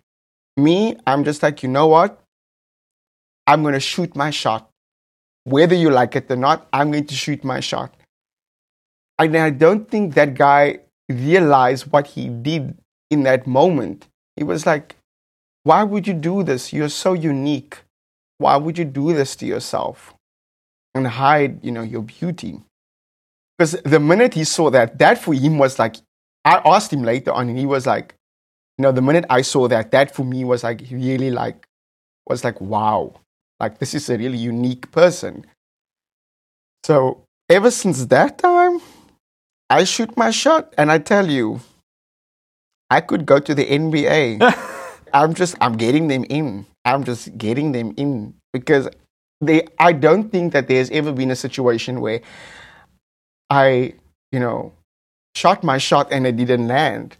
Me, 0.57 0.97
I'm 1.07 1.23
just 1.23 1.41
like, 1.41 1.63
you 1.63 1.69
know 1.69 1.87
what? 1.87 2.21
I'm 3.47 3.61
going 3.61 3.73
to 3.73 3.79
shoot 3.79 4.15
my 4.15 4.29
shot. 4.29 4.69
Whether 5.45 5.75
you 5.75 5.89
like 5.89 6.15
it 6.15 6.29
or 6.29 6.35
not, 6.35 6.67
I'm 6.73 6.91
going 6.91 7.07
to 7.07 7.15
shoot 7.15 7.43
my 7.43 7.61
shot. 7.61 7.93
And 9.19 9.37
I 9.37 9.49
don't 9.49 9.89
think 9.89 10.13
that 10.15 10.33
guy 10.33 10.79
realized 11.09 11.91
what 11.91 12.07
he 12.07 12.29
did 12.29 12.77
in 13.11 13.23
that 13.23 13.45
moment. 13.45 14.07
He 14.37 14.43
was 14.43 14.65
like, 14.65 14.95
why 15.63 15.83
would 15.83 16.07
you 16.07 16.13
do 16.13 16.41
this? 16.41 16.71
You're 16.71 16.89
so 16.89 17.13
unique. 17.13 17.79
Why 18.37 18.55
would 18.55 18.77
you 18.77 18.85
do 18.85 19.13
this 19.13 19.35
to 19.37 19.45
yourself 19.45 20.13
and 20.95 21.05
hide, 21.05 21.63
you 21.63 21.71
know, 21.71 21.81
your 21.81 22.03
beauty? 22.03 22.61
Because 23.57 23.73
the 23.83 23.99
minute 23.99 24.35
he 24.35 24.45
saw 24.45 24.69
that, 24.69 24.97
that 24.99 25.17
for 25.17 25.33
him 25.33 25.57
was 25.57 25.77
like, 25.77 25.97
I 26.45 26.61
asked 26.63 26.93
him 26.93 27.03
later 27.03 27.33
on, 27.33 27.49
and 27.49 27.59
he 27.59 27.65
was 27.65 27.85
like, 27.85 28.15
you 28.77 28.83
know, 28.83 28.93
the 28.93 29.01
minute 29.01 29.25
I 29.29 29.41
saw 29.41 29.67
that, 29.67 29.91
that 29.91 30.15
for 30.15 30.23
me 30.23 30.45
was 30.45 30.63
like 30.63 30.81
really 30.89 31.29
like, 31.29 31.67
was 32.25 32.45
like, 32.45 32.61
wow, 32.61 33.19
like 33.59 33.79
this 33.79 33.93
is 33.93 34.09
a 34.09 34.17
really 34.17 34.37
unique 34.37 34.89
person. 34.91 35.45
So 36.85 37.25
ever 37.49 37.71
since 37.71 38.05
that 38.05 38.37
time, 38.37 38.58
I 39.69 39.83
shoot 39.83 40.15
my 40.17 40.31
shot, 40.31 40.73
and 40.77 40.91
I 40.91 40.97
tell 40.97 41.29
you, 41.29 41.61
I 42.89 43.01
could 43.01 43.25
go 43.25 43.39
to 43.39 43.53
the 43.53 43.65
NBA. 43.65 44.39
I'm 45.13 45.33
just, 45.33 45.55
I'm 45.61 45.77
getting 45.77 46.07
them 46.07 46.25
in. 46.29 46.65
I'm 46.85 47.03
just 47.03 47.37
getting 47.37 47.71
them 47.71 47.93
in 47.97 48.33
because 48.51 48.89
they, 49.41 49.67
I 49.77 49.93
don't 49.93 50.31
think 50.31 50.53
that 50.53 50.67
there's 50.67 50.89
ever 50.91 51.11
been 51.11 51.31
a 51.31 51.35
situation 51.35 52.01
where 52.01 52.21
I, 53.49 53.93
you 54.31 54.39
know, 54.39 54.73
shot 55.35 55.63
my 55.63 55.77
shot 55.77 56.11
and 56.11 56.25
it 56.25 56.35
didn't 56.35 56.67
land. 56.67 57.17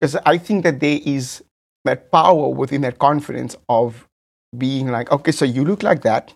Because 0.00 0.16
I 0.24 0.38
think 0.38 0.64
that 0.64 0.80
there 0.80 1.00
is 1.04 1.42
that 1.84 2.10
power 2.12 2.48
within 2.48 2.82
that 2.82 2.98
confidence 2.98 3.56
of 3.68 4.06
being 4.56 4.88
like, 4.88 5.10
okay, 5.10 5.32
so 5.32 5.44
you 5.44 5.64
look 5.64 5.82
like 5.82 6.02
that, 6.02 6.32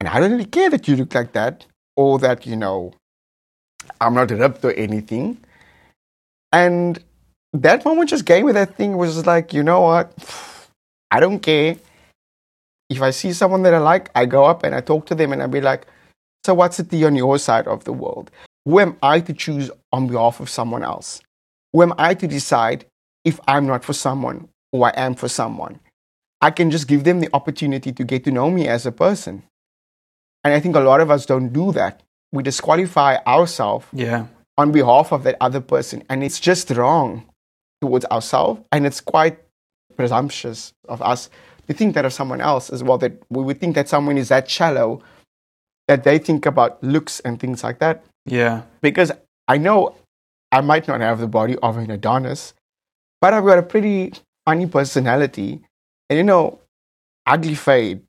and 0.00 0.08
I 0.08 0.20
don't 0.20 0.32
really 0.32 0.44
care 0.44 0.70
that 0.70 0.88
you 0.88 0.96
look 0.96 1.14
like 1.14 1.32
that, 1.32 1.66
or 1.96 2.18
that, 2.20 2.46
you 2.46 2.56
know, 2.56 2.92
I'm 4.00 4.14
not 4.14 4.30
ripped 4.30 4.64
or 4.64 4.72
anything. 4.72 5.38
And 6.52 7.02
that 7.52 7.84
moment 7.84 8.10
just 8.10 8.24
gave 8.24 8.44
me 8.44 8.52
that 8.52 8.76
thing 8.76 8.96
was 8.96 9.26
like, 9.26 9.52
you 9.52 9.62
know 9.62 9.80
what? 9.80 10.12
I 11.10 11.20
don't 11.20 11.40
care. 11.40 11.76
If 12.90 13.02
I 13.02 13.10
see 13.10 13.32
someone 13.32 13.62
that 13.62 13.74
I 13.74 13.78
like, 13.78 14.10
I 14.14 14.26
go 14.26 14.44
up 14.44 14.62
and 14.64 14.74
I 14.74 14.80
talk 14.80 15.06
to 15.06 15.14
them 15.14 15.32
and 15.32 15.42
I 15.42 15.46
be 15.46 15.60
like, 15.60 15.86
so 16.44 16.54
what's 16.54 16.80
it 16.80 16.92
on 17.04 17.16
your 17.16 17.38
side 17.38 17.66
of 17.66 17.84
the 17.84 17.92
world? 17.92 18.30
Who 18.64 18.80
am 18.80 18.96
I 19.02 19.20
to 19.20 19.32
choose 19.32 19.70
on 19.92 20.06
behalf 20.06 20.40
of 20.40 20.48
someone 20.48 20.82
else? 20.82 21.20
Who 21.72 21.82
am 21.82 21.92
I 21.98 22.14
to 22.14 22.26
decide 22.26 22.86
if 23.24 23.40
I'm 23.46 23.66
not 23.66 23.84
for 23.84 23.92
someone 23.92 24.48
or 24.72 24.86
I 24.86 24.92
am 24.96 25.14
for 25.14 25.28
someone? 25.28 25.80
I 26.40 26.50
can 26.50 26.70
just 26.70 26.86
give 26.86 27.04
them 27.04 27.20
the 27.20 27.28
opportunity 27.32 27.92
to 27.92 28.04
get 28.04 28.24
to 28.24 28.30
know 28.30 28.50
me 28.50 28.68
as 28.68 28.86
a 28.86 28.92
person. 28.92 29.42
And 30.44 30.54
I 30.54 30.60
think 30.60 30.76
a 30.76 30.80
lot 30.80 31.00
of 31.00 31.10
us 31.10 31.26
don't 31.26 31.52
do 31.52 31.72
that. 31.72 32.02
We 32.32 32.42
disqualify 32.42 33.16
ourselves 33.26 33.86
Yeah. 33.92 34.26
on 34.56 34.72
behalf 34.72 35.12
of 35.12 35.22
that 35.24 35.36
other 35.40 35.60
person. 35.60 36.02
And 36.10 36.22
it's 36.22 36.40
just 36.40 36.70
wrong 36.70 37.24
towards 37.80 38.04
ourselves. 38.06 38.60
And 38.72 38.86
it's 38.86 39.00
quite 39.00 39.38
presumptuous 39.96 40.72
of 40.88 41.00
us 41.02 41.30
to 41.66 41.74
think 41.74 41.94
that 41.94 42.04
of 42.04 42.12
someone 42.12 42.40
else 42.40 42.70
as 42.70 42.82
well, 42.82 42.98
that 42.98 43.12
we 43.30 43.42
would 43.42 43.60
think 43.60 43.74
that 43.74 43.88
someone 43.88 44.18
is 44.18 44.28
that 44.28 44.48
shallow 44.50 45.02
that 45.86 46.04
they 46.04 46.18
think 46.18 46.44
about 46.46 46.82
looks 46.82 47.20
and 47.20 47.40
things 47.40 47.64
like 47.64 47.78
that. 47.78 48.04
Yeah. 48.26 48.62
Because 48.82 49.10
I 49.48 49.56
know 49.58 49.94
I 50.52 50.60
might 50.60 50.86
not 50.86 51.00
have 51.00 51.18
the 51.20 51.26
body 51.26 51.56
of 51.62 51.76
an 51.78 51.90
Adonis, 51.90 52.52
but 53.20 53.32
I've 53.32 53.44
got 53.44 53.58
a 53.58 53.62
pretty 53.62 54.12
funny 54.46 54.66
personality. 54.66 55.62
And 56.10 56.16
you 56.18 56.24
know, 56.24 56.58
ugly 57.26 57.54
fade, 57.54 58.02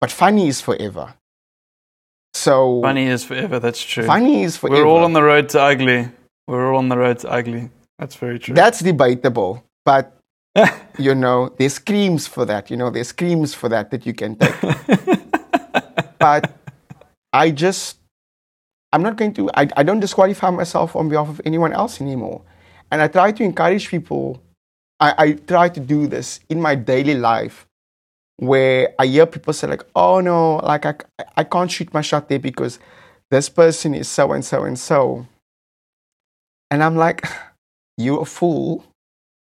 but 0.00 0.10
funny 0.10 0.48
is 0.48 0.60
forever. 0.60 1.14
So 2.34 2.80
Funny 2.82 3.06
is 3.06 3.24
forever. 3.24 3.58
That's 3.58 3.82
true. 3.82 4.04
funny 4.04 4.42
is 4.42 4.56
forever. 4.56 4.84
We're 4.84 4.86
all 4.86 5.04
on 5.04 5.12
the 5.12 5.22
road 5.22 5.48
to 5.50 5.60
ugly. 5.60 6.08
We're 6.46 6.72
all 6.72 6.78
on 6.78 6.88
the 6.88 6.98
road 6.98 7.18
to 7.20 7.30
ugly. 7.30 7.70
That's 7.98 8.14
very 8.14 8.38
true. 8.38 8.54
That's 8.54 8.80
debatable, 8.80 9.64
but 9.84 10.18
you 10.98 11.14
know, 11.14 11.54
there's 11.58 11.74
screams 11.74 12.26
for 12.26 12.44
that. 12.44 12.70
You 12.70 12.76
know, 12.76 12.90
there's 12.90 13.08
screams 13.08 13.54
for 13.54 13.68
that 13.68 13.90
that 13.90 14.06
you 14.06 14.14
can 14.14 14.36
take. 14.36 14.54
but 16.18 16.52
I 17.32 17.50
just, 17.50 17.98
I'm 18.92 19.02
not 19.02 19.16
going 19.16 19.34
to, 19.34 19.50
I, 19.54 19.68
I 19.76 19.82
don't 19.82 20.00
disqualify 20.00 20.50
myself 20.50 20.96
on 20.96 21.08
behalf 21.08 21.28
of 21.28 21.40
anyone 21.44 21.72
else 21.72 22.00
anymore. 22.00 22.42
And 22.90 23.02
I 23.02 23.08
try 23.08 23.32
to 23.32 23.44
encourage 23.44 23.88
people, 23.88 24.42
I, 25.00 25.14
I 25.18 25.32
try 25.32 25.68
to 25.68 25.80
do 25.80 26.06
this 26.06 26.40
in 26.48 26.60
my 26.60 26.74
daily 26.74 27.14
life 27.14 27.67
where 28.38 28.94
I 28.98 29.06
hear 29.06 29.26
people 29.26 29.52
say, 29.52 29.68
like, 29.68 29.84
oh 29.96 30.20
no, 30.20 30.56
like 30.58 30.86
I, 30.86 30.96
I 31.36 31.44
can't 31.44 31.70
shoot 31.70 31.92
my 31.94 32.02
shot 32.02 32.28
there 32.28 32.40
because 32.40 32.78
this 33.30 33.48
person 33.48 33.94
is 33.94 34.08
so 34.08 34.32
and 34.32 34.44
so 34.44 34.64
and 34.64 34.78
so. 34.78 35.26
And 36.70 36.82
I'm 36.82 36.96
like, 36.96 37.24
you're 37.96 38.22
a 38.22 38.26
fool. 38.26 38.84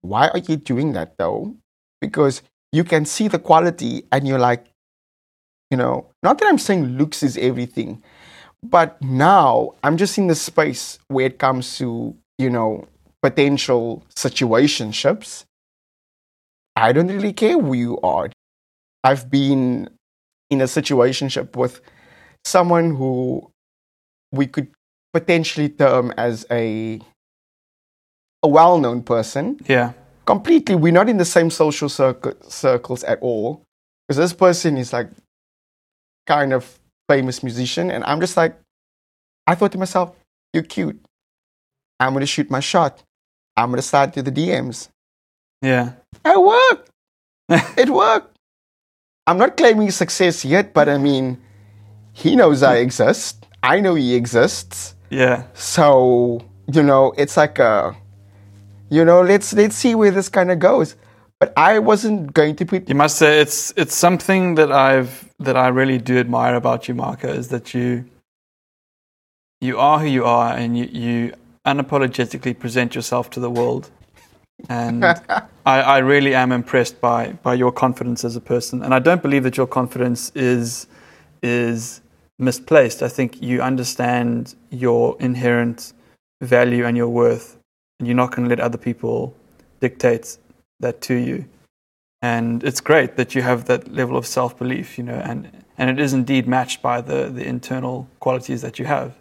Why 0.03 0.29
are 0.29 0.39
you 0.39 0.57
doing 0.57 0.93
that 0.95 1.17
though? 1.19 1.57
Because 2.01 2.43
you 2.73 2.85
can 2.85 3.05
see 3.07 3.29
the 3.29 3.39
quality 3.39 4.05
and 4.13 4.27
you're 4.29 4.39
like, 4.39 4.67
you 5.71 5.77
know, 5.77 6.07
not 6.23 6.39
that 6.39 6.49
I'm 6.49 6.59
saying 6.59 6.99
looks 6.99 7.23
is 7.23 7.37
everything, 7.39 8.03
But 8.65 9.01
now 9.03 9.73
I'm 9.85 9.97
just 9.97 10.19
in 10.19 10.29
the 10.29 10.37
space 10.37 10.99
where 11.09 11.27
it 11.27 11.39
comes 11.39 11.79
to, 11.79 12.17
you 12.39 12.51
know, 12.51 12.87
potential 13.23 14.05
situationships. 14.17 15.45
I 16.77 16.93
don't 16.93 17.09
really 17.09 17.33
care 17.33 17.59
who 17.59 17.75
you 17.75 17.99
are. 18.03 18.31
I've 19.05 19.31
been 19.31 19.89
in 20.51 20.61
a 20.63 20.65
situationship 20.65 21.55
with 21.57 21.81
someone 22.45 22.97
who 22.97 23.51
we 24.33 24.47
could 24.47 24.69
potentially 25.13 25.69
term 25.69 26.13
as 26.17 26.47
a 26.51 27.01
a 28.43 28.49
well-known 28.49 29.03
person. 29.03 29.59
Yeah. 29.67 29.93
Completely, 30.27 30.75
we're 30.75 30.93
not 30.93 31.09
in 31.09 31.19
the 31.19 31.25
same 31.25 31.51
social 31.51 31.89
circle, 31.89 32.33
circles 32.49 33.05
at 33.05 33.19
all. 33.21 33.63
Because 34.07 34.19
this 34.19 34.33
person 34.33 34.77
is 34.77 34.93
like 34.93 35.09
kind 36.27 36.53
of 36.53 36.79
famous 37.09 37.43
musician, 37.43 37.91
and 37.91 38.05
I'm 38.05 38.21
just 38.21 38.37
like, 38.37 38.59
I 39.47 39.55
thought 39.55 39.73
to 39.73 39.79
myself, 39.79 40.15
you're 40.53 40.63
cute. 40.63 41.01
I'm 42.01 42.13
gonna 42.13 42.27
shoot 42.27 42.51
my 42.51 42.61
shot. 42.61 43.03
I'm 43.57 43.71
gonna 43.71 43.83
slide 43.83 44.13
to 44.15 44.23
the 44.23 44.33
DMs. 44.33 44.89
Yeah. 45.63 45.93
It 46.25 46.41
worked. 46.41 46.91
it 47.79 47.89
worked. 47.89 48.34
I'm 49.27 49.39
not 49.39 49.57
claiming 49.57 49.91
success 49.91 50.45
yet, 50.45 50.75
but 50.75 50.89
I 50.89 50.99
mean, 50.99 51.41
he 52.13 52.37
knows 52.37 52.63
I 52.63 52.77
exist. 52.77 53.47
I 53.63 53.81
know 53.81 53.95
he 53.95 54.15
exists. 54.15 54.95
Yeah. 55.11 55.45
So 55.55 56.45
you 56.73 56.83
know, 56.83 57.13
it's 57.17 57.37
like 57.37 57.59
a, 57.59 57.97
you 58.91 59.05
know, 59.05 59.23
let's 59.23 59.53
let's 59.53 59.77
see 59.77 59.95
where 59.95 60.11
this 60.11 60.29
kind 60.29 60.51
of 60.51 60.59
goes. 60.59 60.97
But 61.41 61.53
I 61.57 61.79
wasn't 61.79 62.33
going 62.33 62.57
to 62.57 62.67
put. 62.67 62.89
You 62.89 62.95
must 62.95 63.19
say 63.19 63.41
it's 63.41 63.73
it's 63.77 63.95
something 63.95 64.55
that 64.55 64.73
I've 64.73 65.29
that 65.39 65.57
I 65.57 65.69
really 65.69 65.99
do 65.99 66.19
admire 66.19 66.55
about 66.55 66.89
you, 66.89 66.95
Marco, 66.95 67.29
is 67.29 67.49
that 67.49 67.75
you 67.75 68.05
you 69.61 69.79
are 69.79 69.99
who 69.99 70.07
you 70.07 70.25
are 70.25 70.55
and 70.55 70.77
you, 70.79 70.85
you 70.85 71.33
unapologetically 71.67 72.59
present 72.59 72.95
yourself 72.95 73.31
to 73.31 73.41
the 73.41 73.51
world. 73.51 73.91
And 74.69 75.05
I, 75.67 75.81
I 75.81 75.99
really 75.99 76.35
am 76.35 76.53
impressed 76.53 77.01
by 77.01 77.33
by 77.43 77.55
your 77.55 77.73
confidence 77.73 78.25
as 78.25 78.37
a 78.37 78.41
person. 78.41 78.83
And 78.83 78.95
I 78.95 78.99
don't 78.99 79.23
believe 79.23 79.43
that 79.45 79.57
your 79.57 79.67
confidence 79.67 80.33
is 80.35 80.87
is 81.43 82.01
misplaced. 82.39 83.03
I 83.03 83.09
think 83.09 83.43
you 83.43 83.63
understand 83.63 84.55
your 84.71 85.17
inherent 85.21 85.93
value 86.43 86.85
and 86.85 86.97
your 86.97 87.09
worth, 87.09 87.57
and 87.99 88.09
you're 88.09 88.17
not 88.17 88.35
going 88.35 88.45
to 88.45 88.49
let 88.49 88.61
other 88.61 88.79
people 88.79 89.37
dictate 89.81 90.39
that 90.81 91.01
to 91.03 91.15
you. 91.15 91.47
And 92.23 92.65
it's 92.65 92.81
great 92.81 93.17
that 93.17 93.35
you 93.35 93.43
have 93.43 93.67
that 93.67 93.93
level 93.93 94.17
of 94.17 94.27
self 94.27 94.59
belief, 94.59 94.97
you 94.97 95.05
know, 95.05 95.21
and, 95.31 95.51
and 95.77 95.91
it 95.91 96.01
is 96.01 96.15
indeed 96.15 96.49
matched 96.49 96.81
by 96.81 97.01
the, 97.01 97.29
the 97.29 97.45
internal 97.47 98.09
qualities 98.21 98.63
that 98.63 98.79
you 98.79 98.87
have. 98.87 99.15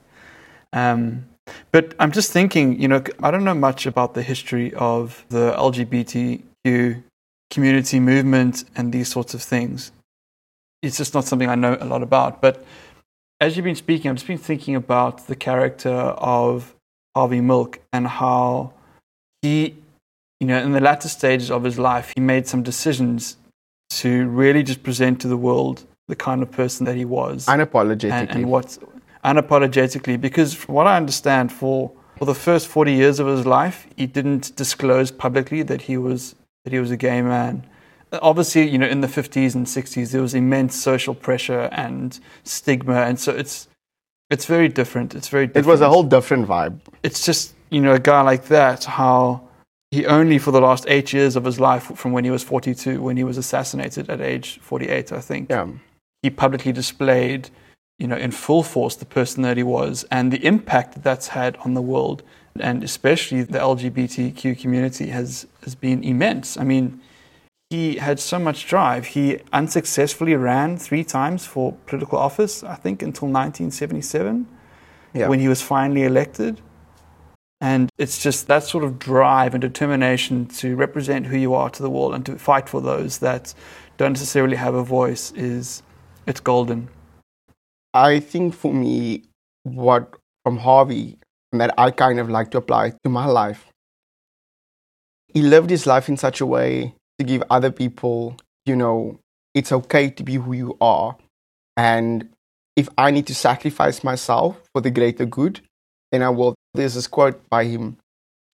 Um, 0.72 1.26
but 1.72 1.94
I'm 2.00 2.12
just 2.12 2.32
thinking, 2.32 2.80
you 2.80 2.88
know, 2.88 3.04
I 3.22 3.32
don't 3.32 3.44
know 3.44 3.54
much 3.54 3.86
about 3.86 4.14
the 4.14 4.22
history 4.22 4.74
of 4.76 5.26
the 5.30 5.54
LGBTQ 5.58 7.04
community 7.50 8.00
movement 8.00 8.64
and 8.76 8.92
these 8.94 9.10
sorts 9.10 9.34
of 9.34 9.42
things. 9.42 9.92
It's 10.82 10.98
just 10.98 11.14
not 11.14 11.26
something 11.26 11.50
I 11.50 11.56
know 11.56 11.78
a 11.80 11.86
lot 11.86 12.04
about. 12.04 12.42
But 12.42 12.64
as 13.40 13.56
you've 13.56 13.64
been 13.64 13.76
speaking, 13.76 14.10
I've 14.10 14.18
just 14.18 14.28
been 14.28 14.38
thinking 14.38 14.76
about 14.76 15.28
the 15.28 15.36
character 15.36 15.90
of 15.90 16.76
Harvey 17.16 17.42
Milk 17.42 17.80
and 17.92 18.08
how 18.08 18.74
he, 19.42 19.76
you 20.40 20.48
know, 20.48 20.60
in 20.60 20.72
the 20.72 20.82
latter 20.82 21.10
stages 21.10 21.52
of 21.52 21.64
his 21.64 21.78
life, 21.78 22.12
he 22.16 22.22
made 22.22 22.48
some 22.48 22.64
decisions 22.64 23.38
to 23.92 24.28
really 24.28 24.64
just 24.64 24.84
present 24.84 25.22
to 25.22 25.28
the 25.28 25.38
world 25.38 25.86
the 26.08 26.16
kind 26.16 26.42
of 26.42 26.52
person 26.52 26.86
that 26.86 26.96
he 26.96 27.06
was 27.06 27.46
unapologetically. 27.48 28.12
and, 28.12 28.30
and 28.32 28.46
what 28.50 28.78
unapologetically 29.24 30.20
because 30.20 30.54
from 30.54 30.76
what 30.76 30.88
I 30.88 30.98
understand 30.98 31.52
for 31.52 31.92
for 32.18 32.26
the 32.26 32.36
first 32.36 32.68
40 32.68 32.94
years 32.94 33.20
of 33.20 33.28
his 33.28 33.46
life 33.46 33.88
he 33.98 34.06
didn't 34.06 34.56
disclose 34.56 35.12
publicly 35.12 35.64
that 35.64 35.84
he 35.84 35.98
was 35.98 36.36
that 36.64 36.74
he 36.74 36.80
was 36.80 36.92
a 36.92 36.98
gay 36.98 37.22
man 37.22 37.66
obviously 38.22 38.70
you 38.70 38.78
know 38.78 38.88
in 38.88 39.02
the 39.02 39.08
50s 39.08 39.56
and 39.56 39.66
60s 39.66 40.12
there 40.12 40.22
was 40.22 40.34
immense 40.34 40.76
social 40.76 41.16
pressure 41.16 41.70
and 41.72 42.20
stigma 42.44 43.02
and 43.02 43.20
so 43.20 43.32
it's 43.32 43.68
it's 44.30 44.46
very 44.46 44.68
different 44.68 45.16
it's 45.16 45.30
very 45.30 45.50
it 45.56 45.66
was 45.66 45.82
a 45.82 45.90
whole 45.90 46.04
different 46.04 46.48
vibe. 46.48 46.80
it's 47.04 47.26
just 47.26 47.54
you 47.70 47.82
know 47.82 47.94
a 47.94 48.00
guy 48.00 48.22
like 48.22 48.46
that 48.46 48.84
how 48.84 49.42
he 49.92 50.06
only 50.06 50.38
for 50.40 50.52
the 50.52 50.62
last 50.62 50.86
8 50.88 51.14
years 51.14 51.36
of 51.36 51.46
his 51.46 51.60
life 51.60 51.84
from 51.96 52.12
when 52.14 52.24
he 52.24 52.32
was 52.32 52.44
42 52.44 53.02
when 53.02 53.18
he 53.18 53.24
was 53.24 53.38
assassinated 53.38 54.10
at 54.10 54.22
age 54.22 54.60
48 54.62 55.12
I 55.12 55.20
think 55.20 55.50
Yeah. 55.50 55.68
he 56.24 56.30
publicly 56.30 56.72
displayed, 56.72 57.50
you 58.00 58.08
know, 58.08 58.18
in 58.18 58.32
full 58.32 58.64
force 58.64 58.96
the 58.96 59.06
person 59.06 59.44
that 59.44 59.58
he 59.58 59.64
was 59.64 60.04
and 60.12 60.32
the 60.32 60.46
impact 60.46 60.94
that 60.94 61.04
that's 61.04 61.30
had 61.30 61.58
on 61.58 61.74
the 61.74 61.82
world, 61.82 62.24
and 62.60 62.84
especially 62.84 63.44
the 63.44 63.60
LGBTQ 63.60 64.60
community 64.60 65.08
has 65.08 65.48
has 65.64 65.76
been 65.76 66.04
immense. 66.04 66.58
I 66.58 66.64
mean, 66.64 67.00
he 67.70 67.96
had 67.96 68.20
so 68.20 68.38
much 68.40 68.68
drive. 68.68 69.08
He 69.08 69.40
unsuccessfully 69.52 70.36
ran 70.36 70.78
three 70.78 71.04
times 71.04 71.46
for 71.46 71.74
political 71.88 72.20
office, 72.20 72.64
I 72.64 72.76
think, 72.76 73.02
until 73.02 73.28
1977 73.28 74.48
Yeah. 75.14 75.28
when 75.28 75.40
he 75.40 75.48
was 75.48 75.62
finally 75.62 76.04
elected. 76.04 76.62
And 77.62 77.90
it's 77.98 78.22
just 78.22 78.48
that 78.48 78.64
sort 78.64 78.84
of 78.84 79.00
drive 79.00 79.54
and 79.56 79.62
determination 79.62 80.48
to 80.60 80.76
represent 80.76 81.28
who 81.28 81.38
you 81.38 81.54
are 81.54 81.70
to 81.70 81.82
the 81.82 81.90
world 81.90 82.14
and 82.14 82.26
to 82.26 82.38
fight 82.38 82.68
for 82.68 82.82
those 82.82 83.20
that 83.20 83.54
don't 83.98 84.12
necessarily 84.12 84.58
have 84.58 84.74
a 84.76 84.84
voice 84.84 85.32
is 85.32 85.82
it's 86.28 86.42
golden. 86.42 86.90
I 87.94 88.20
think 88.20 88.54
for 88.54 88.74
me, 88.74 89.24
what 89.64 90.16
from 90.44 90.58
Harvey 90.58 91.20
that 91.52 91.74
I 91.78 91.92
kind 91.92 92.20
of 92.20 92.30
like 92.30 92.52
to 92.52 92.58
apply 92.58 92.94
to 93.04 93.10
my 93.10 93.26
life, 93.26 93.68
he 95.28 95.42
lived 95.42 95.70
his 95.70 95.86
life 95.86 96.10
in 96.10 96.18
such 96.18 96.42
a 96.42 96.46
way 96.46 96.96
to 97.20 97.26
give 97.26 97.44
other 97.50 97.72
people, 97.72 98.36
you 98.66 98.76
know, 98.76 99.20
it's 99.54 99.72
okay 99.72 100.10
to 100.10 100.24
be 100.24 100.36
who 100.36 100.54
you 100.54 100.78
are. 100.82 101.16
And 101.78 102.30
if 102.76 102.90
I 102.98 103.12
need 103.12 103.28
to 103.28 103.36
sacrifice 103.36 104.04
myself 104.04 104.60
for 104.74 104.82
the 104.82 104.92
greater 104.92 105.26
good, 105.26 105.62
then 106.12 106.24
I 106.24 106.30
will. 106.30 106.56
There's 106.74 106.96
this 106.96 107.08
quote 107.08 107.48
by 107.50 107.66
him 107.66 107.98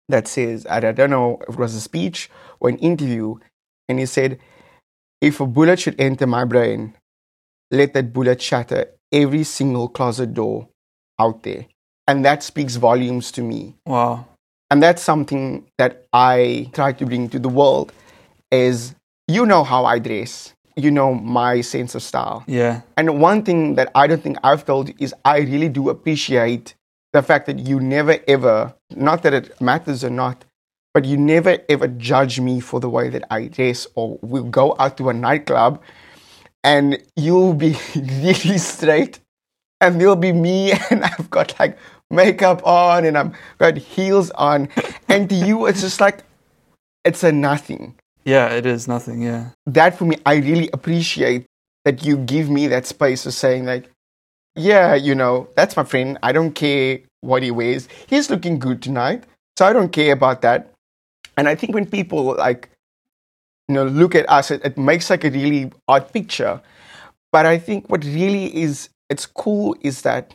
that 0.10 0.28
says, 0.28 0.66
I 0.70 0.80
don't 0.80 1.10
know 1.10 1.40
if 1.48 1.56
it 1.56 1.60
was 1.60 1.76
a 1.76 1.82
speech 1.82 2.30
or 2.60 2.70
an 2.70 2.78
interview, 2.80 3.36
and 3.88 4.00
he 4.00 4.06
said, 4.06 4.40
If 5.22 5.40
a 5.40 5.46
bullet 5.46 5.80
should 5.80 6.00
enter 6.00 6.28
my 6.28 6.44
brain, 6.44 6.96
let 7.72 7.94
that 7.94 8.14
bullet 8.14 8.42
shatter 8.42 8.88
every 9.12 9.44
single 9.44 9.88
closet 9.88 10.34
door 10.34 10.68
out 11.20 11.44
there. 11.44 11.66
And 12.08 12.26
that 12.26 12.42
speaks 12.44 12.76
volumes 12.76 13.32
to 13.34 13.42
me. 13.42 13.76
Wow. 13.86 14.26
And 14.72 14.82
that's 14.82 15.02
something 15.02 15.68
that 15.78 16.06
I 16.14 16.70
try 16.74 16.94
to 16.94 17.06
bring 17.06 17.30
to 17.30 17.40
the 17.40 17.50
world 17.50 17.92
is 18.52 18.96
you 19.28 19.46
know 19.46 19.64
how 19.64 19.86
I 19.86 20.00
dress. 20.00 20.54
You 20.76 20.92
know 20.92 21.14
my 21.14 21.62
sense 21.62 21.94
of 21.94 22.02
style. 22.02 22.44
Yeah. 22.48 22.82
And 22.98 23.20
one 23.20 23.44
thing 23.44 23.76
that 23.76 23.92
I 23.96 24.08
don't 24.08 24.24
think 24.24 24.38
I've 24.44 24.66
told 24.66 24.90
you 24.90 24.96
is 25.00 25.14
I 25.26 25.40
really 25.40 25.70
do 25.70 25.90
appreciate 25.90 26.74
the 27.12 27.22
fact 27.22 27.48
that 27.48 27.60
you 27.60 27.80
never 27.80 28.18
ever, 28.28 28.74
not 28.96 29.24
that 29.24 29.34
it 29.34 29.60
matters 29.60 30.04
or 30.04 30.10
not, 30.10 30.46
but 30.94 31.06
you 31.06 31.18
never 31.18 31.58
ever 31.68 31.88
judge 31.88 32.40
me 32.40 32.60
for 32.60 32.80
the 32.80 32.90
way 32.90 33.10
that 33.10 33.26
I 33.30 33.48
dress 33.48 33.88
or 33.96 34.20
we'll 34.22 34.44
go 34.44 34.76
out 34.80 34.98
to 34.98 35.10
a 35.10 35.14
nightclub 35.14 35.82
and 36.64 37.02
you'll 37.16 37.54
be 37.54 37.76
really 37.96 38.58
straight 38.58 39.20
and 39.82 40.00
there'll 40.00 40.16
be 40.16 40.34
me 40.34 40.74
and 40.90 41.04
I've 41.04 41.30
got 41.30 41.58
like 41.60 41.78
makeup 42.12 42.66
on 42.66 43.06
and 43.06 43.18
I've 43.18 43.36
got 43.58 43.78
heels 43.78 44.32
on. 44.32 44.70
And 45.08 45.30
to 45.30 45.36
you, 45.36 45.66
it's 45.66 45.82
just 45.82 46.02
like, 46.02 46.24
it's 47.06 47.24
a 47.24 47.32
nothing. 47.32 47.96
Yeah, 48.26 48.50
it 48.50 48.66
is 48.66 48.88
nothing. 48.88 49.22
Yeah. 49.22 49.52
That 49.66 49.98
for 49.98 50.06
me, 50.06 50.18
I 50.26 50.36
really 50.36 50.70
appreciate 50.74 51.46
that 51.86 52.06
you 52.06 52.18
give 52.18 52.50
me 52.50 52.68
that 52.68 52.86
space 52.86 53.26
of 53.26 53.34
saying 53.34 53.66
like, 53.66 53.90
yeah, 54.56 54.96
you 54.96 55.16
know, 55.16 55.48
that's 55.56 55.78
my 55.78 55.84
friend. 55.84 56.18
I 56.22 56.32
don't 56.32 56.52
care 56.52 57.00
what 57.22 57.44
he 57.44 57.52
wears. 57.52 57.88
He's 58.08 58.30
looking 58.30 58.60
good 58.60 58.82
tonight. 58.82 59.24
So 59.58 59.66
I 59.66 59.74
don't 59.74 59.92
care 59.92 60.14
about 60.14 60.42
that. 60.42 60.74
And 61.38 61.48
I 61.48 61.56
think 61.56 61.74
when 61.74 61.86
people 61.86 62.36
like, 62.36 62.70
you 63.70 63.76
know, 63.76 63.86
look 63.86 64.16
at 64.16 64.28
us, 64.30 64.50
it, 64.50 64.66
it 64.66 64.78
makes 64.80 65.12
like 65.12 65.24
a 65.24 65.30
really 65.30 65.72
odd 65.88 66.12
picture. 66.12 66.60
But 67.32 67.46
I 67.46 67.60
think 67.60 67.88
what 67.88 68.04
really 68.04 68.46
is, 68.58 68.90
it's 69.10 69.28
cool 69.28 69.78
is 69.82 70.02
that 70.02 70.34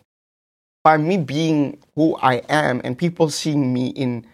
by 0.85 0.97
me 0.99 1.17
being 1.17 1.79
who 1.97 2.17
I 2.23 2.43
am 2.49 2.81
and 2.85 2.97
people 2.97 3.29
seeing 3.31 3.75
me 3.75 3.89
in 3.89 4.25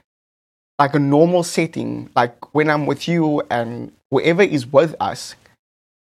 like 0.78 0.94
a 0.94 0.98
normal 0.98 1.42
setting, 1.42 2.10
like 2.14 2.54
when 2.54 2.68
I'm 2.68 2.84
with 2.84 3.08
you 3.08 3.42
and 3.50 3.90
whoever 4.10 4.42
is 4.42 4.70
with 4.70 4.94
us, 5.00 5.34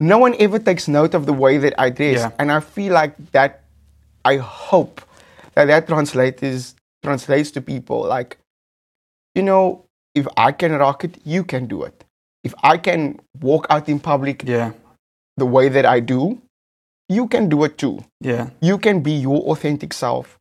no 0.00 0.18
one 0.18 0.34
ever 0.40 0.58
takes 0.58 0.88
note 0.88 1.14
of 1.14 1.26
the 1.26 1.32
way 1.32 1.58
that 1.58 1.74
I 1.78 1.90
dress. 1.90 2.18
Yeah. 2.18 2.30
And 2.40 2.50
I 2.50 2.58
feel 2.58 2.92
like 2.92 3.14
that, 3.30 3.62
I 4.24 4.38
hope 4.38 5.00
that 5.54 5.66
that 5.66 5.86
translates, 5.86 6.74
translates 7.04 7.52
to 7.52 7.60
people 7.60 8.02
like, 8.02 8.36
you 9.36 9.42
know, 9.42 9.84
if 10.16 10.26
I 10.36 10.50
can 10.50 10.72
rock 10.72 11.04
it, 11.04 11.18
you 11.24 11.44
can 11.44 11.66
do 11.66 11.84
it. 11.84 12.04
If 12.44 12.54
I 12.62 12.78
can 12.78 13.20
walk 13.40 13.66
out 13.70 13.88
in 13.88 14.00
public 14.00 14.44
Yeah. 14.46 14.72
the 15.36 15.46
way 15.46 15.68
that 15.68 15.84
I 15.86 16.00
do, 16.00 16.40
you 17.08 17.26
can 17.28 17.48
do 17.48 17.64
it 17.64 17.76
too. 17.78 18.04
Yeah. 18.20 18.50
You 18.60 18.78
can 18.78 19.00
be 19.02 19.12
your 19.12 19.40
authentic 19.52 19.92
self 19.92 20.38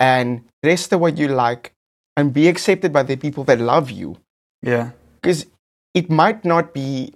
and 0.00 0.44
dress 0.62 0.86
the 0.86 0.98
way 0.98 1.10
you 1.12 1.28
like 1.28 1.72
and 2.16 2.32
be 2.32 2.48
accepted 2.48 2.92
by 2.92 3.02
the 3.02 3.16
people 3.16 3.44
that 3.44 3.58
love 3.60 3.90
you. 3.90 4.16
Yeah. 4.62 4.90
Because 5.20 5.46
it 5.94 6.10
might 6.10 6.44
not 6.44 6.72
be, 6.72 7.12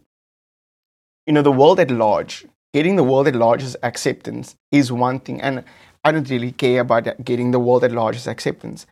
you 1.26 1.32
know, 1.32 1.42
the 1.42 1.52
world 1.52 1.80
at 1.80 1.90
large. 1.90 2.46
Getting 2.74 2.96
the 2.96 3.04
world 3.04 3.26
at 3.26 3.34
large's 3.34 3.74
acceptance 3.82 4.54
is 4.70 4.92
one 4.92 5.18
thing, 5.20 5.40
and 5.40 5.64
I 6.04 6.12
don't 6.12 6.28
really 6.28 6.52
care 6.52 6.80
about 6.82 7.24
getting 7.24 7.50
the 7.50 7.58
world 7.58 7.84
at 7.84 7.92
large's 7.92 8.26
acceptance. 8.26 8.86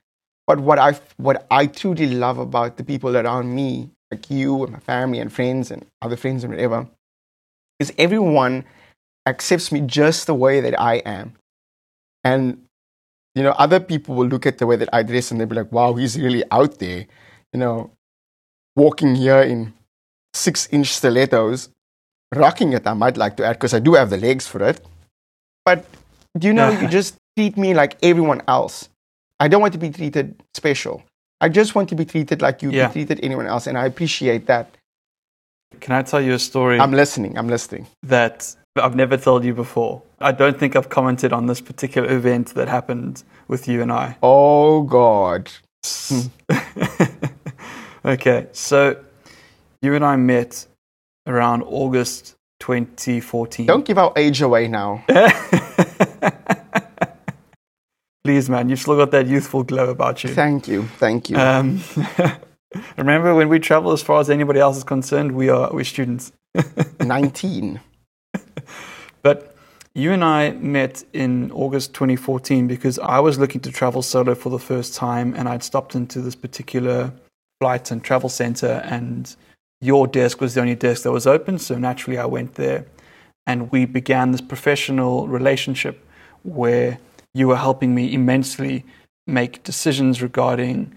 But 0.46 0.60
what 0.60 0.78
I 0.78 0.92
what 1.18 1.46
I 1.50 1.66
truly 1.66 2.06
love 2.06 2.38
about 2.38 2.76
the 2.78 2.84
people 2.84 3.14
around 3.16 3.54
me, 3.54 3.90
like 4.14 4.30
you 4.30 4.62
and 4.62 4.72
my 4.72 4.78
family 4.78 5.18
and 5.18 5.32
friends 5.32 5.70
and 5.70 5.84
other 6.00 6.16
friends 6.16 6.44
and 6.44 6.52
whatever, 6.52 6.88
is 7.80 7.92
everyone 7.98 8.64
accepts 9.26 9.72
me 9.72 9.80
just 9.80 10.26
the 10.26 10.34
way 10.34 10.60
that 10.60 10.78
I 10.80 10.96
am. 11.04 11.34
And 12.22 12.62
you 13.34 13.42
know, 13.42 13.50
other 13.52 13.80
people 13.80 14.14
will 14.14 14.28
look 14.28 14.46
at 14.46 14.58
the 14.58 14.66
way 14.66 14.76
that 14.76 14.88
I 14.92 15.02
dress 15.02 15.30
and 15.30 15.40
they'll 15.40 15.48
be 15.48 15.56
like, 15.56 15.72
"Wow, 15.72 15.94
he's 15.94 16.18
really 16.18 16.44
out 16.50 16.78
there." 16.78 17.06
You 17.52 17.58
know, 17.58 17.90
walking 18.76 19.16
here 19.16 19.42
in 19.42 19.74
six-inch 20.34 20.92
stilettos, 20.92 21.68
rocking 22.34 22.72
it. 22.72 22.86
I 22.86 22.94
might 22.94 23.16
like 23.16 23.36
to 23.38 23.44
add 23.44 23.54
because 23.54 23.74
I 23.74 23.80
do 23.80 23.94
have 23.94 24.10
the 24.10 24.16
legs 24.16 24.46
for 24.46 24.62
it. 24.62 24.80
But 25.64 25.84
you 26.40 26.52
know, 26.52 26.70
you 26.70 26.88
just 26.98 27.16
treat 27.36 27.56
me 27.56 27.74
like 27.74 27.96
everyone 28.02 28.42
else. 28.46 28.88
I 29.40 29.48
don't 29.48 29.60
want 29.60 29.72
to 29.74 29.78
be 29.78 29.90
treated 29.90 30.40
special. 30.54 31.02
I 31.44 31.48
just 31.50 31.74
want 31.74 31.90
to 31.90 31.94
be 31.94 32.06
treated 32.06 32.40
like 32.40 32.62
you 32.62 32.70
Yeah. 32.70 32.88
treated 32.88 33.20
anyone 33.22 33.46
else, 33.46 33.66
and 33.66 33.76
I 33.76 33.84
appreciate 33.84 34.46
that. 34.46 34.66
Can 35.80 35.94
I 35.94 36.00
tell 36.02 36.22
you 36.22 36.32
a 36.32 36.38
story 36.38 36.80
I'm 36.80 36.92
listening. 36.92 37.36
I'm 37.36 37.48
listening. 37.48 37.86
that 38.02 38.56
I've 38.76 38.96
never 38.96 39.18
told 39.18 39.44
you 39.44 39.52
before? 39.52 40.00
I 40.20 40.32
don't 40.32 40.58
think 40.58 40.74
I've 40.74 40.88
commented 40.88 41.34
on 41.34 41.46
this 41.46 41.60
particular 41.60 42.10
event 42.10 42.54
that 42.54 42.68
happened 42.68 43.24
with 43.46 43.68
you 43.68 43.82
and 43.82 43.92
I. 43.92 44.16
Oh 44.22 44.82
God. 44.84 45.50
okay, 48.06 48.46
so 48.52 48.96
you 49.82 49.94
and 49.94 50.04
I 50.04 50.16
met 50.16 50.66
around 51.26 51.62
August 51.64 52.36
2014. 52.60 53.66
Don't 53.66 53.84
give 53.84 53.98
our 53.98 54.14
age 54.16 54.40
away 54.40 54.66
now. 54.68 55.04
Please, 58.24 58.48
man, 58.48 58.70
you've 58.70 58.78
still 58.78 58.96
got 58.96 59.10
that 59.10 59.26
youthful 59.26 59.62
glow 59.62 59.90
about 59.90 60.24
you. 60.24 60.30
Thank 60.30 60.66
you. 60.66 60.84
Thank 60.96 61.28
you. 61.28 61.36
Um, 61.36 61.82
remember, 62.96 63.34
when 63.34 63.50
we 63.50 63.58
travel, 63.58 63.92
as 63.92 64.02
far 64.02 64.18
as 64.18 64.30
anybody 64.30 64.60
else 64.60 64.78
is 64.78 64.84
concerned, 64.84 65.32
we 65.32 65.50
are 65.50 65.70
we're 65.70 65.84
students. 65.84 66.32
19. 67.00 67.80
But 69.22 69.54
you 69.94 70.12
and 70.12 70.24
I 70.24 70.52
met 70.52 71.04
in 71.12 71.50
August 71.52 71.92
2014 71.94 72.66
because 72.66 72.98
I 72.98 73.20
was 73.20 73.38
looking 73.38 73.60
to 73.62 73.70
travel 73.70 74.02
solo 74.02 74.34
for 74.34 74.50
the 74.50 74.58
first 74.58 74.94
time, 74.94 75.34
and 75.34 75.48
I'd 75.48 75.62
stopped 75.62 75.94
into 75.94 76.20
this 76.20 76.34
particular 76.34 77.12
flight 77.60 77.90
and 77.90 78.02
travel 78.02 78.28
center, 78.28 78.82
and 78.84 79.34
your 79.80 80.06
desk 80.06 80.40
was 80.40 80.54
the 80.54 80.60
only 80.62 80.74
desk 80.74 81.02
that 81.02 81.12
was 81.12 81.26
open. 81.26 81.58
So 81.58 81.76
naturally, 81.76 82.18
I 82.18 82.26
went 82.26 82.54
there, 82.54 82.86
and 83.46 83.70
we 83.70 83.84
began 83.84 84.32
this 84.32 84.40
professional 84.40 85.28
relationship 85.28 86.06
where 86.42 86.98
you 87.34 87.48
were 87.48 87.56
helping 87.56 87.94
me 87.94 88.14
immensely 88.14 88.84
make 89.26 89.62
decisions 89.62 90.22
regarding 90.22 90.94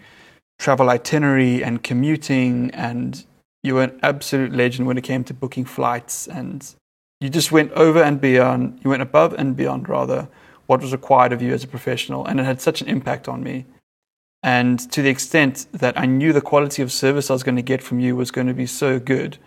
travel 0.60 0.90
itinerary 0.90 1.64
and 1.64 1.84
commuting 1.84 2.72
and 2.72 3.26
you 3.64 3.76
were 3.76 3.84
an 3.84 4.00
absolute 4.04 4.54
legend 4.54 4.88
when 4.88 4.98
it 4.98 5.04
came 5.04 5.24
to 5.24 5.34
booking 5.34 5.66
flights 5.66 6.28
and 6.28 6.76
you 7.20 7.30
just 7.30 7.52
went 7.52 7.72
over 7.74 8.02
and 8.02 8.22
beyond 8.22 8.80
you 8.84 8.90
went 8.90 9.02
above 9.02 9.34
and 9.34 9.56
beyond 9.56 9.90
rather 9.90 10.28
what 10.68 10.82
was 10.82 10.92
required 10.92 11.34
of 11.34 11.42
you 11.42 11.54
as 11.54 11.64
a 11.64 11.68
professional 11.68 12.26
and 12.26 12.40
it 12.40 12.44
had 12.44 12.62
such 12.62 12.82
an 12.82 12.88
impact 12.88 13.28
on 13.28 13.44
me. 13.44 13.66
And 14.44 14.80
to 14.92 15.02
the 15.02 15.10
extent 15.10 15.68
that 15.74 15.98
I 15.98 16.06
knew 16.06 16.32
the 16.32 16.42
quality 16.42 16.82
of 16.82 16.92
service 16.92 17.30
I 17.30 17.34
was 17.34 17.44
going 17.44 17.56
to 17.56 17.62
get 17.62 17.82
from 17.82 18.00
you 18.00 18.16
was 18.16 18.32
going 18.32 18.48
to 18.48 18.54
be 18.54 18.68
so 18.68 19.00
good 19.00 19.38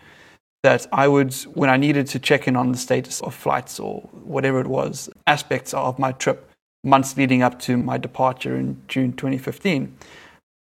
that 0.62 0.86
I 0.92 1.08
would 1.08 1.32
when 1.54 1.70
I 1.70 1.76
needed 1.76 2.06
to 2.08 2.18
check 2.18 2.48
in 2.48 2.56
on 2.56 2.72
the 2.72 2.78
status 2.78 3.20
of 3.20 3.34
flights 3.34 3.78
or 3.78 4.00
whatever 4.12 4.60
it 4.60 4.66
was 4.66 5.08
aspects 5.26 5.72
of 5.72 5.98
my 5.98 6.12
trip 6.12 6.49
months 6.82 7.16
leading 7.16 7.42
up 7.42 7.58
to 7.60 7.76
my 7.76 7.98
departure 7.98 8.56
in 8.56 8.80
June 8.88 9.12
2015 9.12 9.96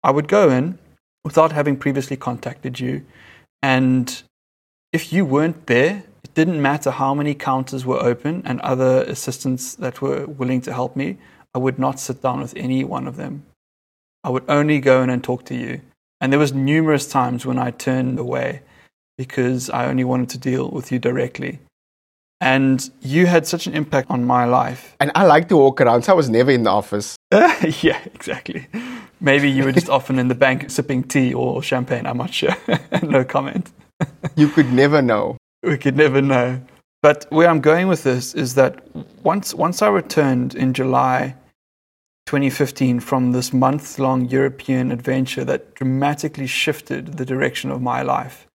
I 0.03 0.11
would 0.11 0.29
go 0.29 0.51
in 0.51 0.79
without 1.25 1.53
having 1.53 1.77
previously 1.77 2.17
contacted 2.17 2.81
you 2.81 3.05
and 3.63 4.23
if 4.93 5.13
you 5.13 5.25
weren't 5.25 5.67
there, 5.67 6.05
it 6.25 6.35
didn't 6.35 6.63
matter 6.63 6.91
how 6.91 7.13
many 7.13 7.35
counters 7.35 7.85
were 7.85 8.03
open 8.03 8.43
and 8.47 8.61
other 8.61 9.03
assistants 9.03 9.75
that 9.75 10.01
were 10.01 10.27
willing 10.27 10.63
to 10.63 10.73
help 10.73 10.97
me, 10.97 11.19
I 11.55 11.59
would 11.59 11.79
not 11.79 12.01
sit 12.01 12.23
down 12.23 12.41
with 12.41 12.55
any 12.57 12.85
one 12.85 13.07
of 13.07 13.17
them. 13.17 13.45
I 14.25 14.31
would 14.31 14.45
only 14.49 14.81
go 14.81 15.03
in 15.03 15.11
and 15.11 15.23
talk 15.23 15.45
to 15.47 15.55
you. 15.55 15.83
And 16.21 16.33
there 16.33 16.41
was 16.41 16.53
numerous 16.53 17.07
times 17.07 17.45
when 17.45 17.59
I 17.59 17.71
turned 17.71 18.19
away 18.19 18.63
because 19.17 19.69
I 19.71 19.87
only 19.87 20.05
wanted 20.05 20.31
to 20.31 20.39
deal 20.39 20.71
with 20.71 20.91
you 20.91 20.99
directly. 20.99 21.61
And 22.41 22.89
you 23.01 23.27
had 23.27 23.47
such 23.47 23.67
an 23.67 23.75
impact 23.75 24.11
on 24.11 24.25
my 24.25 24.45
life. 24.45 24.97
And 25.01 25.11
I 25.15 25.25
like 25.27 25.49
to 25.49 25.57
walk 25.57 25.81
around, 25.81 26.03
so 26.03 26.13
I 26.13 26.17
was 26.17 26.29
never 26.29 26.51
in 26.51 26.63
the 26.63 26.71
office. 26.71 27.17
yeah, 27.83 28.01
exactly. 28.15 28.67
Maybe 29.21 29.51
you 29.51 29.65
were 29.65 29.73
just 29.73 29.89
often 29.89 30.19
in 30.19 30.29
the 30.29 30.35
bank 30.35 30.71
sipping 30.71 31.03
tea 31.03 31.35
or 31.35 31.63
champagne. 31.63 32.07
I'm 32.07 32.19
not 32.19 32.33
sure. 32.33 32.57
no 33.03 33.25
comment. 33.25 33.71
You 34.37 34.49
could 34.49 34.73
never 34.73 35.03
know. 35.03 35.37
We 35.63 35.77
could 35.77 35.97
never 35.97 36.23
know. 36.23 36.61
But 37.03 37.27
where 37.31 37.49
I'm 37.49 37.61
going 37.61 37.89
with 37.89 38.03
this 38.03 38.35
is 38.35 38.55
that 38.55 38.83
once 39.25 39.55
once 39.55 39.83
I 39.83 39.89
returned 39.89 40.55
in 40.55 40.75
July 40.75 41.35
2015 42.27 43.01
from 43.01 43.33
this 43.33 43.53
month 43.53 43.99
long 43.99 44.29
European 44.29 44.93
adventure 44.93 45.45
that 45.45 45.75
dramatically 45.75 46.47
shifted 46.47 47.17
the 47.19 47.25
direction 47.25 47.71
of 47.71 47.81
my 47.81 48.03
life, 48.03 48.47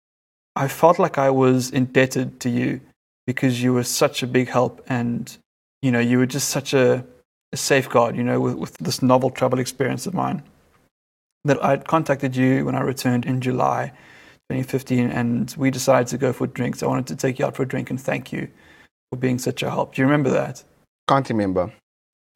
I 0.55 0.67
felt 0.67 0.99
like 0.99 1.17
I 1.17 1.29
was 1.29 1.71
indebted 1.71 2.39
to 2.41 2.49
you 2.49 2.81
because 3.27 3.61
you 3.63 3.73
were 3.73 3.83
such 3.83 4.23
a 4.23 4.27
big 4.27 4.49
help 4.49 4.81
and 4.87 5.37
you 5.81 5.91
know 5.91 5.99
you 5.99 6.17
were 6.17 6.25
just 6.25 6.49
such 6.49 6.73
a, 6.73 7.05
a 7.51 7.57
safeguard 7.57 8.15
you 8.15 8.23
know 8.23 8.39
with, 8.39 8.55
with 8.55 8.77
this 8.77 9.01
novel 9.01 9.29
travel 9.29 9.59
experience 9.59 10.05
of 10.05 10.13
mine 10.13 10.43
that 11.45 11.63
I'd 11.63 11.87
contacted 11.87 12.35
you 12.35 12.65
when 12.65 12.75
I 12.75 12.81
returned 12.81 13.25
in 13.25 13.41
July 13.41 13.91
2015 14.49 15.09
and 15.09 15.53
we 15.57 15.71
decided 15.71 16.07
to 16.07 16.17
go 16.17 16.31
for 16.31 16.47
drinks. 16.47 16.81
I 16.81 16.87
wanted 16.87 17.07
to 17.07 17.15
take 17.17 17.37
you 17.39 17.45
out 17.45 17.55
for 17.55 17.63
a 17.63 17.67
drink 17.67 17.89
and 17.89 17.99
thank 17.99 18.31
you 18.31 18.47
for 19.11 19.17
being 19.17 19.37
such 19.39 19.61
a 19.61 19.69
help. 19.69 19.93
Do 19.95 20.01
you 20.01 20.05
remember 20.05 20.29
that? 20.29 20.63
Can't 21.09 21.27
remember. 21.29 21.71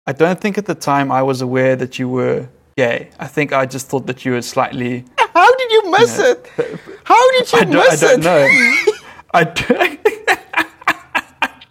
I 0.07 0.11
don't 0.13 0.39
think 0.39 0.57
at 0.57 0.65
the 0.65 0.75
time 0.75 1.09
I 1.11 1.21
was 1.23 1.41
aware 1.41 1.75
that 1.77 1.97
you 1.99 2.09
were 2.09 2.47
gay. 2.77 3.09
I 3.19 3.27
think 3.27 3.53
I 3.53 3.65
just 3.65 3.87
thought 3.87 4.07
that 4.07 4.25
you 4.25 4.33
were 4.33 4.41
slightly. 4.41 5.05
How 5.33 5.55
did 5.55 5.71
you 5.71 5.91
miss 5.91 6.17
Yeah. 6.17 6.31
it? 6.31 6.51
How 7.05 7.31
did 7.31 7.53
you 7.53 7.59
I 7.59 7.61
I 7.61 7.89
miss 7.89 8.01
don't 8.01 8.19
it? 8.19 8.23
know. 8.23 8.93
I 9.33 9.43
don't, 9.43 9.79
I 9.81 9.95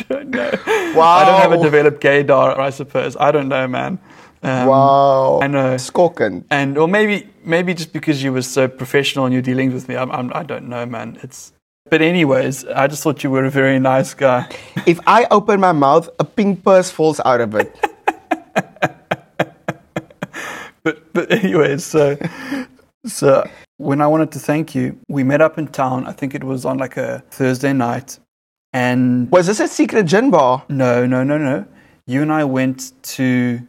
don't 0.09 0.31
know. 0.31 0.51
Wow. 0.95 1.17
I 1.17 1.25
don't 1.25 1.41
have 1.41 1.53
a 1.53 1.63
developed 1.63 2.03
gaydar, 2.03 2.59
I 2.59 2.71
suppose. 2.71 3.17
I 3.17 3.31
don't 3.31 3.49
know, 3.49 3.67
man. 3.67 3.99
Um, 4.43 4.67
wow. 4.67 5.41
I 5.43 5.47
know. 5.47 5.75
Skorken. 5.77 6.45
and 6.51 6.79
or 6.79 6.89
maybe 6.89 7.29
maybe 7.45 7.75
just 7.75 7.93
because 7.93 8.23
you 8.23 8.33
were 8.33 8.43
so 8.43 8.69
professional 8.69 9.27
in 9.27 9.33
your 9.33 9.43
dealings 9.43 9.75
with 9.75 9.89
me, 9.89 9.97
I'm, 9.97 10.11
I'm, 10.11 10.33
I 10.35 10.43
don't 10.43 10.69
know, 10.69 10.87
man. 10.87 11.19
It's 11.23 11.53
but 11.89 12.03
anyways, 12.03 12.65
I 12.65 12.89
just 12.89 13.03
thought 13.03 13.23
you 13.23 13.31
were 13.31 13.45
a 13.45 13.51
very 13.51 13.79
nice 13.79 14.15
guy. 14.15 14.49
If 14.87 15.01
I 15.07 15.27
open 15.31 15.61
my 15.61 15.73
mouth, 15.73 16.09
a 16.19 16.25
pink 16.25 16.65
purse 16.65 16.91
falls 16.91 17.21
out 17.25 17.41
of 17.41 17.55
it. 17.55 17.75
But 20.87 21.13
but 21.13 21.33
anyways, 21.33 21.85
so 21.85 22.17
so 23.07 23.45
when 23.79 24.01
I 24.01 24.07
wanted 24.07 24.31
to 24.33 24.39
thank 24.39 24.73
you, 24.77 24.97
we 25.09 25.25
met 25.25 25.41
up 25.41 25.59
in 25.59 25.67
town. 25.67 26.07
I 26.07 26.13
think 26.13 26.33
it 26.33 26.45
was 26.45 26.65
on 26.65 26.79
like 26.79 26.97
a 26.97 27.25
Thursday 27.29 27.73
night, 27.73 28.21
and 28.77 29.31
Was 29.31 29.47
this 29.47 29.61
a 29.61 29.69
secret 29.69 30.07
gin 30.07 30.31
bar? 30.31 30.65
no, 30.69 31.07
no, 31.07 31.23
no, 31.25 31.39
no. 31.39 31.65
You 32.07 32.23
and 32.23 32.33
I 32.33 32.45
went 32.45 32.93
to 33.15 33.61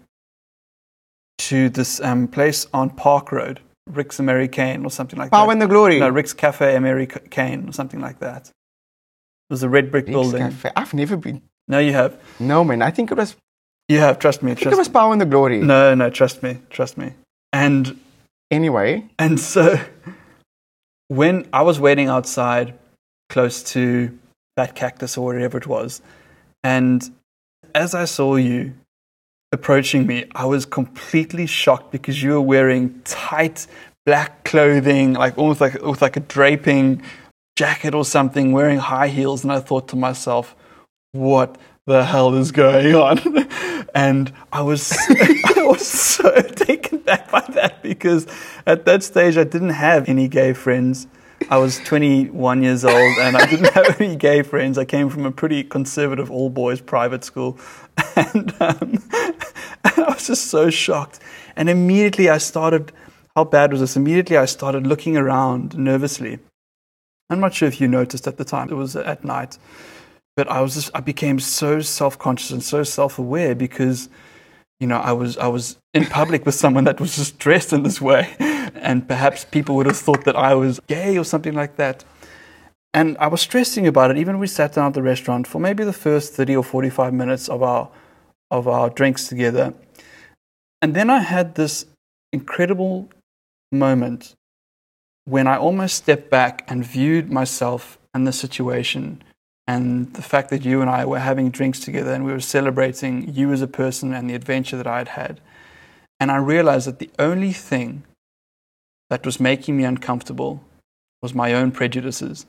to 1.49 1.69
this 1.69 2.01
um, 2.01 2.27
place 2.27 2.67
on 2.73 2.89
Park 2.89 3.31
Road, 3.31 3.59
Rick's 3.89 4.19
American 4.19 4.85
or 4.85 4.91
something 4.91 5.17
like 5.17 5.31
Power 5.31 5.39
that. 5.39 5.45
Power 5.45 5.51
and 5.53 5.61
the 5.61 5.67
Glory. 5.67 5.99
No, 5.99 6.09
Rick's 6.09 6.33
Cafe 6.33 6.75
American 6.75 7.69
or 7.69 7.73
something 7.73 8.01
like 8.01 8.19
that. 8.19 8.47
It 9.49 9.53
was 9.53 9.63
a 9.63 9.69
red 9.69 9.91
brick 9.91 10.05
Rick's 10.07 10.13
building. 10.13 10.41
Cafe. 10.41 10.71
I've 10.75 10.93
never 10.93 11.15
been. 11.15 11.41
No, 11.67 11.79
you 11.79 11.93
have. 11.93 12.19
No, 12.39 12.63
man. 12.63 12.81
I 12.81 12.91
think 12.91 13.11
it 13.11 13.17
was. 13.17 13.35
You 13.87 13.99
have. 13.99 14.19
Trust 14.19 14.43
me. 14.43 14.51
I 14.51 14.55
think 14.55 14.71
it 14.71 14.77
was 14.77 14.89
Power 14.89 15.11
and 15.13 15.21
the 15.21 15.25
Glory. 15.25 15.59
No, 15.59 15.95
no. 15.95 16.09
Trust 16.09 16.43
me. 16.43 16.59
Trust 16.69 16.97
me. 16.97 17.13
And 17.53 17.97
Anyway, 18.49 19.03
and 19.19 19.39
so 19.39 19.77
when 21.09 21.47
I 21.51 21.63
was 21.63 21.79
waiting 21.79 22.07
outside, 22.07 22.73
close 23.29 23.61
to 23.73 24.17
that 24.57 24.75
cactus 24.75 25.17
or 25.17 25.25
whatever 25.33 25.57
it 25.57 25.67
was, 25.67 26.01
and 26.63 27.09
as 27.73 27.95
I 27.95 28.05
saw 28.05 28.35
you 28.35 28.73
approaching 29.51 30.05
me, 30.05 30.25
I 30.35 30.45
was 30.45 30.65
completely 30.65 31.45
shocked 31.45 31.91
because 31.91 32.21
you 32.21 32.31
were 32.31 32.41
wearing 32.41 33.01
tight 33.05 33.67
black 34.05 34.43
clothing, 34.43 35.13
like 35.13 35.37
almost 35.37 35.61
like 35.61 35.81
with 35.81 36.01
like 36.01 36.17
a 36.17 36.21
draping 36.21 37.01
jacket 37.57 37.93
or 37.93 38.05
something, 38.05 38.51
wearing 38.51 38.77
high 38.77 39.07
heels, 39.07 39.43
and 39.43 39.51
I 39.51 39.59
thought 39.59 39.87
to 39.89 39.95
myself, 39.95 40.55
what 41.11 41.57
the 41.85 42.03
hell 42.05 42.33
is 42.35 42.51
going 42.51 42.95
on? 42.95 43.19
And 43.95 44.31
I 44.51 44.61
was, 44.61 44.95
I 45.09 45.63
was 45.63 45.87
so 45.87 46.29
taken 46.55 46.99
back 46.99 47.31
by 47.31 47.41
that 47.53 47.81
because 47.81 48.27
at 48.67 48.85
that 48.85 49.01
stage 49.01 49.37
I 49.37 49.43
didn't 49.43 49.71
have 49.71 50.07
any 50.07 50.27
gay 50.27 50.53
friends. 50.53 51.07
I 51.49 51.57
was 51.57 51.77
21 51.79 52.63
years 52.63 52.83
old 52.83 53.17
and 53.19 53.37
I 53.37 53.45
didn't 53.45 53.73
have 53.73 54.01
any 54.01 54.15
gay 54.15 54.41
friends. 54.41 54.77
I 54.77 54.85
came 54.85 55.09
from 55.09 55.25
a 55.25 55.31
pretty 55.31 55.63
conservative 55.63 56.29
all 56.29 56.49
boys 56.49 56.81
private 56.81 57.23
school. 57.23 57.57
And, 58.15 58.53
um, 58.59 59.03
and 59.11 59.93
I 60.05 60.05
was 60.07 60.27
just 60.27 60.47
so 60.47 60.69
shocked. 60.69 61.19
And 61.55 61.69
immediately 61.69 62.29
I 62.29 62.39
started, 62.39 62.91
how 63.35 63.43
bad 63.43 63.71
was 63.71 63.81
this? 63.81 63.95
Immediately 63.95 64.37
I 64.37 64.45
started 64.45 64.87
looking 64.87 65.17
around 65.17 65.77
nervously. 65.77 66.39
I'm 67.29 67.39
not 67.39 67.53
sure 67.53 67.67
if 67.67 67.79
you 67.79 67.87
noticed 67.87 68.27
at 68.27 68.37
the 68.37 68.45
time, 68.45 68.69
it 68.69 68.75
was 68.75 68.95
at 68.95 69.23
night. 69.23 69.57
But 70.35 70.47
I 70.49 70.61
was 70.61 70.75
just, 70.75 70.91
I 70.93 70.99
became 70.99 71.39
so 71.39 71.81
self 71.81 72.17
conscious 72.17 72.51
and 72.51 72.63
so 72.63 72.83
self 72.83 73.19
aware 73.19 73.55
because, 73.55 74.09
you 74.79 74.87
know, 74.87 74.97
I 74.97 75.11
was, 75.11 75.37
I 75.37 75.47
was 75.47 75.77
in 75.93 76.05
public 76.05 76.45
with 76.45 76.55
someone 76.55 76.83
that 76.83 76.99
was 76.99 77.15
just 77.15 77.39
dressed 77.39 77.73
in 77.73 77.83
this 77.83 77.99
way. 77.99 78.35
And 78.75 79.07
perhaps 79.07 79.45
people 79.45 79.75
would 79.75 79.85
have 79.85 79.97
thought 79.97 80.23
that 80.25 80.35
I 80.35 80.53
was 80.53 80.79
gay 80.87 81.17
or 81.17 81.23
something 81.23 81.53
like 81.53 81.77
that. 81.77 82.03
And 82.93 83.17
I 83.17 83.27
was 83.27 83.41
stressing 83.41 83.87
about 83.87 84.11
it. 84.11 84.17
Even 84.17 84.39
we 84.39 84.47
sat 84.47 84.73
down 84.73 84.87
at 84.87 84.93
the 84.93 85.01
restaurant 85.01 85.47
for 85.47 85.59
maybe 85.59 85.83
the 85.83 85.93
first 85.93 86.33
30 86.33 86.57
or 86.57 86.63
45 86.63 87.13
minutes 87.13 87.49
of 87.49 87.63
our, 87.63 87.89
of 88.51 88.67
our 88.67 88.89
drinks 88.89 89.27
together. 89.27 89.73
And 90.81 90.93
then 90.95 91.09
I 91.09 91.19
had 91.19 91.55
this 91.55 91.85
incredible 92.31 93.09
moment 93.71 94.35
when 95.25 95.47
I 95.47 95.57
almost 95.57 95.95
stepped 95.95 96.29
back 96.29 96.63
and 96.67 96.85
viewed 96.85 97.31
myself 97.31 97.97
and 98.13 98.25
the 98.25 98.31
situation 98.31 99.23
and 99.67 100.13
the 100.13 100.21
fact 100.21 100.49
that 100.49 100.63
you 100.63 100.81
and 100.81 100.89
I 100.89 101.05
were 101.05 101.19
having 101.19 101.49
drinks 101.49 101.79
together 101.79 102.13
and 102.13 102.25
we 102.25 102.31
were 102.31 102.39
celebrating 102.39 103.33
you 103.33 103.51
as 103.51 103.61
a 103.61 103.67
person 103.67 104.13
and 104.13 104.29
the 104.29 104.35
adventure 104.35 104.77
that 104.77 104.87
I 104.87 104.99
had 104.99 105.09
had. 105.09 105.41
And 106.19 106.31
I 106.31 106.37
realized 106.37 106.87
that 106.87 106.99
the 106.99 107.11
only 107.19 107.51
thing 107.51 108.03
that 109.09 109.25
was 109.25 109.39
making 109.39 109.77
me 109.77 109.83
uncomfortable 109.83 110.63
was 111.21 111.33
my 111.33 111.53
own 111.53 111.71
prejudices. 111.71 112.45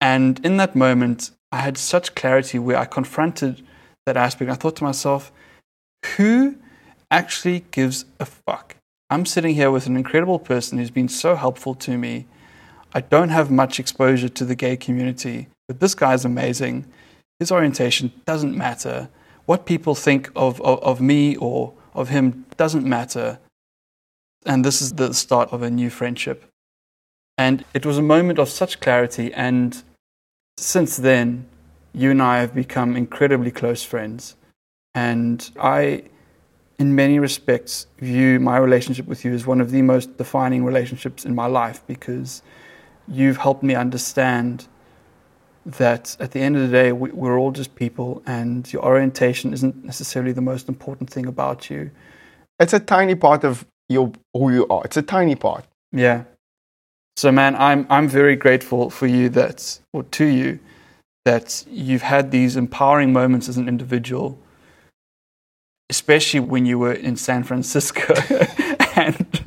And 0.00 0.44
in 0.44 0.58
that 0.58 0.76
moment, 0.76 1.30
I 1.50 1.58
had 1.58 1.78
such 1.78 2.14
clarity 2.14 2.58
where 2.58 2.76
I 2.76 2.84
confronted 2.84 3.62
that 4.06 4.16
aspect. 4.16 4.50
I 4.50 4.54
thought 4.54 4.76
to 4.76 4.84
myself, 4.84 5.32
who 6.16 6.56
actually 7.10 7.64
gives 7.70 8.04
a 8.20 8.26
fuck? 8.26 8.76
I'm 9.10 9.24
sitting 9.24 9.54
here 9.54 9.70
with 9.70 9.86
an 9.86 9.96
incredible 9.96 10.38
person 10.38 10.78
who's 10.78 10.90
been 10.90 11.08
so 11.08 11.34
helpful 11.34 11.74
to 11.76 11.96
me. 11.96 12.26
I 12.94 13.00
don't 13.00 13.28
have 13.28 13.50
much 13.50 13.78
exposure 13.78 14.28
to 14.28 14.44
the 14.44 14.54
gay 14.54 14.76
community, 14.76 15.48
but 15.66 15.80
this 15.80 15.94
guy's 15.94 16.24
amazing. 16.24 16.86
His 17.38 17.52
orientation 17.52 18.12
doesn't 18.24 18.56
matter. 18.56 19.08
What 19.46 19.66
people 19.66 19.94
think 19.94 20.30
of, 20.34 20.60
of, 20.62 20.82
of 20.82 21.00
me 21.00 21.36
or 21.36 21.74
of 21.94 22.08
him 22.08 22.46
doesn't 22.56 22.84
matter. 22.84 23.38
And 24.46 24.64
this 24.64 24.80
is 24.80 24.94
the 24.94 25.12
start 25.12 25.52
of 25.52 25.62
a 25.62 25.70
new 25.70 25.90
friendship. 25.90 26.44
And 27.36 27.64
it 27.74 27.84
was 27.84 27.98
a 27.98 28.02
moment 28.02 28.38
of 28.38 28.48
such 28.48 28.80
clarity. 28.80 29.32
And 29.34 29.82
since 30.56 30.96
then, 30.96 31.46
you 31.92 32.10
and 32.10 32.22
I 32.22 32.40
have 32.40 32.54
become 32.54 32.96
incredibly 32.96 33.50
close 33.50 33.82
friends. 33.82 34.36
And 34.94 35.48
I, 35.60 36.04
in 36.78 36.94
many 36.94 37.18
respects, 37.18 37.86
view 37.98 38.40
my 38.40 38.56
relationship 38.56 39.06
with 39.06 39.24
you 39.24 39.32
as 39.32 39.46
one 39.46 39.60
of 39.60 39.70
the 39.70 39.82
most 39.82 40.16
defining 40.16 40.64
relationships 40.64 41.24
in 41.24 41.34
my 41.34 41.46
life 41.46 41.82
because 41.86 42.42
you've 43.10 43.38
helped 43.38 43.62
me 43.62 43.74
understand 43.74 44.66
that 45.64 46.16
at 46.18 46.32
the 46.32 46.40
end 46.40 46.56
of 46.56 46.62
the 46.62 46.68
day, 46.68 46.92
we, 46.92 47.10
we're 47.10 47.38
all 47.38 47.52
just 47.52 47.74
people, 47.74 48.22
and 48.26 48.70
your 48.72 48.84
orientation 48.84 49.52
isn't 49.52 49.84
necessarily 49.84 50.32
the 50.32 50.40
most 50.40 50.68
important 50.68 51.10
thing 51.10 51.26
about 51.26 51.68
you. 51.68 51.90
It's 52.58 52.72
a 52.72 52.80
tiny 52.80 53.14
part 53.14 53.44
of 53.44 53.66
your 53.88 54.12
who 54.32 54.50
you 54.50 54.66
are. 54.68 54.82
It's 54.84 54.96
a 54.96 55.02
tiny 55.02 55.34
part. 55.34 55.66
Yeah. 55.92 56.24
So, 57.16 57.32
man, 57.32 57.56
I'm 57.56 57.86
I'm 57.90 58.08
very 58.08 58.36
grateful 58.36 58.90
for 58.90 59.06
you 59.06 59.28
that, 59.30 59.80
or 59.92 60.04
to 60.04 60.24
you, 60.24 60.58
that 61.24 61.64
you've 61.68 62.02
had 62.02 62.30
these 62.30 62.56
empowering 62.56 63.12
moments 63.12 63.48
as 63.48 63.56
an 63.56 63.68
individual, 63.68 64.38
especially 65.90 66.40
when 66.40 66.64
you 66.64 66.78
were 66.78 66.92
in 66.92 67.16
San 67.16 67.44
Francisco, 67.44 68.14
and 68.96 69.44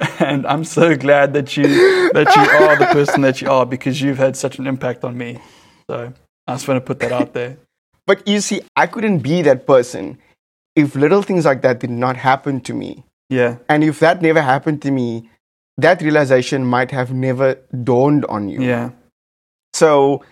and 0.18 0.46
I'm 0.46 0.64
so 0.64 0.96
glad 0.96 1.32
that 1.34 1.56
you 1.56 1.66
that 2.12 2.34
you 2.34 2.42
are 2.66 2.76
the 2.78 2.86
person 2.86 3.20
that 3.22 3.40
you 3.40 3.50
are 3.50 3.64
because 3.66 4.00
you've 4.00 4.18
had 4.18 4.36
such 4.36 4.58
an 4.58 4.66
impact 4.66 5.04
on 5.04 5.16
me. 5.16 5.38
So 5.88 6.12
I 6.46 6.54
just 6.54 6.66
want 6.68 6.78
to 6.78 6.86
put 6.86 6.98
that 7.00 7.12
out 7.12 7.32
there. 7.32 7.58
But 8.06 8.26
you 8.26 8.40
see, 8.40 8.62
I 8.76 8.86
couldn't 8.86 9.20
be 9.20 9.42
that 9.42 9.66
person 9.66 10.18
if 10.76 10.94
little 10.94 11.22
things 11.22 11.44
like 11.44 11.62
that 11.62 11.80
did 11.80 11.90
not 11.90 12.16
happen 12.16 12.60
to 12.62 12.74
me. 12.74 13.04
Yeah. 13.30 13.58
And 13.68 13.84
if 13.84 14.00
that 14.00 14.20
never 14.20 14.42
happened 14.42 14.82
to 14.82 14.90
me, 14.90 15.30
that 15.78 16.02
realization 16.02 16.64
might 16.66 16.90
have 16.90 17.12
never 17.12 17.54
dawned 17.82 18.24
on 18.26 18.48
you. 18.48 18.60
Yeah. 18.62 18.90
So 19.72 20.22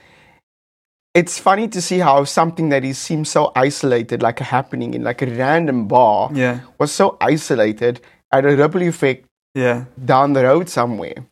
it's 1.15 1.39
funny 1.39 1.69
to 1.69 1.81
see 1.83 1.99
how 1.99 2.25
something 2.25 2.71
that 2.71 2.85
is 2.85 2.99
seems 2.99 3.31
so 3.31 3.53
isolated, 3.55 4.23
like 4.23 4.41
a 4.41 4.45
happening 4.45 4.95
in 4.95 5.03
like 5.03 5.23
a 5.23 5.27
random 5.27 5.87
bar, 5.89 6.31
Yeah. 6.33 6.61
was 6.79 6.93
so 6.93 7.17
isolated, 7.21 8.01
had 8.33 8.45
a 8.47 8.57
ripple 8.57 8.83
effect 8.83 9.27
Yeah. 9.55 9.85
down 10.03 10.33
the 10.33 10.45
road 10.45 10.69
somewhere. 10.69 11.27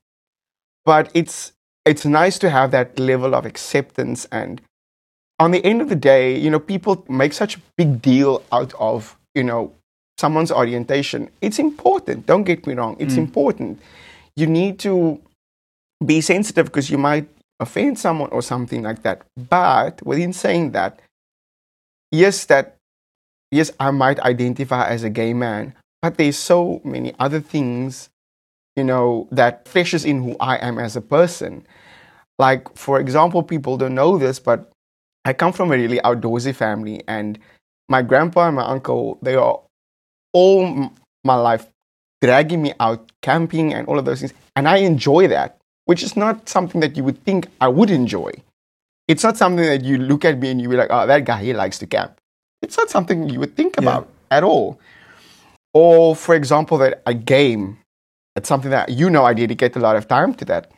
But 0.85 1.11
it's 1.15 1.53
it's 1.85 2.05
nice 2.05 2.39
to 2.41 2.51
have 2.51 2.71
that 2.73 2.99
level 2.99 3.35
of 3.35 3.47
acceptance 3.47 4.27
and 4.31 4.61
on 5.41 5.53
the 5.53 5.65
end 5.65 5.81
of 5.81 5.89
the 5.89 5.97
day, 5.97 6.39
you 6.39 6.51
know, 6.51 6.61
people 6.61 7.03
make 7.09 7.33
such 7.33 7.57
a 7.57 7.61
big 7.79 8.03
deal 8.03 8.43
out 8.53 8.75
of, 8.79 9.17
you 9.35 9.43
know, 9.43 9.73
someone's 10.19 10.53
orientation. 10.53 11.31
It's 11.41 11.59
important, 11.59 12.27
don't 12.27 12.45
get 12.45 12.67
me 12.67 12.75
wrong. 12.75 12.97
It's 13.01 13.15
mm. 13.15 13.25
important. 13.25 13.81
You 14.37 14.47
need 14.47 14.79
to 14.81 15.19
be 16.05 16.21
sensitive 16.21 16.67
because 16.67 16.91
you 16.91 16.99
might 16.99 17.27
offend 17.59 17.99
someone 17.99 18.29
or 18.31 18.43
something 18.43 18.83
like 18.83 19.03
that. 19.03 19.23
But 19.49 20.05
within 20.05 20.35
saying 20.35 20.73
that, 20.73 21.01
yes, 22.13 22.45
that 22.45 22.77
yes, 23.51 23.73
I 23.81 23.91
might 23.91 24.21
identify 24.21 24.89
as 24.89 25.05
a 25.05 25.11
gay 25.11 25.33
man, 25.33 25.73
but 26.03 26.19
there's 26.19 26.37
so 26.37 26.83
many 26.85 27.15
other 27.19 27.41
things, 27.41 28.10
you 28.81 28.85
know, 28.85 29.29
that 29.31 29.69
flashes 29.69 30.07
in 30.07 30.23
who 30.23 30.37
I 30.41 30.57
am 30.57 30.79
as 30.79 30.97
a 30.97 31.03
person. 31.03 31.67
Like, 32.39 32.75
for 32.75 32.99
example, 32.99 33.43
people 33.43 33.77
don't 33.77 33.95
know 33.95 34.17
this, 34.17 34.39
but 34.41 34.73
I 35.27 35.35
come 35.35 35.53
from 35.53 35.71
a 35.71 35.77
really 35.77 35.99
outdoorsy 35.99 36.55
family, 36.55 37.03
and 37.07 37.39
my 37.91 38.01
grandpa 38.01 38.47
and 38.49 38.57
my 38.57 38.65
uncle, 38.65 39.19
they 39.21 39.35
are 39.35 39.61
all 40.33 40.65
m- 40.65 40.95
my 41.25 41.35
life 41.35 41.67
dragging 42.23 42.63
me 42.63 42.73
out 42.81 43.13
camping 43.21 43.75
and 43.75 43.87
all 43.87 43.99
of 43.99 44.07
those 44.07 44.21
things. 44.21 44.33
And 44.57 44.67
I 44.67 44.79
enjoy 44.79 45.29
that, 45.29 45.59
which 45.85 46.03
is 46.03 46.17
not 46.17 46.49
something 46.49 46.81
that 46.81 46.97
you 46.97 47.05
would 47.05 47.23
think 47.25 47.49
I 47.61 47.69
would 47.69 47.91
enjoy. 47.91 48.33
It's 49.09 49.23
not 49.23 49.37
something 49.37 49.67
that 49.67 49.85
you 49.85 49.99
look 49.99 50.25
at 50.25 50.39
me 50.39 50.51
and 50.51 50.61
you 50.63 50.71
be 50.71 50.77
like, 50.77 50.89
oh, 50.89 51.07
that 51.07 51.27
guy, 51.27 51.43
he 51.43 51.53
likes 51.53 51.79
to 51.81 51.87
camp. 51.87 52.17
It's 52.63 52.79
not 52.79 52.89
something 52.89 53.29
you 53.29 53.41
would 53.41 53.57
think 53.57 53.77
about 53.77 54.09
at 54.31 54.43
all. 54.43 54.81
Or, 55.75 56.17
for 56.17 56.35
example, 56.35 56.79
that 56.79 57.03
a 57.05 57.13
game, 57.13 57.77
it's 58.41 58.49
something 58.49 58.71
that 58.71 58.89
you 58.89 59.11
know 59.11 59.25
I 59.27 59.35
dedicate 59.35 59.77
a 59.77 59.81
lot 59.81 59.97
of 59.97 60.09
time 60.09 60.33
to 60.37 60.47
that. 60.47 60.71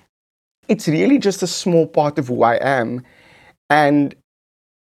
It's 0.67 0.89
really 0.89 1.19
just 1.19 1.45
a 1.45 1.47
small 1.47 1.87
part 1.87 2.19
of 2.19 2.27
who 2.27 2.43
I 2.43 2.57
am. 2.57 3.05
And 3.71 4.17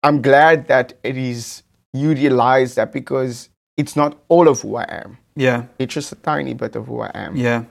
I'm 0.04 0.22
glad 0.22 0.68
that 0.68 0.92
it 1.02 1.16
is 1.16 1.64
you 1.92 2.10
realize 2.10 2.76
that 2.76 2.92
because 2.92 3.48
it's 3.76 3.96
not 3.96 4.16
all 4.28 4.46
of 4.46 4.60
who 4.60 4.76
I 4.76 4.84
am. 4.84 5.18
Yeah. 5.34 5.64
It's 5.80 5.92
just 5.92 6.12
a 6.12 6.14
tiny 6.14 6.54
bit 6.54 6.76
of 6.76 6.86
who 6.86 7.00
I 7.00 7.10
am. 7.14 7.34
Yeah. 7.34 7.64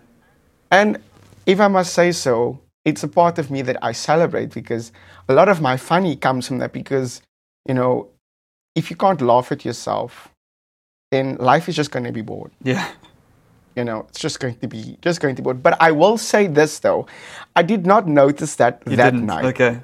And 0.72 0.98
if 1.46 1.62
I 1.62 1.70
must 1.70 1.94
say 1.94 2.12
so, 2.12 2.60
it's 2.84 3.04
a 3.04 3.08
part 3.08 3.40
of 3.40 3.50
me 3.50 3.62
that 3.62 3.78
I 3.82 3.94
celebrate 3.94 4.54
because 4.54 4.92
a 5.30 5.34
lot 5.34 5.48
of 5.48 5.62
my 5.62 5.78
funny 5.78 6.18
comes 6.18 6.48
from 6.48 6.58
that 6.58 6.74
because, 6.74 7.22
you 7.66 7.74
know, 7.74 8.10
if 8.76 8.90
you 8.90 8.98
can't 8.98 9.22
laugh 9.22 9.54
at 9.54 9.64
yourself, 9.64 10.28
then 11.12 11.38
life 11.38 11.70
is 11.70 11.78
just 11.78 11.92
going 11.92 12.04
to 12.04 12.12
be 12.12 12.22
bored. 12.22 12.52
Yeah. 12.62 12.92
You 13.78 13.84
know, 13.84 14.08
it's 14.10 14.20
just 14.20 14.40
going 14.40 14.56
to 14.58 14.68
be 14.68 14.98
just 15.04 15.22
going 15.22 15.36
to 15.36 15.42
be. 15.44 15.54
But 15.54 15.78
I 15.80 15.92
will 15.92 16.18
say 16.18 16.48
this 16.48 16.80
though, 16.80 17.06
I 17.56 17.62
did 17.62 17.86
not 17.86 18.08
notice 18.08 18.56
that 18.56 18.82
You 18.90 18.96
that 18.98 19.12
didn't. 19.14 19.28
night. 19.28 19.46
Okay. 19.54 19.80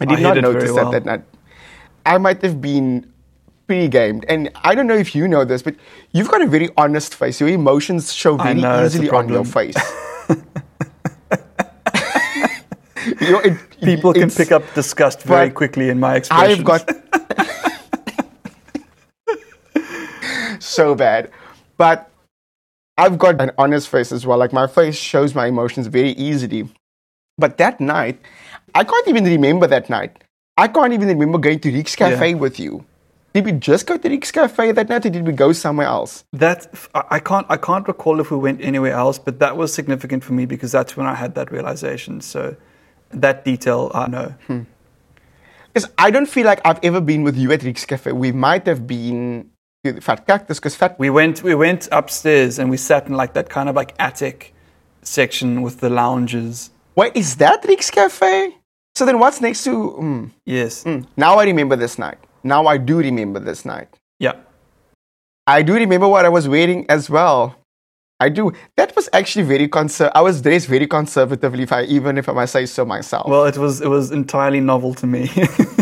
I 0.00 0.04
did 0.04 0.18
I 0.18 0.22
not 0.22 0.36
notice 0.42 0.70
well. 0.70 0.90
that 0.90 1.04
that 1.04 1.08
night. 1.08 1.24
I 2.04 2.18
might 2.18 2.42
have 2.42 2.60
been 2.60 3.10
pre-gamed, 3.66 4.26
and 4.28 4.50
I 4.64 4.74
don't 4.74 4.86
know 4.86 4.96
if 4.96 5.14
you 5.14 5.26
know 5.28 5.46
this, 5.46 5.62
but 5.62 5.76
you've 6.12 6.28
got 6.28 6.42
a 6.42 6.46
very 6.46 6.68
honest 6.76 7.14
face. 7.14 7.40
Your 7.40 7.48
emotions 7.48 8.12
show 8.12 8.36
very 8.36 8.60
know, 8.60 8.84
easily 8.84 9.08
on 9.08 9.30
your 9.30 9.46
face. 9.46 9.76
You 13.18 13.32
know, 13.32 13.40
it- 13.40 13.58
People 13.82 14.12
can 14.12 14.30
pick 14.30 14.52
up 14.52 14.62
disgust 14.74 15.22
very 15.22 15.50
quickly 15.50 15.88
in 15.88 15.98
my 15.98 16.16
expressions. 16.16 16.58
I've 16.60 16.64
got 16.64 16.86
so 20.62 20.94
bad, 20.94 21.30
but 21.78 22.11
I've 23.02 23.18
got 23.18 23.40
an 23.40 23.50
honest 23.58 23.88
face 23.88 24.12
as 24.12 24.26
well. 24.26 24.38
Like 24.38 24.52
my 24.52 24.66
face 24.66 24.96
shows 24.96 25.34
my 25.34 25.46
emotions 25.46 25.86
very 25.88 26.10
easily. 26.12 26.68
But 27.38 27.56
that 27.58 27.80
night, 27.80 28.20
I 28.74 28.84
can't 28.84 29.08
even 29.08 29.24
remember 29.24 29.66
that 29.66 29.88
night. 29.90 30.22
I 30.56 30.68
can't 30.68 30.92
even 30.92 31.08
remember 31.08 31.38
going 31.38 31.60
to 31.60 31.72
Rick's 31.72 31.96
Cafe 31.96 32.30
Yeah. 32.30 32.36
with 32.36 32.60
you. 32.60 32.84
Did 33.34 33.46
we 33.46 33.52
just 33.52 33.86
go 33.86 33.96
to 33.96 34.08
Rick's 34.08 34.30
Cafe 34.30 34.72
that 34.72 34.88
night 34.90 35.06
or 35.06 35.10
did 35.10 35.26
we 35.26 35.32
go 35.32 35.52
somewhere 35.52 35.86
else? 35.86 36.24
That 36.34 36.66
I 36.94 37.18
can't 37.18 37.46
I 37.48 37.56
can't 37.56 37.88
recall 37.88 38.20
if 38.20 38.30
we 38.30 38.36
went 38.36 38.60
anywhere 38.60 38.92
else, 38.92 39.18
but 39.18 39.38
that 39.38 39.56
was 39.56 39.72
significant 39.72 40.22
for 40.22 40.34
me 40.34 40.44
because 40.44 40.70
that's 40.72 40.96
when 40.96 41.06
I 41.06 41.14
had 41.14 41.34
that 41.36 41.50
realization. 41.50 42.20
So 42.20 42.54
that 43.10 43.44
detail 43.44 43.90
I 43.94 44.06
know. 44.08 44.34
Hmm. 44.46 44.60
Because 45.72 45.90
I 45.96 46.10
don't 46.10 46.26
feel 46.28 46.44
like 46.44 46.60
I've 46.66 46.80
ever 46.82 47.00
been 47.00 47.22
with 47.22 47.36
you 47.38 47.50
at 47.52 47.62
Rick's 47.62 47.86
Cafe. 47.86 48.12
We 48.12 48.30
might 48.32 48.66
have 48.66 48.86
been 48.86 49.48
Fat 50.00 50.26
Cactus 50.28 50.60
because 50.60 50.76
Fat 50.76 50.96
We 50.98 51.10
went 51.10 51.42
we 51.42 51.56
went 51.56 51.88
upstairs 51.90 52.60
and 52.60 52.70
we 52.70 52.76
sat 52.76 53.08
in 53.08 53.14
like 53.14 53.32
that 53.34 53.48
kind 53.48 53.68
of 53.68 53.74
like 53.74 53.94
attic 53.98 54.54
section 55.02 55.62
with 55.62 55.80
the 55.80 55.90
lounges. 55.90 56.70
Wait, 56.94 57.16
is 57.16 57.36
that 57.36 57.64
Rick's 57.66 57.90
Cafe? 57.90 58.56
So 58.94 59.04
then 59.04 59.18
what's 59.18 59.40
next 59.40 59.64
to. 59.64 59.70
Mm, 60.00 60.30
Yes. 60.46 60.84
mm. 60.84 61.04
Now 61.16 61.38
I 61.38 61.44
remember 61.44 61.74
this 61.74 61.98
night. 61.98 62.18
Now 62.44 62.66
I 62.66 62.76
do 62.76 62.98
remember 62.98 63.40
this 63.40 63.64
night. 63.64 63.88
Yeah. 64.20 64.34
I 65.48 65.62
do 65.62 65.74
remember 65.74 66.06
what 66.06 66.24
I 66.24 66.28
was 66.28 66.46
wearing 66.48 66.86
as 66.88 67.10
well. 67.10 67.56
I 68.20 68.28
do. 68.28 68.52
That 68.76 68.94
was 68.94 69.08
actually 69.12 69.44
very 69.46 69.66
conser. 69.66 70.12
I 70.14 70.20
was 70.20 70.40
dressed 70.40 70.68
very 70.68 70.86
conservatively, 70.86 71.64
if 71.64 71.72
I 71.72 71.82
even 71.84 72.18
if 72.18 72.28
I 72.28 72.32
must 72.32 72.52
say 72.52 72.66
so 72.66 72.84
myself. 72.84 73.26
Well, 73.28 73.46
it 73.46 73.58
was 73.58 73.80
it 73.80 73.88
was 73.88 74.12
entirely 74.12 74.60
novel 74.60 74.94
to 74.94 75.08
me. 75.08 75.28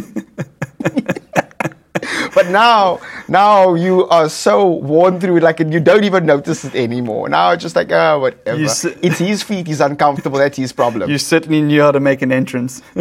but 2.40 2.50
now, 2.50 3.00
now 3.28 3.74
you 3.74 4.08
are 4.08 4.28
so 4.28 4.66
worn 4.66 5.20
through 5.20 5.36
it, 5.36 5.42
like 5.42 5.60
and 5.60 5.72
you 5.72 5.80
don't 5.80 6.04
even 6.04 6.24
notice 6.26 6.64
it 6.64 6.74
anymore. 6.74 7.28
Now 7.28 7.50
it's 7.50 7.62
just 7.62 7.76
like, 7.76 7.92
oh, 7.92 8.20
whatever. 8.20 8.62
It's 8.62 9.18
his 9.18 9.42
feet. 9.42 9.66
He's 9.66 9.80
uncomfortable. 9.80 10.38
That's 10.38 10.56
his 10.56 10.72
problem. 10.72 11.10
you 11.10 11.18
certainly 11.18 11.60
knew 11.60 11.82
how 11.82 11.92
to 11.92 12.00
make 12.00 12.22
an 12.22 12.32
entrance. 12.32 12.80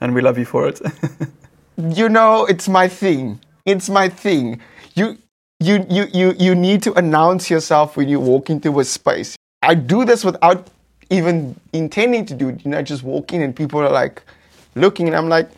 and 0.00 0.14
we 0.14 0.20
love 0.20 0.36
you 0.36 0.44
for 0.44 0.68
it. 0.68 0.80
you 1.78 2.08
know, 2.10 2.44
it's 2.44 2.68
my 2.68 2.86
thing. 2.88 3.40
It's 3.64 3.88
my 3.88 4.10
thing. 4.10 4.60
You, 4.94 5.16
you, 5.60 5.86
you, 5.88 6.06
you, 6.12 6.34
you 6.38 6.54
need 6.54 6.82
to 6.82 6.92
announce 6.94 7.50
yourself 7.50 7.96
when 7.96 8.08
you 8.08 8.20
walk 8.20 8.50
into 8.50 8.78
a 8.80 8.84
space. 8.84 9.36
I 9.62 9.74
do 9.74 10.04
this 10.04 10.22
without 10.24 10.68
even 11.10 11.58
intending 11.72 12.26
to 12.26 12.34
do 12.34 12.50
it. 12.50 12.64
You 12.64 12.72
know, 12.72 12.82
just 12.82 13.02
walk 13.02 13.32
in 13.32 13.40
and 13.40 13.56
people 13.56 13.80
are 13.80 13.90
like 13.90 14.22
looking, 14.74 15.06
and 15.06 15.16
I'm 15.16 15.28
like, 15.28 15.48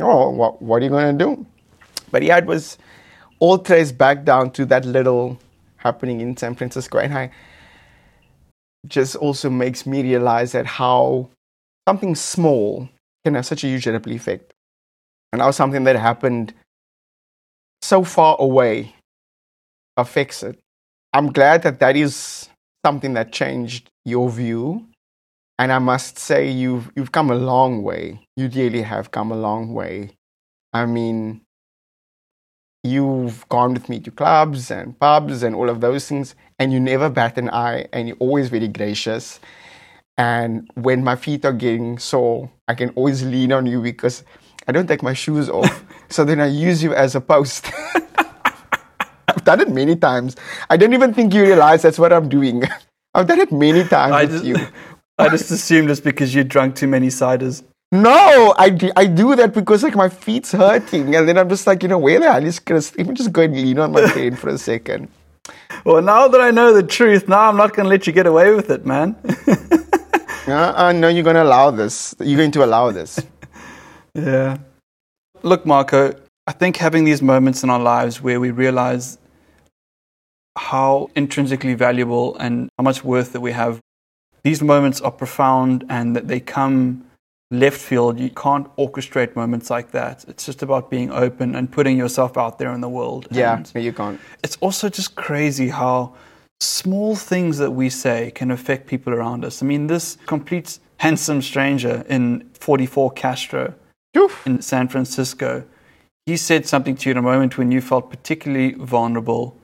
oh, 0.00 0.30
what, 0.30 0.60
what 0.62 0.82
are 0.82 0.84
you 0.84 0.90
gonna 0.90 1.12
do? 1.12 1.46
But 2.10 2.22
yeah, 2.22 2.38
it 2.38 2.46
was 2.46 2.78
all 3.38 3.58
traced 3.58 3.98
back 3.98 4.24
down 4.24 4.50
to 4.52 4.64
that 4.66 4.84
little 4.84 5.38
happening 5.76 6.20
in 6.20 6.36
San 6.36 6.54
Francisco, 6.54 6.98
and 6.98 7.14
I 7.14 7.30
just 8.86 9.16
also 9.16 9.50
makes 9.50 9.86
me 9.86 10.02
realize 10.02 10.52
that 10.52 10.66
how 10.66 11.30
something 11.88 12.14
small 12.14 12.88
can 13.24 13.34
have 13.34 13.46
such 13.46 13.64
a 13.64 13.66
huge 13.66 13.86
ripple 13.86 14.12
effect 14.12 14.52
and 15.32 15.42
how 15.42 15.50
something 15.50 15.84
that 15.84 15.96
happened 15.96 16.54
so 17.82 18.04
far 18.04 18.36
away 18.38 18.94
affects 19.96 20.42
it. 20.42 20.58
I'm 21.12 21.32
glad 21.32 21.62
that 21.62 21.80
that 21.80 21.96
is 21.96 22.48
something 22.84 23.14
that 23.14 23.32
changed 23.32 23.88
your 24.04 24.30
view. 24.30 24.86
And 25.58 25.72
I 25.72 25.78
must 25.78 26.18
say, 26.18 26.48
you've, 26.50 26.90
you've 26.94 27.12
come 27.12 27.30
a 27.30 27.34
long 27.34 27.82
way. 27.82 28.20
You 28.36 28.48
really 28.48 28.82
have 28.82 29.10
come 29.10 29.32
a 29.32 29.36
long 29.36 29.74
way. 29.74 30.10
I 30.72 30.86
mean, 30.86 31.40
you've 32.84 33.48
gone 33.48 33.74
with 33.74 33.88
me 33.88 34.00
to 34.00 34.10
clubs 34.10 34.70
and 34.70 34.98
pubs 34.98 35.42
and 35.42 35.56
all 35.56 35.68
of 35.68 35.80
those 35.80 36.08
things, 36.08 36.34
and 36.58 36.72
you 36.72 36.78
never 36.78 37.10
bat 37.10 37.38
an 37.38 37.50
eye, 37.50 37.86
and 37.92 38.08
you're 38.08 38.16
always 38.18 38.48
very 38.48 38.68
gracious. 38.68 39.40
And 40.16 40.68
when 40.74 41.02
my 41.04 41.16
feet 41.16 41.44
are 41.44 41.52
getting 41.52 41.98
sore, 41.98 42.50
I 42.66 42.74
can 42.74 42.90
always 42.90 43.24
lean 43.24 43.52
on 43.52 43.66
you 43.66 43.80
because 43.82 44.24
I 44.66 44.72
don't 44.72 44.86
take 44.86 45.02
my 45.02 45.14
shoes 45.14 45.48
off. 45.58 45.84
so 46.08 46.24
then 46.24 46.40
I 46.40 46.46
use 46.46 46.82
you 46.82 46.94
as 46.94 47.14
a 47.14 47.20
post. 47.20 47.70
I've 49.28 49.44
done 49.44 49.60
it 49.60 49.70
many 49.70 49.96
times. 49.96 50.36
I 50.70 50.76
don't 50.76 50.92
even 50.92 51.14
think 51.14 51.34
you 51.34 51.42
realize 51.42 51.82
that's 51.82 51.98
what 51.98 52.12
I'm 52.12 52.28
doing. 52.28 52.62
I've 53.14 53.26
done 53.26 53.40
it 53.40 53.50
many 53.50 53.84
times 53.84 54.12
I 54.12 54.22
with 54.24 54.30
just, 54.32 54.44
you. 54.44 54.56
I 55.18 55.28
just 55.28 55.50
assumed 55.50 55.90
it's 55.90 56.00
because 56.00 56.34
you 56.34 56.44
drank 56.44 56.76
too 56.76 56.86
many 56.86 57.08
ciders. 57.08 57.62
No, 57.90 58.54
I, 58.58 58.70
do- 58.70 58.92
I 58.96 59.06
do 59.06 59.34
that 59.36 59.54
because 59.54 59.82
like 59.82 59.96
my 59.96 60.08
feet's 60.08 60.52
hurting, 60.52 61.14
and 61.16 61.28
then 61.28 61.38
I'm 61.38 61.48
just 61.48 61.66
like, 61.66 61.82
you 61.82 61.88
know, 61.88 61.98
where 61.98 62.20
the 62.20 62.30
hell 62.30 62.44
is 62.44 62.58
Chris? 62.58 62.96
Let 62.96 63.06
me 63.08 63.14
just 63.14 63.32
go 63.32 63.42
and 63.42 63.54
lean 63.54 63.78
on 63.78 63.92
my 63.92 64.06
friend 64.12 64.38
for 64.38 64.50
a 64.50 64.58
second. 64.58 65.08
Well, 65.84 66.02
now 66.02 66.28
that 66.28 66.40
I 66.40 66.50
know 66.50 66.74
the 66.74 66.82
truth, 66.82 67.28
now 67.28 67.48
I'm 67.48 67.56
not 67.56 67.74
going 67.74 67.84
to 67.84 67.90
let 67.90 68.06
you 68.06 68.12
get 68.12 68.26
away 68.26 68.54
with 68.54 68.70
it, 68.70 68.84
man. 68.86 69.16
Uh, 70.50 70.92
no, 70.92 71.08
you're 71.08 71.22
going 71.24 71.36
to 71.36 71.42
allow 71.42 71.70
this. 71.70 72.14
You're 72.20 72.38
going 72.38 72.52
to 72.52 72.64
allow 72.64 72.90
this. 72.90 73.20
Yeah. 74.14 74.56
Look, 75.42 75.66
Marco, 75.66 76.14
I 76.46 76.52
think 76.52 76.78
having 76.78 77.04
these 77.04 77.20
moments 77.20 77.62
in 77.62 77.68
our 77.68 77.78
lives 77.78 78.22
where 78.22 78.40
we 78.40 78.50
realize 78.50 79.18
how 80.56 81.10
intrinsically 81.14 81.74
valuable 81.74 82.34
and 82.38 82.70
how 82.78 82.82
much 82.84 83.04
worth 83.04 83.32
that 83.34 83.40
we 83.40 83.52
have, 83.52 83.78
these 84.42 84.62
moments 84.62 85.00
are 85.00 85.10
profound 85.10 85.84
and 85.88 86.14
that 86.16 86.28
they 86.28 86.40
come 86.40 87.04
left 87.50 87.80
field. 87.80 88.18
You 88.18 88.30
can't 88.30 88.66
orchestrate 88.76 89.34
moments 89.36 89.70
like 89.70 89.90
that. 89.92 90.24
It's 90.28 90.44
just 90.46 90.62
about 90.62 90.90
being 90.90 91.10
open 91.10 91.54
and 91.54 91.70
putting 91.70 91.96
yourself 91.96 92.36
out 92.36 92.58
there 92.58 92.72
in 92.72 92.80
the 92.80 92.88
world. 92.88 93.26
Yeah, 93.30 93.62
And 93.74 93.84
you 93.84 93.92
can't. 93.92 94.20
it's 94.44 94.56
also 94.60 94.88
just 94.88 95.14
crazy 95.14 95.68
how 95.68 96.14
small 96.60 97.14
things 97.16 97.58
that 97.58 97.70
we 97.70 97.88
say 97.88 98.30
can 98.34 98.50
affect 98.50 98.86
people 98.86 99.12
around 99.14 99.44
us. 99.44 99.62
I 99.62 99.66
mean, 99.66 99.86
this 99.86 100.18
complete 100.26 100.78
handsome 100.98 101.40
stranger 101.40 102.04
in 102.08 102.50
44 102.54 103.12
Castro 103.12 103.74
Oof. 104.16 104.46
in 104.46 104.60
San 104.60 104.88
Francisco, 104.88 105.64
he 106.26 106.36
said 106.36 106.66
something 106.66 106.96
to 106.96 107.08
you 107.08 107.12
in 107.12 107.16
a 107.16 107.22
moment 107.22 107.56
when 107.56 107.70
you 107.70 107.80
felt 107.80 108.10
particularly 108.10 108.72
vulnerable 108.74 109.56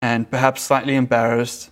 and 0.00 0.28
perhaps 0.30 0.62
slightly 0.62 0.96
embarrassed 0.96 1.70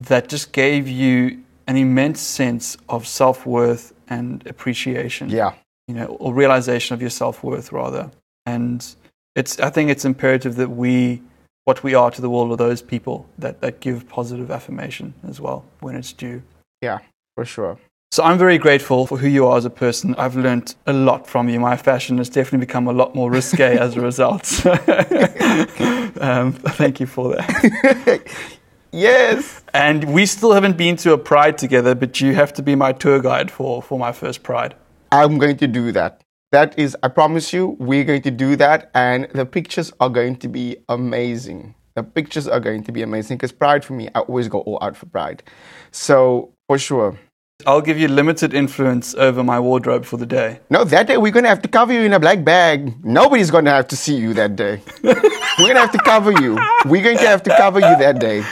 that 0.00 0.28
just 0.28 0.52
gave 0.52 0.88
you 0.88 1.41
an 1.66 1.76
immense 1.76 2.20
sense 2.20 2.76
of 2.88 3.06
self 3.06 3.46
worth 3.46 3.92
and 4.08 4.46
appreciation 4.46 5.30
Yeah, 5.30 5.54
you 5.88 5.94
know, 5.94 6.06
or 6.06 6.32
realization 6.34 6.94
of 6.94 7.00
your 7.00 7.10
self 7.10 7.42
worth 7.42 7.72
rather. 7.72 8.10
And 8.46 8.86
it's 9.34 9.58
I 9.60 9.70
think 9.70 9.90
it's 9.90 10.04
imperative 10.04 10.56
that 10.56 10.70
we 10.70 11.22
what 11.64 11.82
we 11.82 11.94
are 11.94 12.10
to 12.10 12.20
the 12.20 12.28
world 12.28 12.50
are 12.50 12.56
those 12.56 12.82
people 12.82 13.26
that, 13.38 13.60
that 13.60 13.80
give 13.80 14.08
positive 14.08 14.50
affirmation 14.50 15.14
as 15.28 15.40
well 15.40 15.64
when 15.80 15.94
it's 15.94 16.12
due. 16.12 16.42
yeah, 16.80 16.98
for 17.36 17.44
sure. 17.44 17.78
So 18.10 18.22
I'm 18.22 18.36
very 18.36 18.58
grateful 18.58 19.06
for 19.06 19.16
who 19.16 19.26
you 19.28 19.46
are 19.46 19.56
as 19.56 19.64
a 19.64 19.70
person. 19.70 20.14
I've 20.16 20.36
learned 20.36 20.74
a 20.86 20.92
lot 20.92 21.26
from 21.26 21.48
you. 21.48 21.58
My 21.58 21.78
fashion 21.78 22.18
has 22.18 22.28
definitely 22.28 22.66
become 22.66 22.86
a 22.86 22.92
lot 22.92 23.14
more 23.14 23.30
risque 23.30 23.78
as 23.78 23.96
a 23.96 24.02
result. 24.02 24.66
um, 26.20 26.52
thank 26.52 27.00
you 27.00 27.06
for 27.06 27.34
that. 27.34 28.20
Yes. 28.92 29.62
And 29.72 30.12
we 30.12 30.26
still 30.26 30.52
haven't 30.52 30.76
been 30.76 30.96
to 30.96 31.14
a 31.14 31.18
pride 31.18 31.56
together, 31.56 31.94
but 31.94 32.20
you 32.20 32.34
have 32.34 32.52
to 32.54 32.62
be 32.62 32.74
my 32.74 32.92
tour 32.92 33.20
guide 33.20 33.50
for, 33.50 33.82
for 33.82 33.98
my 33.98 34.12
first 34.12 34.42
pride. 34.42 34.74
I'm 35.10 35.38
going 35.38 35.56
to 35.56 35.66
do 35.66 35.92
that. 35.92 36.22
That 36.52 36.78
is, 36.78 36.94
I 37.02 37.08
promise 37.08 37.54
you, 37.54 37.76
we're 37.80 38.04
going 38.04 38.20
to 38.22 38.30
do 38.30 38.56
that, 38.56 38.90
and 38.94 39.26
the 39.32 39.46
pictures 39.46 39.90
are 40.00 40.10
going 40.10 40.36
to 40.36 40.48
be 40.48 40.76
amazing. 40.90 41.74
The 41.94 42.02
pictures 42.02 42.46
are 42.46 42.60
going 42.60 42.84
to 42.84 42.92
be 42.92 43.00
amazing 43.00 43.38
because 43.38 43.52
Pride 43.52 43.84
for 43.84 43.94
me, 43.94 44.08
I 44.14 44.20
always 44.20 44.48
go 44.48 44.60
all 44.60 44.78
out 44.82 44.96
for 44.96 45.06
Pride. 45.06 45.42
So, 45.90 46.52
for 46.66 46.78
sure. 46.78 47.18
I'll 47.66 47.80
give 47.80 47.98
you 47.98 48.08
limited 48.08 48.52
influence 48.52 49.14
over 49.14 49.42
my 49.42 49.60
wardrobe 49.60 50.04
for 50.04 50.18
the 50.18 50.26
day. 50.26 50.60
No, 50.68 50.84
that 50.84 51.06
day 51.06 51.16
we're 51.16 51.32
going 51.32 51.44
to 51.44 51.48
have 51.48 51.62
to 51.62 51.68
cover 51.68 51.92
you 51.92 52.00
in 52.00 52.12
a 52.12 52.20
black 52.20 52.44
bag. 52.44 53.02
Nobody's 53.04 53.50
going 53.50 53.64
to 53.66 53.70
have 53.70 53.88
to 53.88 53.96
see 53.96 54.16
you 54.16 54.34
that 54.34 54.56
day. 54.56 54.82
we're 55.02 55.14
going 55.14 55.74
to 55.74 55.80
have 55.80 55.92
to 55.92 55.98
cover 55.98 56.32
you. 56.32 56.58
We're 56.84 57.02
going 57.02 57.18
to 57.18 57.28
have 57.28 57.42
to 57.44 57.56
cover 57.56 57.78
you 57.78 57.96
that 57.96 58.18
day. 58.18 58.44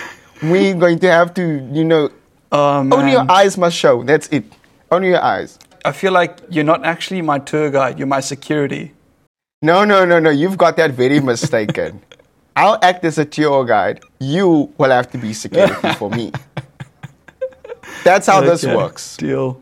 We're 0.43 0.75
going 0.75 0.99
to 1.01 1.11
have 1.11 1.35
to, 1.35 1.69
you 1.73 1.85
know, 1.85 2.11
Oh, 2.53 2.79
only 2.79 3.13
your 3.13 3.31
eyes 3.31 3.57
must 3.57 3.77
show. 3.77 4.03
That's 4.03 4.27
it. 4.29 4.45
Only 4.91 5.09
your 5.11 5.23
eyes. 5.23 5.59
I 5.85 5.93
feel 5.93 6.13
like 6.13 6.39
you're 6.51 6.65
not 6.65 6.85
actually 6.85 7.23
my 7.23 7.39
tour 7.39 7.71
guide, 7.71 7.99
you're 7.99 8.09
my 8.09 8.21
security. 8.21 8.93
No, 9.63 9.85
no, 9.85 10.05
no, 10.05 10.19
no. 10.19 10.31
You've 10.31 10.59
got 10.59 10.77
that 10.77 10.93
very 10.93 11.21
mistaken. 11.33 12.03
I'll 12.57 12.79
act 12.83 13.05
as 13.05 13.19
a 13.19 13.25
tour 13.25 13.65
guide. 13.65 14.01
You 14.19 14.73
will 14.79 14.91
have 14.91 15.11
to 15.13 15.19
be 15.19 15.33
security 15.33 15.93
for 15.95 16.11
me. 16.11 16.33
That's 18.05 18.27
how 18.27 18.41
this 18.41 18.65
works. 18.65 19.17
Deal. 19.17 19.61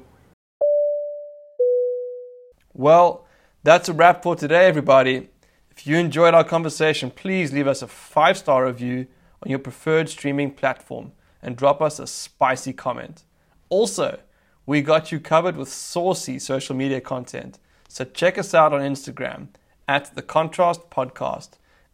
Well, 2.72 3.26
that's 3.64 3.88
a 3.88 3.92
wrap 3.92 4.22
for 4.22 4.36
today, 4.36 4.66
everybody. 4.66 5.28
If 5.72 5.86
you 5.86 5.96
enjoyed 5.96 6.32
our 6.32 6.44
conversation, 6.44 7.10
please 7.10 7.52
leave 7.52 7.66
us 7.66 7.82
a 7.82 7.88
five 7.88 8.38
star 8.38 8.66
review 8.66 9.08
on 9.42 9.50
your 9.50 9.58
preferred 9.58 10.08
streaming 10.08 10.52
platform 10.52 11.12
and 11.42 11.56
drop 11.56 11.80
us 11.80 11.98
a 11.98 12.06
spicy 12.06 12.72
comment. 12.72 13.24
Also, 13.68 14.20
we 14.66 14.82
got 14.82 15.12
you 15.12 15.20
covered 15.20 15.56
with 15.56 15.68
saucy 15.68 16.38
social 16.38 16.74
media 16.74 17.00
content, 17.00 17.58
so 17.88 18.04
check 18.04 18.36
us 18.36 18.54
out 18.54 18.72
on 18.72 18.80
Instagram 18.80 19.48
at 19.86 20.14
The 20.14 20.22
Contrast 20.22 20.90
Podcast 20.90 21.50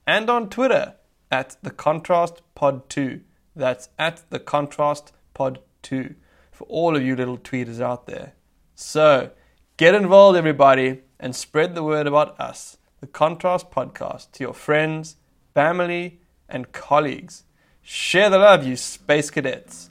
and 0.07 0.28
on 0.28 0.49
Twitter 0.49 0.95
at 1.30 1.57
The 1.62 1.70
Contrast 1.70 2.42
Pod 2.55 2.88
2. 2.88 3.20
That's 3.55 3.88
at 3.99 4.22
The 4.30 4.40
Contrast 4.40 5.12
Pod 5.34 5.61
2 5.82 6.14
for 6.51 6.64
all 6.64 6.97
of 6.97 7.03
you 7.03 7.14
little 7.14 7.38
tweeters 7.38 7.80
out 7.80 8.07
there. 8.07 8.34
So, 8.74 9.30
Get 9.76 9.97
involved, 9.97 10.38
everybody, 10.38 11.01
and 11.18 11.34
spread 11.34 11.74
the 11.74 11.82
word 11.82 12.07
about 12.07 12.38
us, 12.38 12.76
the 13.01 13.09
Contrast 13.09 13.72
Podcast, 13.72 14.30
to 14.30 14.45
your 14.45 14.55
friends, 14.55 15.16
family, 15.53 16.20
and 16.49 16.72
colleagues. 16.72 17.45
Share 17.82 18.30
the 18.30 18.38
love, 18.38 18.66
you 18.66 18.76
space 18.76 19.30
cadets. 19.30 19.90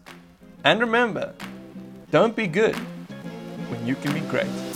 And 0.64 0.80
remember, 0.80 1.34
don't 2.12 2.36
be 2.36 2.48
good 2.48 2.76
when 3.70 3.86
you 3.86 3.96
can 3.96 4.14
be 4.14 4.22
great. 4.22 4.73